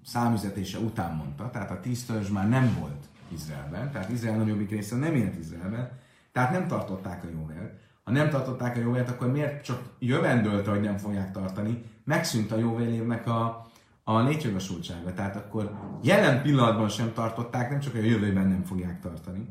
számüzetése 0.06 0.80
után 0.80 1.16
mondta, 1.16 1.50
tehát 1.50 1.72
a 1.72 1.80
tíz 1.80 2.06
törzs 2.06 2.30
már 2.30 2.50
nem 2.50 2.76
volt 2.80 3.06
Izraelben, 3.34 3.92
tehát 3.92 4.10
Izrael 4.10 4.38
nagyobbik 4.38 4.70
része 4.70 4.96
nem 4.96 5.16
élt 5.16 5.38
Izraelben, 5.38 5.92
tehát 6.32 6.52
nem 6.52 6.68
tartották 6.68 7.24
a 7.24 7.28
jóvért. 7.30 7.86
Ha 8.04 8.12
nem 8.12 8.30
tartották 8.30 8.76
a 8.76 8.80
jóvért, 8.80 9.10
akkor 9.10 9.32
miért 9.32 9.64
csak 9.64 9.82
jövendőlt, 10.00 10.68
hogy 10.68 10.82
nem 10.82 10.98
fogják 10.98 11.32
tartani? 11.32 11.84
Megszűnt 12.04 12.52
a 12.52 12.58
jóvélévnek 12.58 13.28
a, 13.28 13.67
a 14.10 14.22
létjogosultsága. 14.22 15.14
Tehát 15.14 15.36
akkor 15.36 15.78
jelen 16.02 16.42
pillanatban 16.42 16.90
sem 16.90 17.14
tartották, 17.14 17.70
nem 17.70 17.80
csak 17.80 17.94
a 17.96 17.98
jövőben 18.00 18.48
nem 18.48 18.64
fogják 18.64 19.00
tartani. 19.00 19.48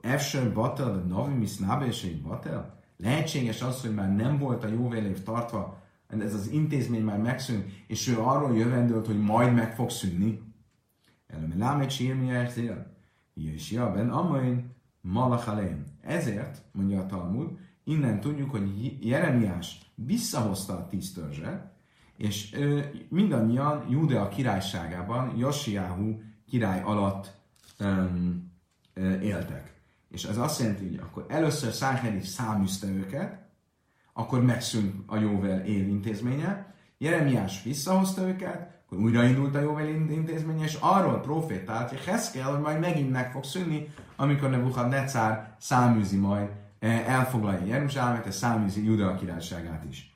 Efsön 0.00 0.52
Batel, 0.52 1.04
Misnabe 1.38 1.86
és 1.86 2.02
egy 2.04 2.22
Batel? 2.22 2.78
Lehetséges 2.96 3.62
az, 3.62 3.80
hogy 3.80 3.94
már 3.94 4.14
nem 4.14 4.38
volt 4.38 4.64
a 4.64 4.68
jóvélév 4.68 5.22
tartva, 5.22 5.82
ez 6.08 6.34
az 6.34 6.50
intézmény 6.50 7.04
már 7.04 7.18
megszűnt, 7.18 7.64
és 7.86 8.08
ő 8.08 8.18
arról 8.18 8.56
jövendőlt, 8.56 9.06
hogy 9.06 9.20
majd 9.20 9.54
meg 9.54 9.74
fog 9.74 9.90
szűnni. 9.90 10.42
Előbb 11.26 11.58
lámek 11.58 11.90
sírmi 11.90 12.26
érzél. 12.26 12.96
És 13.34 13.70
ja, 13.70 13.92
ben 13.92 14.10
amain 14.10 14.74
malachalén. 15.00 15.84
Ezért, 16.00 16.62
mondja 16.72 17.00
a 17.00 17.06
Talmud, 17.06 17.58
innen 17.84 18.20
tudjuk, 18.20 18.50
hogy 18.50 18.96
Jeremiás 19.06 19.92
visszahozta 19.94 20.76
a 20.76 20.86
tíz 20.86 21.12
törzset, 21.12 21.74
és 22.16 22.54
ö, 22.54 22.80
mindannyian 23.08 23.86
Judea 23.90 24.28
királyságában, 24.28 25.36
Josiáhu 25.36 26.20
király 26.48 26.82
alatt 26.82 27.32
ö, 27.78 28.04
ö, 28.94 29.20
éltek. 29.20 29.74
És 30.10 30.24
ez 30.24 30.36
azt 30.36 30.60
jelenti, 30.60 30.84
hogy 30.86 30.98
akkor 31.02 31.26
először 31.28 31.72
Szánherif 31.72 32.24
száműzte 32.24 32.86
őket, 32.86 33.44
akkor 34.12 34.42
megszűnt 34.42 34.94
a 35.06 35.16
Jóvel 35.16 35.64
él 35.64 35.88
intézménye, 35.88 36.74
Jeremiás 36.98 37.62
visszahozta 37.62 38.28
őket, 38.28 38.80
akkor 38.86 38.98
újraindult 38.98 39.54
a 39.54 39.60
Jóvel 39.60 39.88
intézménye, 39.88 40.64
és 40.64 40.78
arról 40.80 41.20
profétált, 41.20 41.88
hogy 41.88 42.04
Heszkel, 42.04 42.50
hogy 42.50 42.60
majd 42.60 42.80
megint 42.80 43.10
meg 43.10 43.30
fog 43.30 43.44
szűnni, 43.44 43.88
amikor 44.16 44.50
Nebuchadnezzar 44.50 45.54
száműzi 45.58 46.16
majd, 46.16 46.48
elfoglalja 47.06 47.64
Jeruzsálemet, 47.64 48.26
és 48.26 48.34
száműzi 48.34 48.84
Judea 48.84 49.14
királyságát 49.14 49.84
is. 49.84 50.15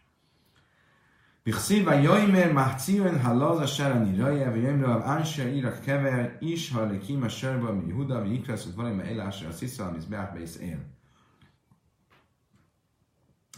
Bichsziva 1.43 1.95
Jaimer 1.95 2.53
Mahcion 2.53 3.21
Halaz 3.21 3.59
a 3.59 3.67
Serani 3.67 4.17
Raje, 4.17 4.51
vagy 4.51 4.63
Jaimer 4.63 4.87
Rav 4.87 5.07
Ansha 5.07 5.43
Irak 5.43 5.81
Kever, 5.81 6.37
Is 6.41 6.71
Harlekim 6.71 7.23
a 7.23 7.29
Serba, 7.29 7.73
mi 7.73 7.93
Huda, 7.93 8.21
mi 8.21 8.35
Ikrasz, 8.35 8.65
hogy 8.65 8.75
valami 8.75 9.03
Elásra, 9.03 9.49
a 9.49 9.53
Szisza, 9.53 9.87
ami 9.87 9.99
Beákbész 10.09 10.57
él. 10.57 10.79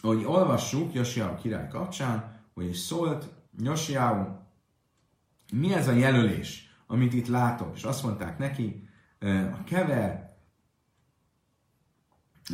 Ahogy 0.03 0.25
olvassuk 0.25 0.95
Josiáu 0.95 1.37
király 1.37 1.69
kapcsán, 1.69 2.41
hogy 2.55 2.69
is 2.69 2.79
szólt 2.79 3.29
Josiáu, 3.59 4.41
mi 5.53 5.75
ez 5.75 5.89
a 5.89 5.93
jelölés, 5.93 6.77
amit 6.87 7.13
itt 7.13 7.27
látok? 7.27 7.77
És 7.77 7.83
azt 7.83 8.03
mondták 8.03 8.39
neki, 8.39 8.89
a 9.53 9.65
kever 9.65 10.37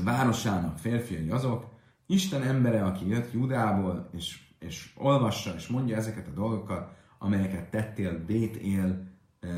városának 0.04 0.78
férfiai 0.78 1.30
azok, 1.30 1.76
Isten 2.06 2.42
embere, 2.42 2.84
aki 2.84 3.08
jött 3.08 3.32
Judából, 3.32 4.10
és 4.12 4.47
és 4.58 4.92
olvassa, 4.96 5.54
és 5.54 5.66
mondja 5.66 5.96
ezeket 5.96 6.26
a 6.26 6.30
dolgokat, 6.30 6.96
amelyeket 7.18 7.70
tettél 7.70 8.24
Bét 8.24 8.56
él 8.56 9.06
e, 9.40 9.48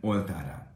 oltárán. 0.00 0.74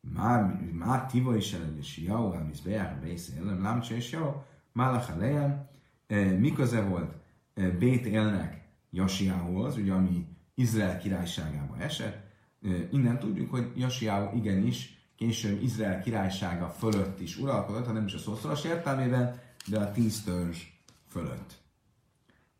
Már, 0.00 0.60
már 0.72 1.06
tiva 1.06 1.36
is 1.36 1.52
elő, 1.52 1.76
és 1.78 1.98
jó, 1.98 2.32
amisz 2.32 2.60
bejár, 2.60 2.98
beszélem, 3.02 3.62
lámcsa 3.62 3.94
és 3.94 4.10
jó, 4.10 4.44
Málach 4.72 5.10
elejem, 5.10 5.68
e, 6.06 6.24
mi 6.24 6.52
köze 6.52 6.82
volt 6.82 7.14
e, 7.54 7.68
Bét 7.68 8.06
élnek 8.06 8.64
Jasiához, 8.90 9.76
ugye 9.76 9.92
ami 9.92 10.26
Izrael 10.54 10.98
királyságába 10.98 11.76
esett, 11.78 12.26
e, 12.62 12.68
innen 12.90 13.18
tudjuk, 13.18 13.50
hogy 13.50 13.72
Jasiáhu 13.76 14.36
igenis 14.36 14.94
később 15.16 15.62
Izrael 15.62 16.00
királysága 16.00 16.68
fölött 16.68 17.20
is 17.20 17.38
uralkodott, 17.38 17.86
ha 17.86 17.92
nem 17.92 18.06
is 18.06 18.14
a 18.14 18.18
szószoros 18.18 18.64
értelmében, 18.64 19.40
de 19.66 19.78
a 19.78 19.92
tíz 19.92 20.24
törzs 20.24 20.62
fölött. 21.08 21.63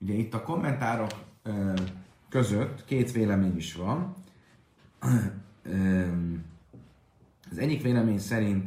Ugye 0.05 0.15
itt 0.15 0.35
a 0.35 0.43
kommentárok 0.43 1.11
között 2.29 2.85
két 2.85 3.13
vélemény 3.13 3.57
is 3.57 3.75
van. 3.75 4.15
Az 7.51 7.59
egyik 7.59 7.83
vélemény 7.83 8.19
szerint 8.19 8.65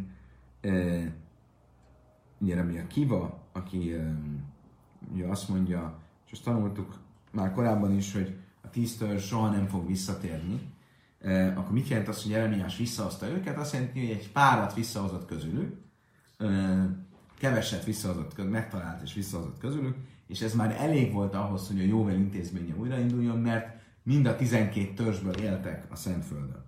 ugye 2.38 2.82
a 2.82 2.88
Kiva, 2.88 3.44
aki 3.52 3.96
ugye 5.14 5.26
azt 5.26 5.50
mondja, 5.50 6.00
és 6.26 6.32
azt 6.32 6.44
tanultuk 6.44 7.00
már 7.32 7.54
korábban 7.54 7.96
is, 7.96 8.14
hogy 8.14 8.38
a 8.62 8.70
tíztől 8.70 9.18
soha 9.18 9.50
nem 9.50 9.68
fog 9.68 9.88
visszatérni, 9.88 10.60
akkor 11.56 11.72
mit 11.72 11.88
jelent 11.88 12.08
az, 12.08 12.22
hogy 12.22 12.32
Jeremiás 12.32 12.78
visszahozta 12.78 13.28
őket? 13.28 13.58
Azt 13.58 13.74
jelenti, 13.74 14.00
hogy 14.00 14.16
egy 14.16 14.32
párat 14.32 14.74
visszahozott 14.74 15.26
közülük, 15.26 15.78
keveset 17.38 17.84
visszahozott, 17.84 18.50
megtalált 18.50 19.02
és 19.02 19.14
visszahozott 19.14 19.60
közülük, 19.60 19.96
és 20.28 20.42
ez 20.42 20.54
már 20.54 20.76
elég 20.80 21.14
volt 21.14 21.34
ahhoz, 21.34 21.68
hogy 21.68 21.80
a 21.80 21.84
Jóvel 21.84 22.16
intézménye 22.16 22.76
újrainduljon, 22.76 23.38
mert 23.38 23.82
mind 24.04 24.26
a 24.26 24.36
12 24.36 24.94
törzsből 24.94 25.36
éltek 25.36 25.86
a 25.90 25.96
Szentföldön. 25.96 26.66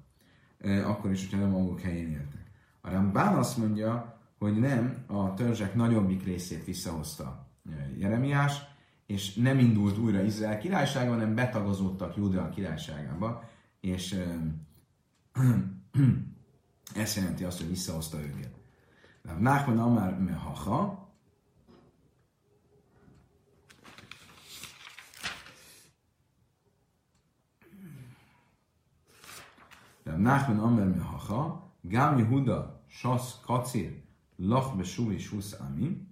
Akkor 0.86 1.12
is, 1.12 1.30
hogyha 1.30 1.46
nem 1.46 1.50
maguk 1.50 1.82
helyén 1.82 2.10
éltek. 2.10 2.52
A 2.82 2.90
Rambán 2.90 3.36
azt 3.38 3.58
mondja, 3.58 4.20
hogy 4.38 4.60
nem, 4.60 5.04
a 5.08 5.34
törzsek 5.34 5.76
nagyobbik 5.76 6.24
részét 6.24 6.66
visszahozta 6.66 7.48
Jeremiás, 7.98 8.62
és 9.06 9.34
nem 9.34 9.60
indult 9.60 9.98
újra 9.98 10.24
Izrael 10.24 10.58
királysága, 10.58 11.10
hanem 11.10 11.36
betagozódtak 11.36 12.16
Judea 12.16 12.50
királyságába, 12.50 13.50
és 13.80 14.16
ez 16.96 17.16
jelenti 17.16 17.44
azt, 17.44 17.58
hogy 17.58 17.70
visszahozta 17.70 18.20
őket. 18.22 18.59
Nachman 19.38 19.80
Amár 19.80 20.20
Mehaha, 20.20 21.10
Nachman 30.20 30.60
Amber 30.60 30.88
Mehacha, 30.88 31.72
Gam 31.82 32.18
Yehuda, 32.18 32.84
Shas 32.88 33.40
Kacir, 33.46 34.04
Lach 34.38 34.76
Besuli 34.76 35.18
Shus 35.18 35.52
Ami. 35.52 36.08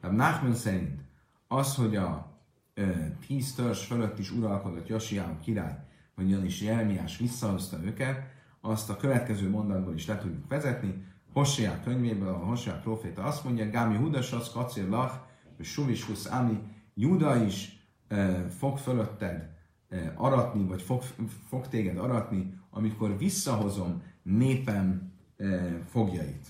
Tehát 0.00 0.16
Nachman 0.16 0.54
szerint 0.54 1.00
az, 1.48 1.74
hogy 1.74 1.96
a 1.96 2.40
e, 2.74 3.16
tíz 3.26 3.54
törzs 3.54 3.84
fölött 3.84 4.18
is 4.18 4.30
uralkodott 4.30 4.86
Josiáhu 4.86 5.38
király, 5.38 5.78
vagyis 6.14 6.60
Jeremiás 6.60 7.16
visszahozta 7.18 7.82
őket, 7.84 8.30
azt 8.60 8.90
a 8.90 8.96
következő 8.96 9.50
mondatból 9.50 9.94
is 9.94 10.06
le 10.06 10.18
tudjuk 10.18 10.48
vezetni. 10.48 11.04
Hoseá 11.32 11.80
könyvéből, 11.80 12.28
a 12.28 12.44
Hoseá 12.44 12.80
proféta 12.80 13.22
azt 13.22 13.44
mondja, 13.44 13.70
Gámi 13.70 13.96
Hudasasz, 13.96 14.52
Kacir 14.52 14.88
Lach, 14.88 15.14
Suvis 15.60 16.04
Husz 16.04 16.26
Ami, 16.26 16.58
Juda 16.94 17.44
is 17.44 17.86
e, 18.08 18.48
fog 18.48 18.78
fölötted 18.78 19.50
e, 19.88 20.12
aratni, 20.16 20.66
vagy 20.66 20.82
fog, 20.82 21.02
fog 21.48 21.68
téged 21.68 21.98
aratni, 21.98 22.54
amikor 22.70 23.18
visszahozom 23.18 24.02
népem 24.22 25.12
e, 25.36 25.78
fogjait. 25.88 26.46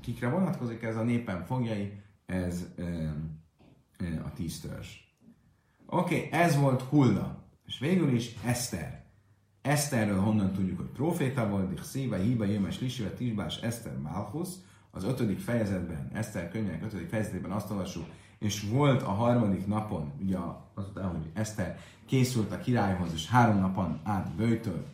Kikre 0.00 0.28
vonatkozik 0.28 0.82
ez 0.82 0.96
a 0.96 1.02
népem 1.02 1.44
fogjai? 1.44 2.02
Ez 2.26 2.66
e, 2.76 2.82
e, 2.82 4.22
a 4.24 4.32
tíz 4.32 4.60
törzs. 4.60 4.96
Oké, 5.86 6.26
okay, 6.26 6.40
ez 6.40 6.56
volt 6.56 6.82
Hulla. 6.82 7.44
És 7.66 7.78
végül 7.78 8.14
is 8.14 8.34
Eszter. 8.44 8.99
Eszterről 9.62 10.20
honnan 10.20 10.52
tudjuk, 10.52 10.76
hogy 10.76 10.86
proféta 10.86 11.48
volt, 11.48 11.84
szíve, 11.84 12.18
hiba, 12.18 12.44
jömes, 12.44 12.80
lisive, 12.80 13.10
tisbás, 13.10 13.56
Eszter, 13.56 13.98
Malchus, 13.98 14.48
az 14.90 15.04
ötödik 15.04 15.38
fejezetben, 15.38 16.10
Eszter 16.12 16.50
könyvének 16.50 16.84
ötödik 16.84 17.08
fejezetében 17.08 17.50
azt 17.50 17.70
olvassuk, 17.70 18.06
és 18.38 18.68
volt 18.70 19.02
a 19.02 19.10
harmadik 19.10 19.66
napon, 19.66 20.12
ugye 20.22 20.36
azután, 20.74 21.10
hogy 21.10 21.30
Eszter 21.34 21.78
készült 22.06 22.52
a 22.52 22.58
királyhoz, 22.58 23.12
és 23.12 23.28
három 23.28 23.58
napon 23.58 24.00
át 24.02 24.30
bőjtölt, 24.30 24.86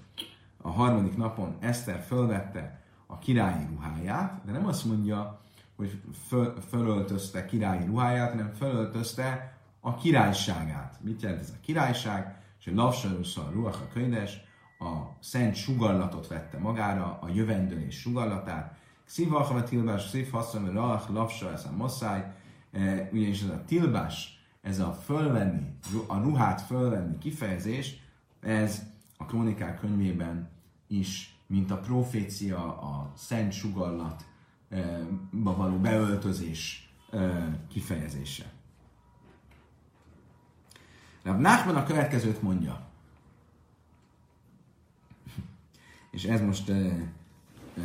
a 0.63 0.71
harmadik 0.71 1.17
napon 1.17 1.57
Eszter 1.61 2.05
fölvette 2.07 2.81
a 3.07 3.19
királyi 3.19 3.67
ruháját, 3.67 4.41
de 4.45 4.53
nem 4.53 4.67
azt 4.67 4.85
mondja, 4.85 5.41
hogy 5.77 6.01
föl, 6.27 6.55
fölöltözte 6.69 7.45
királyi 7.45 7.87
ruháját, 7.87 8.31
hanem 8.31 8.53
fölöltözte 8.53 9.57
a 9.81 9.95
királyságát. 9.95 10.99
Mit 11.01 11.23
jelent 11.23 11.41
ez 11.41 11.51
a 11.51 11.61
királyság? 11.61 12.41
És 12.61 12.67
a 12.67 13.51
ruach 13.53 13.81
a 13.83 13.89
könyves, 13.93 14.46
a 14.79 15.17
szent 15.21 15.55
sugallatot 15.55 16.27
vette 16.27 16.59
magára, 16.59 17.19
a 17.21 17.29
jövendőlés 17.29 18.01
sugallatát. 18.01 18.77
A 19.31 19.63
tilbás, 19.63 20.09
szív 20.09 20.31
haszom, 20.31 20.71
rach, 20.71 21.11
lavsa, 21.11 21.53
ez 21.53 21.65
a 21.65 21.77
masszáj, 21.77 22.35
e, 22.73 23.09
ugyanis 23.13 23.43
ez 23.43 23.49
a 23.49 23.65
tilbás, 23.67 24.41
ez 24.61 24.79
a 24.79 24.93
fölvenni, 24.93 25.79
a 26.07 26.19
ruhát 26.19 26.61
fölvenni 26.61 27.19
kifejezés, 27.19 27.97
ez 28.41 28.83
a 29.17 29.25
krónikák 29.25 29.79
könyvében 29.79 30.49
is, 30.87 31.37
mint 31.47 31.71
a 31.71 31.79
profécia, 31.79 32.79
a 32.79 33.13
szent 33.17 33.53
sugallat, 33.53 34.25
való 35.31 35.77
beöltözés 35.77 36.91
kifejezése. 37.69 38.45
Rab 41.23 41.41
Nachman 41.41 41.77
a 41.77 41.85
következőt 41.85 42.43
mondja. 42.43 42.87
És 46.17 46.25
ez 46.25 46.41
most 46.41 46.69
uh, 46.69 46.93
uh, 47.77 47.85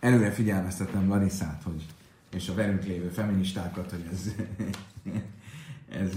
előre 0.00 0.30
figyelmeztetem 0.30 1.08
Larissát, 1.08 1.62
hogy, 1.62 1.86
és 2.30 2.48
a 2.48 2.54
velünk 2.54 2.84
lévő 2.84 3.08
feministákat, 3.08 3.90
hogy 3.90 4.08
ez, 4.12 4.34
ez 6.02 6.14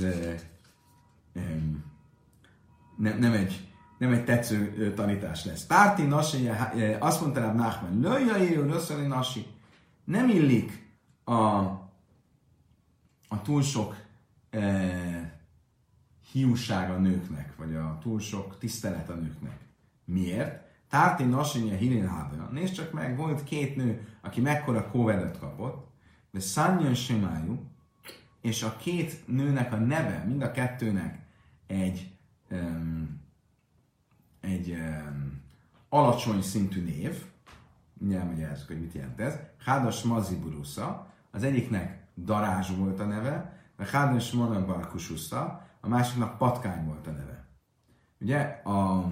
um, 1.34 1.84
nem, 2.98 3.20
nem 3.20 3.34
egy 3.34 3.68
nem 3.98 4.12
egy 4.12 4.24
tetsző 4.24 4.94
tanítás 4.96 5.46
lesz. 5.46 5.66
Tárti 5.66 6.04
nasi, 6.04 6.50
azt 7.00 7.22
mondta 7.22 7.40
rá 7.40 7.54
Nachman, 7.54 8.00
rösszöli 8.68 9.08
nasi 9.08 9.46
nem 10.04 10.30
illik 10.30 10.94
a, 11.24 11.34
a 13.28 13.42
túl 13.44 13.62
sok 13.62 13.96
e, 14.50 15.40
hiúság 16.32 16.92
a 16.92 16.98
nőknek, 16.98 17.56
vagy 17.56 17.76
a 17.76 17.98
túl 18.02 18.20
sok 18.20 18.58
tisztelet 18.58 19.10
a 19.10 19.16
nőknek. 19.16 19.58
Miért? 20.06 20.73
Tárti 20.94 21.24
Nasinja 21.24 21.76
Hilin 21.76 22.08
Hábja. 22.08 22.50
Nézd 22.52 22.74
csak 22.74 22.91
meg, 22.91 23.18
volt 23.18 23.44
két 23.44 23.76
nő, 23.76 24.08
aki 24.22 24.41
mekkora 24.41 24.88
kóvedet 24.88 25.39
kapott, 25.39 25.88
de 26.32 26.39
Sanyan 26.39 26.94
Simájú, 26.94 27.60
és 28.41 28.64
a 28.64 28.76
két 28.76 29.28
nőnek 29.28 29.74
a 29.74 29.76
neve, 29.76 30.24
mind 30.28 30.41
a 30.41 30.52
kettőnek 30.52 31.26
egy 31.68 32.18
um, 32.52 33.22
egy 34.41 34.70
um, 34.70 35.41
alacsony 35.89 36.41
szintű 36.41 36.84
név, 36.84 37.26
mindjárt 37.94 38.30
magyarázok, 38.30 38.68
hogy 38.68 38.80
mit 38.80 38.94
jelent 38.94 39.20
ez. 39.20 39.39
Hádas 39.66 40.04
Maziburusza, 40.04 41.14
az 41.32 41.44
egyiknek 41.44 42.08
Darázs 42.16 42.70
volt 42.78 43.00
a 43.00 43.06
neve, 43.06 43.60
a 43.78 43.84
Hádas 43.86 44.32
Monabarkususza, 44.32 45.68
a 45.82 45.88
másiknak 45.88 46.38
Patkány 46.38 46.86
volt 46.86 47.08
a 47.08 47.12
neve. 47.12 47.48
Ugye 48.20 48.39
a 48.64 49.08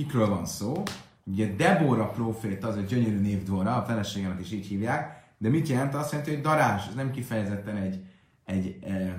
kikről 0.00 0.28
van 0.28 0.46
szó? 0.46 0.82
Ugye 1.24 1.54
Debora 1.54 2.10
profét 2.10 2.64
az 2.64 2.76
egy 2.76 2.84
gyönyörű 2.84 3.20
név 3.20 3.42
Dora, 3.42 3.76
a 3.76 3.84
feleségenek 3.84 4.40
is 4.40 4.52
így 4.52 4.66
hívják, 4.66 5.32
de 5.38 5.48
mit 5.48 5.68
jelent? 5.68 5.94
Azt 5.94 6.10
jelenti, 6.10 6.34
hogy 6.34 6.42
darázs, 6.42 6.86
ez 6.86 6.94
nem 6.94 7.10
kifejezetten 7.10 7.76
egy, 7.76 8.04
egy 8.44 8.78
e, 8.82 9.18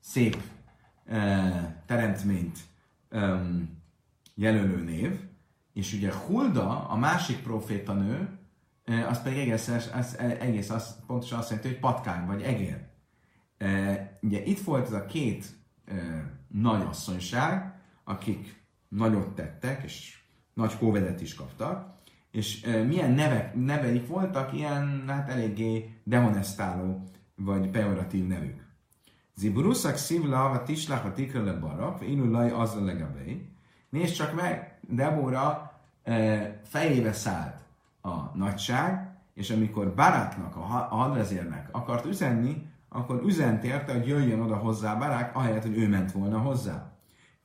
szép 0.00 0.36
e, 1.06 1.82
teremtményt 1.86 2.58
e, 3.10 3.40
jelölő 4.34 4.84
név, 4.84 5.20
és 5.72 5.92
ugye 5.92 6.12
Hulda, 6.14 6.88
a 6.88 6.96
másik 6.96 7.42
profétanő, 7.42 8.28
az 9.08 9.22
pedig 9.22 9.38
egész, 9.38 9.68
az, 9.68 10.18
egész 10.18 10.70
az, 10.70 10.96
pontosan 11.06 11.38
azt 11.38 11.48
jelenti, 11.48 11.70
hogy 11.70 11.80
patkány 11.80 12.26
vagy 12.26 12.42
egér. 12.42 12.86
Ugye 14.20 14.44
itt 14.44 14.60
volt 14.60 14.86
ez 14.86 14.92
a 14.92 15.06
két 15.06 15.46
nagyasszonyság, 16.48 17.74
akik 18.04 18.58
nagyot 18.88 19.34
tettek, 19.34 19.82
és 19.84 20.18
nagy 20.54 20.78
kóvedet 20.78 21.20
is 21.20 21.34
kaptak, 21.34 21.96
és 22.30 22.66
milyen 22.86 23.10
nevek, 23.10 23.54
neveik 23.54 24.06
voltak, 24.06 24.52
ilyen 24.52 25.04
hát 25.06 25.28
eléggé 25.28 26.00
dehonestáló, 26.04 27.02
vagy 27.34 27.70
pejoratív 27.70 28.26
nevük. 28.26 28.66
Ziburuszak 29.34 29.96
szívla, 29.96 30.50
a 30.50 30.62
tislach, 30.62 31.06
a 31.06 31.12
tikrele 31.12 31.52
barak, 31.52 32.08
inulaj 32.08 32.50
az 32.50 32.74
a 32.74 32.84
legabé. 32.84 33.48
Nézd 33.88 34.14
csak 34.14 34.34
meg, 34.34 34.78
Debora 34.80 35.80
fejébe 36.62 37.12
szállt 37.12 37.60
a 38.00 38.36
nagyság, 38.36 39.16
és 39.34 39.50
amikor 39.50 39.94
Barátnak, 39.94 40.56
a 40.56 40.60
hadvezérnek 40.96 41.68
akart 41.72 42.04
üzenni, 42.04 42.66
akkor 42.88 43.22
üzent 43.24 43.64
érte, 43.64 43.92
hogy 43.92 44.06
jöjjön 44.06 44.40
oda 44.40 44.56
hozzá 44.56 44.94
Barák, 44.94 45.36
ahelyett, 45.36 45.62
hogy 45.62 45.78
ő 45.78 45.88
ment 45.88 46.12
volna 46.12 46.38
hozzá. 46.38 46.97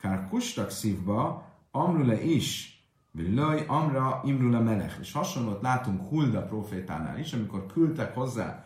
Kár 0.04 0.28
kustak 0.30 0.70
szívba, 0.70 1.52
amrule 1.72 2.24
is, 2.24 2.78
Laj, 3.12 3.66
Amra, 3.68 4.22
Imrula 4.26 4.62
Melech. 4.62 5.00
És 5.00 5.12
hasonlót 5.12 5.62
látunk 5.62 6.08
Hulda 6.08 6.46
profétánál 6.46 7.20
is, 7.20 7.34
amikor 7.34 7.66
küldtek 7.66 8.14
hozzá, 8.14 8.66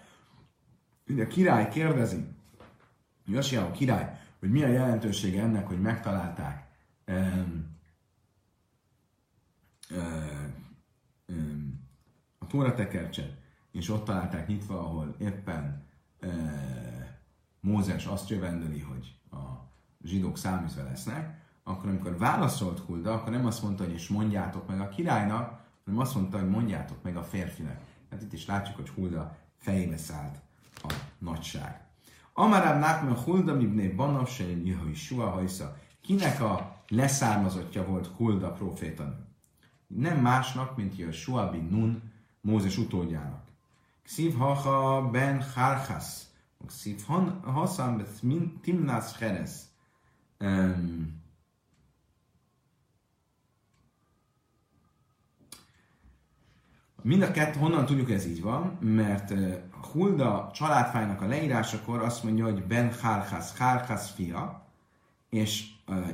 ugye 1.07 1.23
a 1.23 1.27
király 1.27 1.69
kérdezi, 1.69 2.27
Josiah 3.25 3.65
a 3.65 3.71
király, 3.71 4.19
hogy 4.39 4.49
mi 4.49 4.63
a 4.63 4.67
jelentősége 4.67 5.41
ennek, 5.41 5.67
hogy 5.67 5.81
megtalálták 5.81 6.67
um, 7.07 7.77
a 12.37 12.47
Tóra 12.47 12.73
tekercset, 12.73 13.37
és 13.71 13.89
ott 13.89 14.05
találták 14.05 14.47
nyitva, 14.47 14.79
ahol 14.79 15.15
éppen 15.19 15.85
Mózes 17.59 18.05
azt 18.05 18.29
jövendeli, 18.29 18.79
hogy 18.79 19.15
a 19.31 19.66
zsidók 20.07 20.37
száműzve 20.37 20.83
lesznek, 20.83 21.41
akkor 21.63 21.89
amikor 21.89 22.17
válaszolt 22.17 22.79
Hulda, 22.79 23.13
akkor 23.13 23.31
nem 23.31 23.45
azt 23.45 23.63
mondta, 23.63 23.83
hogy 23.83 23.93
és 23.93 24.07
mondjátok 24.07 24.67
meg 24.67 24.79
a 24.79 24.89
királynak, 24.89 25.59
hanem 25.85 25.99
azt 25.99 26.15
mondta, 26.15 26.39
hogy 26.39 26.49
mondjátok 26.49 27.03
meg 27.03 27.17
a 27.17 27.23
férfinek. 27.23 27.81
Hát 28.11 28.21
itt 28.21 28.33
is 28.33 28.45
látjuk, 28.45 28.75
hogy 28.75 28.89
Hulda 28.89 29.37
fejébe 29.57 29.97
szállt 29.97 30.35
a 30.83 30.93
nagyság. 31.17 31.81
Amarab 32.33 32.79
Nachman 32.79 33.15
Hulda 33.15 33.53
mibné 33.53 33.87
Banav 33.87 34.29
Jöhöi 34.63 34.93
Sua 34.93 35.29
Hajsza. 35.29 35.77
Kinek 36.01 36.41
a 36.41 36.83
leszármazottja 36.87 37.85
volt 37.85 38.07
Hulda 38.07 38.51
profétanő? 38.51 39.27
nem 39.87 40.19
másnak, 40.19 40.75
mint 40.75 40.97
Joshua 40.97 41.49
bin 41.49 41.67
Nun, 41.71 42.01
Mózes 42.41 42.77
utódjának. 42.77 43.45
Xiv 44.03 44.37
ben 45.11 45.41
harchas, 45.55 46.21
xiv 46.67 47.01
haszam 47.41 47.97
bet 47.97 48.21
timnas 48.61 49.17
cheres. 50.37 51.15
Mind 57.01 57.21
a 57.21 57.31
kettő, 57.31 57.59
honnan 57.59 57.85
tudjuk 57.85 58.11
ez 58.11 58.25
így 58.25 58.41
van, 58.41 58.77
mert 58.81 59.31
uh, 59.31 59.53
Hulda 59.91 60.51
családfájnak 60.53 61.21
a 61.21 61.27
leírásakor 61.27 62.01
azt 62.01 62.23
mondja, 62.23 62.43
hogy 62.43 62.63
Ben 62.63 62.93
Harchas, 63.01 63.57
Harchas 63.57 64.11
fia, 64.11 64.67
és 65.29 65.65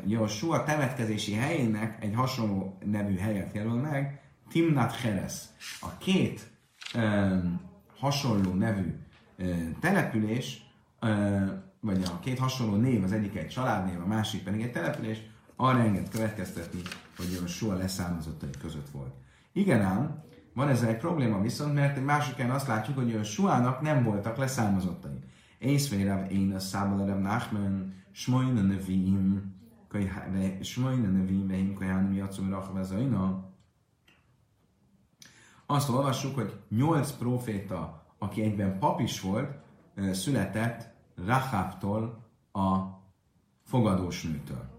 Joshua 0.06 0.64
temetkezési 0.64 1.34
helyének 1.34 2.04
egy 2.04 2.16
hasonló 2.16 2.78
nevű 2.86 3.18
helyet 3.18 3.54
jelöl 3.54 3.82
meg, 3.82 4.22
Timnat 4.50 4.96
Heres. 4.96 5.34
A 5.82 5.98
két 5.98 6.52
um, 6.96 7.62
hasonló 8.00 8.54
nevű 8.54 8.96
um, 9.38 9.78
település, 9.80 10.66
um, 11.02 11.64
vagy 11.84 12.04
a 12.04 12.20
két 12.20 12.40
hasonló 12.40 12.76
név, 12.76 13.04
az 13.04 13.12
egyik 13.12 13.36
egy 13.36 13.48
családnév, 13.48 14.02
a 14.02 14.06
másik 14.06 14.44
pedig 14.44 14.62
egy 14.62 14.72
település, 14.72 15.22
arra 15.56 15.80
enged 15.80 16.10
következtetni, 16.10 16.82
hogy 17.18 17.32
Joshua 17.32 17.74
leszármazottai 17.74 18.50
között 18.62 18.90
volt. 18.90 19.14
Igen 19.52 19.82
ám, 19.82 20.24
van 20.54 20.68
ezzel 20.68 20.90
egy 20.90 20.98
probléma 20.98 21.42
viszont, 21.42 21.74
mert 21.74 21.98
egy 21.98 22.04
másik 22.04 22.50
azt 22.50 22.68
látjuk, 22.68 22.98
hogy 22.98 23.10
Joshuának 23.10 23.82
nem 23.82 24.04
voltak 24.04 24.38
leszármazottai. 24.38 25.20
Észvérev 25.58 26.32
én 26.32 26.54
a 26.56 26.60
szábalerev 26.60 27.20
Nachmen, 27.20 28.04
Smoyna 28.12 28.62
Nevim, 28.62 29.54
Smoyna 30.62 31.10
Nevim, 31.10 31.48
Vehim 31.48 31.74
Kajánim 31.74 32.14
Jacum 32.14 32.50
Rachvazaina. 32.50 33.52
Azt 35.66 35.90
olvassuk, 35.90 36.36
hogy 36.36 36.60
nyolc 36.70 37.12
proféta, 37.12 38.06
aki 38.18 38.42
egyben 38.42 38.80
pap 38.80 39.00
is 39.00 39.22
volt, 39.22 39.50
született 40.12 40.93
Rahábtól 41.26 42.24
a 42.52 42.78
fogadós 43.64 44.24
nőtől. 44.24 44.72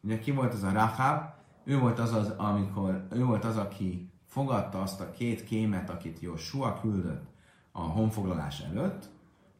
Ugye 0.00 0.18
ki 0.18 0.30
volt 0.30 0.52
az 0.52 0.62
a 0.62 0.72
Rahab? 0.72 1.22
Ő 1.64 1.78
volt 1.78 1.98
az, 1.98 2.12
az, 2.12 2.28
amikor, 2.36 3.06
ő 3.10 3.24
volt 3.24 3.44
az, 3.44 3.56
aki 3.56 4.10
fogadta 4.26 4.82
azt 4.82 5.00
a 5.00 5.10
két 5.10 5.44
kémet, 5.44 5.90
akit 5.90 6.20
Joshua 6.20 6.78
küldött 6.80 7.26
a 7.72 7.80
honfoglalás 7.80 8.60
előtt, 8.60 9.08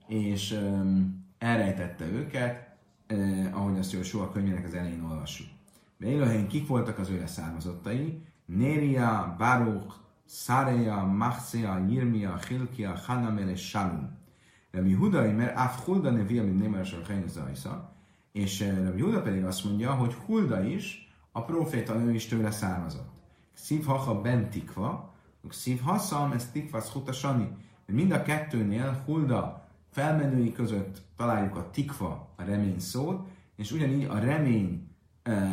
és 0.07 0.53
um, 0.53 1.26
elrejtette 1.39 2.05
őket, 2.05 2.76
eh, 3.07 3.57
ahogy 3.57 3.78
azt 3.78 3.93
Joshua 3.93 4.30
könyvének 4.30 4.64
az 4.64 4.74
elején 4.74 5.05
olvassuk. 5.05 5.47
Élőhelyen 5.99 6.49
kik 6.49 6.66
voltak 6.66 6.99
az 6.99 7.11
ő 7.11 7.18
leszármazottai? 7.18 8.22
Néria, 8.45 9.34
Baruch, 9.39 9.95
Száreja, 10.24 11.05
Machsia, 11.05 11.84
Yirmia, 11.89 12.39
Hilkia, 12.49 12.95
Hanamel 13.07 13.49
és 13.49 13.68
Shalom. 13.68 14.18
Rabbi 14.71 14.93
Huda, 14.93 15.33
mert 15.33 15.57
Af 15.57 15.85
Hulda 15.85 16.11
nevia, 16.11 16.45
mint 16.45 16.61
Némersor 16.61 17.03
Zajsza, 17.27 17.93
és 18.33 18.61
eh, 18.61 18.85
Rabbi 18.85 19.01
Huda 19.01 19.23
pedig 19.23 19.45
azt 19.45 19.64
mondja, 19.64 19.93
hogy 19.93 20.14
Hulda 20.14 20.62
is, 20.62 21.12
a 21.33 21.45
proféta 21.45 21.95
nő 21.95 22.12
is 22.12 22.27
tőle 22.27 22.51
származott. 22.51 23.09
Szív 23.53 23.85
haha 23.85 24.21
ben 24.21 24.51
tikva, 24.51 25.14
szív 25.49 25.81
haszam, 25.81 26.33
ez 26.33 26.51
tikva 26.51 26.83
sani. 27.12 27.49
De 27.87 27.93
mind 27.93 28.11
a 28.11 28.23
kettőnél 28.23 29.03
Hulda 29.05 29.69
felmenői 29.91 30.53
között 30.53 31.03
találjuk 31.16 31.57
a 31.57 31.71
tikva, 31.71 32.29
a 32.37 32.43
remény 32.43 32.79
szót, 32.79 33.29
és 33.57 33.73
ugyanígy 33.73 34.05
a 34.05 34.19
remény 34.19 34.89
e, 35.23 35.49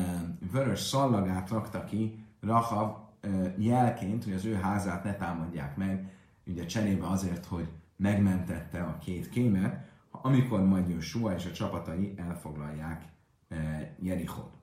vörös 0.52 0.80
szallagát 0.80 1.50
rakta 1.50 1.84
ki 1.84 2.26
Rahav 2.42 2.96
e, 3.22 3.54
jelként, 3.58 4.24
hogy 4.24 4.34
az 4.34 4.46
ő 4.46 4.54
házát 4.54 5.04
ne 5.04 5.16
támadják 5.16 5.78
meg, 5.78 6.12
ugye 6.48 6.66
cserébe 6.66 7.08
azért, 7.08 7.46
hogy 7.46 7.68
megmentette 7.96 8.84
a 8.84 8.98
két 8.98 9.30
kémet, 9.30 9.90
amikor 10.12 10.64
majd 10.64 11.02
Sua 11.02 11.36
és 11.36 11.46
a 11.46 11.52
csapatai 11.52 12.14
elfoglalják 12.18 13.04
e, 13.48 13.96
Jerichot. 14.00 14.54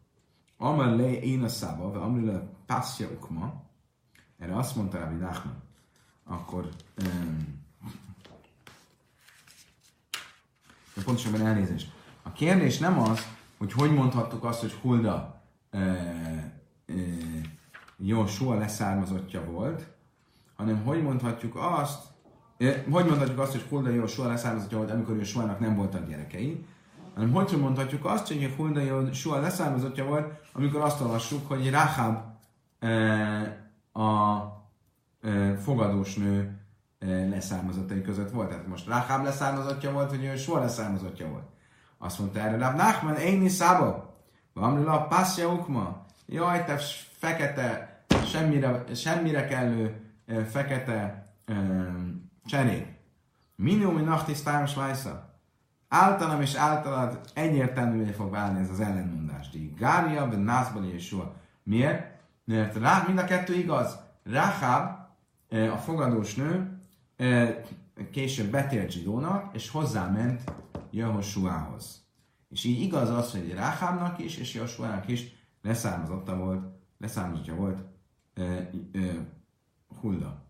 Amar 0.57 0.87
le 0.87 1.21
én 1.21 1.43
a 1.43 1.49
szába, 1.49 1.91
vagy 1.91 2.03
amri 2.03 2.25
le 2.25 2.49
passzja 2.67 3.09
ukma, 3.09 3.63
erre 4.39 4.57
azt 4.57 4.77
mondta 4.77 4.99
Rabbi 4.99 5.15
Nachman, 5.15 5.63
akkor 6.25 6.69
um, 7.03 7.61
de 10.95 11.03
pontosabban 11.03 11.47
elnézést. 11.47 11.93
A 12.23 12.33
kérdés 12.33 12.79
nem 12.79 12.99
az, 12.99 13.27
hogy 13.59 13.73
hogy 13.73 13.93
mondhattuk 13.93 14.45
azt, 14.45 14.61
hogy 14.61 14.73
Hulda 14.73 15.43
e, 15.71 15.79
e, 15.79 16.63
jó, 17.97 18.27
soha 18.27 18.55
leszármazottja 18.55 19.45
volt, 19.45 19.87
hanem 20.57 20.83
hogy 20.85 21.03
mondhatjuk 21.03 21.57
azt, 21.57 22.12
hogy 22.91 23.07
mondhatjuk 23.07 23.39
azt, 23.39 23.53
hogy 23.53 23.67
Hulda 23.69 23.91
jó, 23.91 24.07
soha 24.07 24.29
leszármazottja 24.29 24.77
volt, 24.77 24.91
amikor 24.91 25.17
ő 25.17 25.23
soha 25.23 25.57
nem 25.61 25.75
voltak 25.75 26.09
gyerekei, 26.09 26.67
hanem 27.15 27.33
hogy 27.33 27.57
mondhatjuk 27.61 28.05
azt, 28.05 28.27
hogy 28.27 28.55
Hulda 28.57 28.81
jó, 28.81 29.13
soha 29.13 29.41
leszármazottja 29.41 30.05
volt, 30.05 30.33
amikor 30.53 30.81
azt 30.81 31.01
olvassuk, 31.01 31.49
hogy 31.49 31.71
Rahab 31.71 32.19
a 33.93 34.41
e, 35.21 35.57
fogadós 35.57 36.15
nő 36.15 36.61
leszármazottai 37.31 38.03
között 38.03 38.31
volt. 38.31 38.49
Tehát 38.49 38.67
most 38.67 38.87
Rahab 38.87 39.25
leszármazottja 39.25 39.93
volt, 39.93 40.11
vagy 40.11 40.25
ő 40.25 40.37
soha 40.37 40.61
leszármazottja 40.61 41.29
volt. 41.29 41.47
Azt 41.99 42.19
mondta 42.19 42.41
erre, 42.41 42.57
Rab 42.57 42.77
Nachman, 42.77 43.17
én 43.17 43.49
szába. 43.49 44.17
Van 44.53 44.87
a 44.87 45.07
passzja 45.07 45.49
ukma. 45.49 46.07
Jaj, 46.27 46.65
te 46.65 46.77
fekete, 47.19 48.05
semmire, 48.27 48.85
semmire 48.95 49.47
kellő 49.47 50.01
fekete 50.51 51.27
um, 51.49 52.12
cserék. 52.47 52.87
Minimum 53.57 54.05
nachtis 54.05 54.43
táros 54.43 54.77
lajsza. 54.77 55.31
Általam 55.89 56.41
és 56.41 56.55
általad 56.55 57.21
egyértelművé 57.35 58.11
fog 58.11 58.31
válni 58.31 58.61
ez 58.61 58.71
az 58.71 58.81
ellenmondás. 58.81 59.49
Gária, 59.77 60.29
ben 60.29 60.41
Nászbali 60.41 60.93
és. 60.93 61.17
Miért? 61.63 62.21
Mert 62.45 62.77
rá, 62.77 63.05
mind 63.07 63.19
a 63.19 63.25
kettő 63.25 63.55
igaz. 63.55 63.99
Rahab, 64.25 65.01
a 65.73 65.77
fogadós 65.77 66.35
nő, 66.35 66.81
később 68.11 68.51
betért 68.51 68.91
zsidónak, 68.91 69.55
és 69.55 69.71
hozzáment 69.71 70.53
Jehosuához. 70.91 72.07
És 72.49 72.65
így 72.65 72.81
igaz 72.81 73.11
az, 73.11 73.33
hogy 73.33 73.53
Ráhámnak 73.53 74.19
is, 74.19 74.37
és 74.37 74.55
Jehosuának 74.55 75.09
is 75.09 75.33
leszármazotta 75.63 76.37
volt, 76.37 76.65
leszármazottja 76.99 77.55
volt 77.55 77.85
e, 78.35 78.43
e, 78.43 78.71
Hulda. 80.01 80.43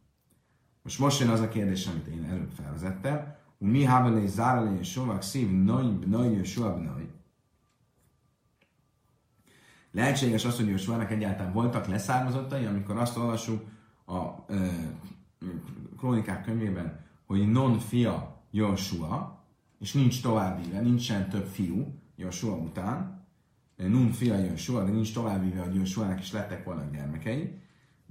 Most 0.83 0.99
most 0.99 1.21
jön 1.21 1.29
az 1.29 1.41
a 1.41 1.49
kérdés, 1.49 1.87
amit 1.87 2.07
én 2.07 2.25
előbb 2.25 2.51
felvezettem. 2.51 3.35
Mi 3.59 3.85
hábelé 3.85 4.27
záralé 4.27 4.79
és 4.79 4.91
sovak 4.91 5.23
szív 5.23 5.51
nagy 5.51 5.99
nagy 5.99 6.33
és 6.33 6.55
nagy. 6.59 7.09
Lehetséges 9.91 10.45
az, 10.45 10.57
hogy 10.57 10.69
Josuának 10.69 11.11
egyáltalán 11.11 11.53
voltak 11.53 11.87
leszármazottai, 11.87 12.65
amikor 12.65 12.97
azt 12.97 13.17
olvassuk 13.17 13.65
a 14.07 14.53
e, 14.53 14.97
krónikák 15.97 16.45
könyvében, 16.45 17.01
hogy 17.27 17.51
non 17.51 17.79
fia 17.79 18.43
Joshua, 18.51 19.45
és 19.79 19.93
nincs 19.93 20.23
további, 20.23 20.67
nincsen 20.67 21.29
több 21.29 21.47
fiú 21.47 22.01
Joshua 22.17 22.57
után, 22.57 23.23
Nun 23.89 24.13
fia 24.13 24.39
Joshua, 24.39 24.85
de 24.85 24.91
nincs 24.91 25.13
további, 25.13 25.51
hogy 25.51 25.75
Joshuának 25.75 26.21
is 26.21 26.33
lettek 26.33 26.65
volna 26.65 26.89
gyermekei. 26.93 27.62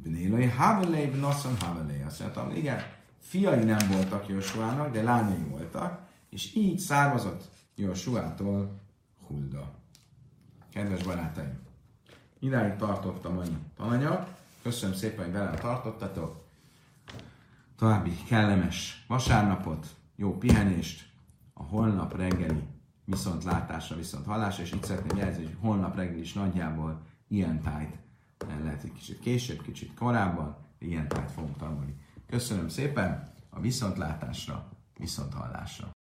Benélai 0.04 0.46
Havelei, 0.46 1.10
Bnaszon 1.10 1.58
Havelei. 1.60 2.02
Azt 2.02 2.20
mondtam, 2.20 2.52
igen, 2.52 2.80
fiai 3.20 3.64
nem 3.64 3.90
voltak 3.92 4.28
Joshuának, 4.28 4.92
de 4.92 5.04
lányai 5.04 5.44
voltak, 5.50 6.00
és 6.30 6.56
így 6.56 6.80
származott 6.80 7.50
Joshuától 7.76 8.80
Hulda. 9.28 9.72
Kedves 10.72 11.04
barátaim, 11.04 11.60
idáig 12.40 12.76
tartott 12.76 13.26
a 13.26 13.34
mai 13.34 13.58
tananyag. 13.76 14.28
Köszönöm 14.62 14.96
szépen, 14.96 15.24
hogy 15.24 15.34
velem 15.34 15.56
tartottatok 15.56 16.46
további 17.78 18.16
kellemes 18.28 19.06
vasárnapot, 19.08 19.88
jó 20.16 20.38
pihenést, 20.38 21.10
a 21.54 21.64
holnap 21.64 22.16
reggeli 22.16 22.64
viszont 23.06 23.44
látásra, 23.44 23.96
viszont 23.96 24.26
hallásra, 24.26 24.64
és 24.64 24.72
itt 24.72 24.84
szeretném 24.84 25.18
jelzni, 25.18 25.44
hogy 25.44 25.56
holnap 25.60 25.96
reggel 25.96 26.18
is 26.18 26.34
nagyjából 26.34 27.02
ilyen 27.28 27.62
tájt 27.62 27.98
lehet 28.48 28.84
egy 28.84 28.94
kicsit 28.94 29.20
később, 29.20 29.62
kicsit 29.62 29.94
korábban, 29.94 30.58
ilyen 30.80 31.08
tájt 31.08 31.32
fogunk 31.32 31.58
tanulni. 31.58 31.96
Köszönöm 32.30 32.70
szépen 32.70 33.34
a 33.50 33.60
viszontlátásra, 33.60 34.70
viszont 34.98 35.34
hallásra. 35.34 35.92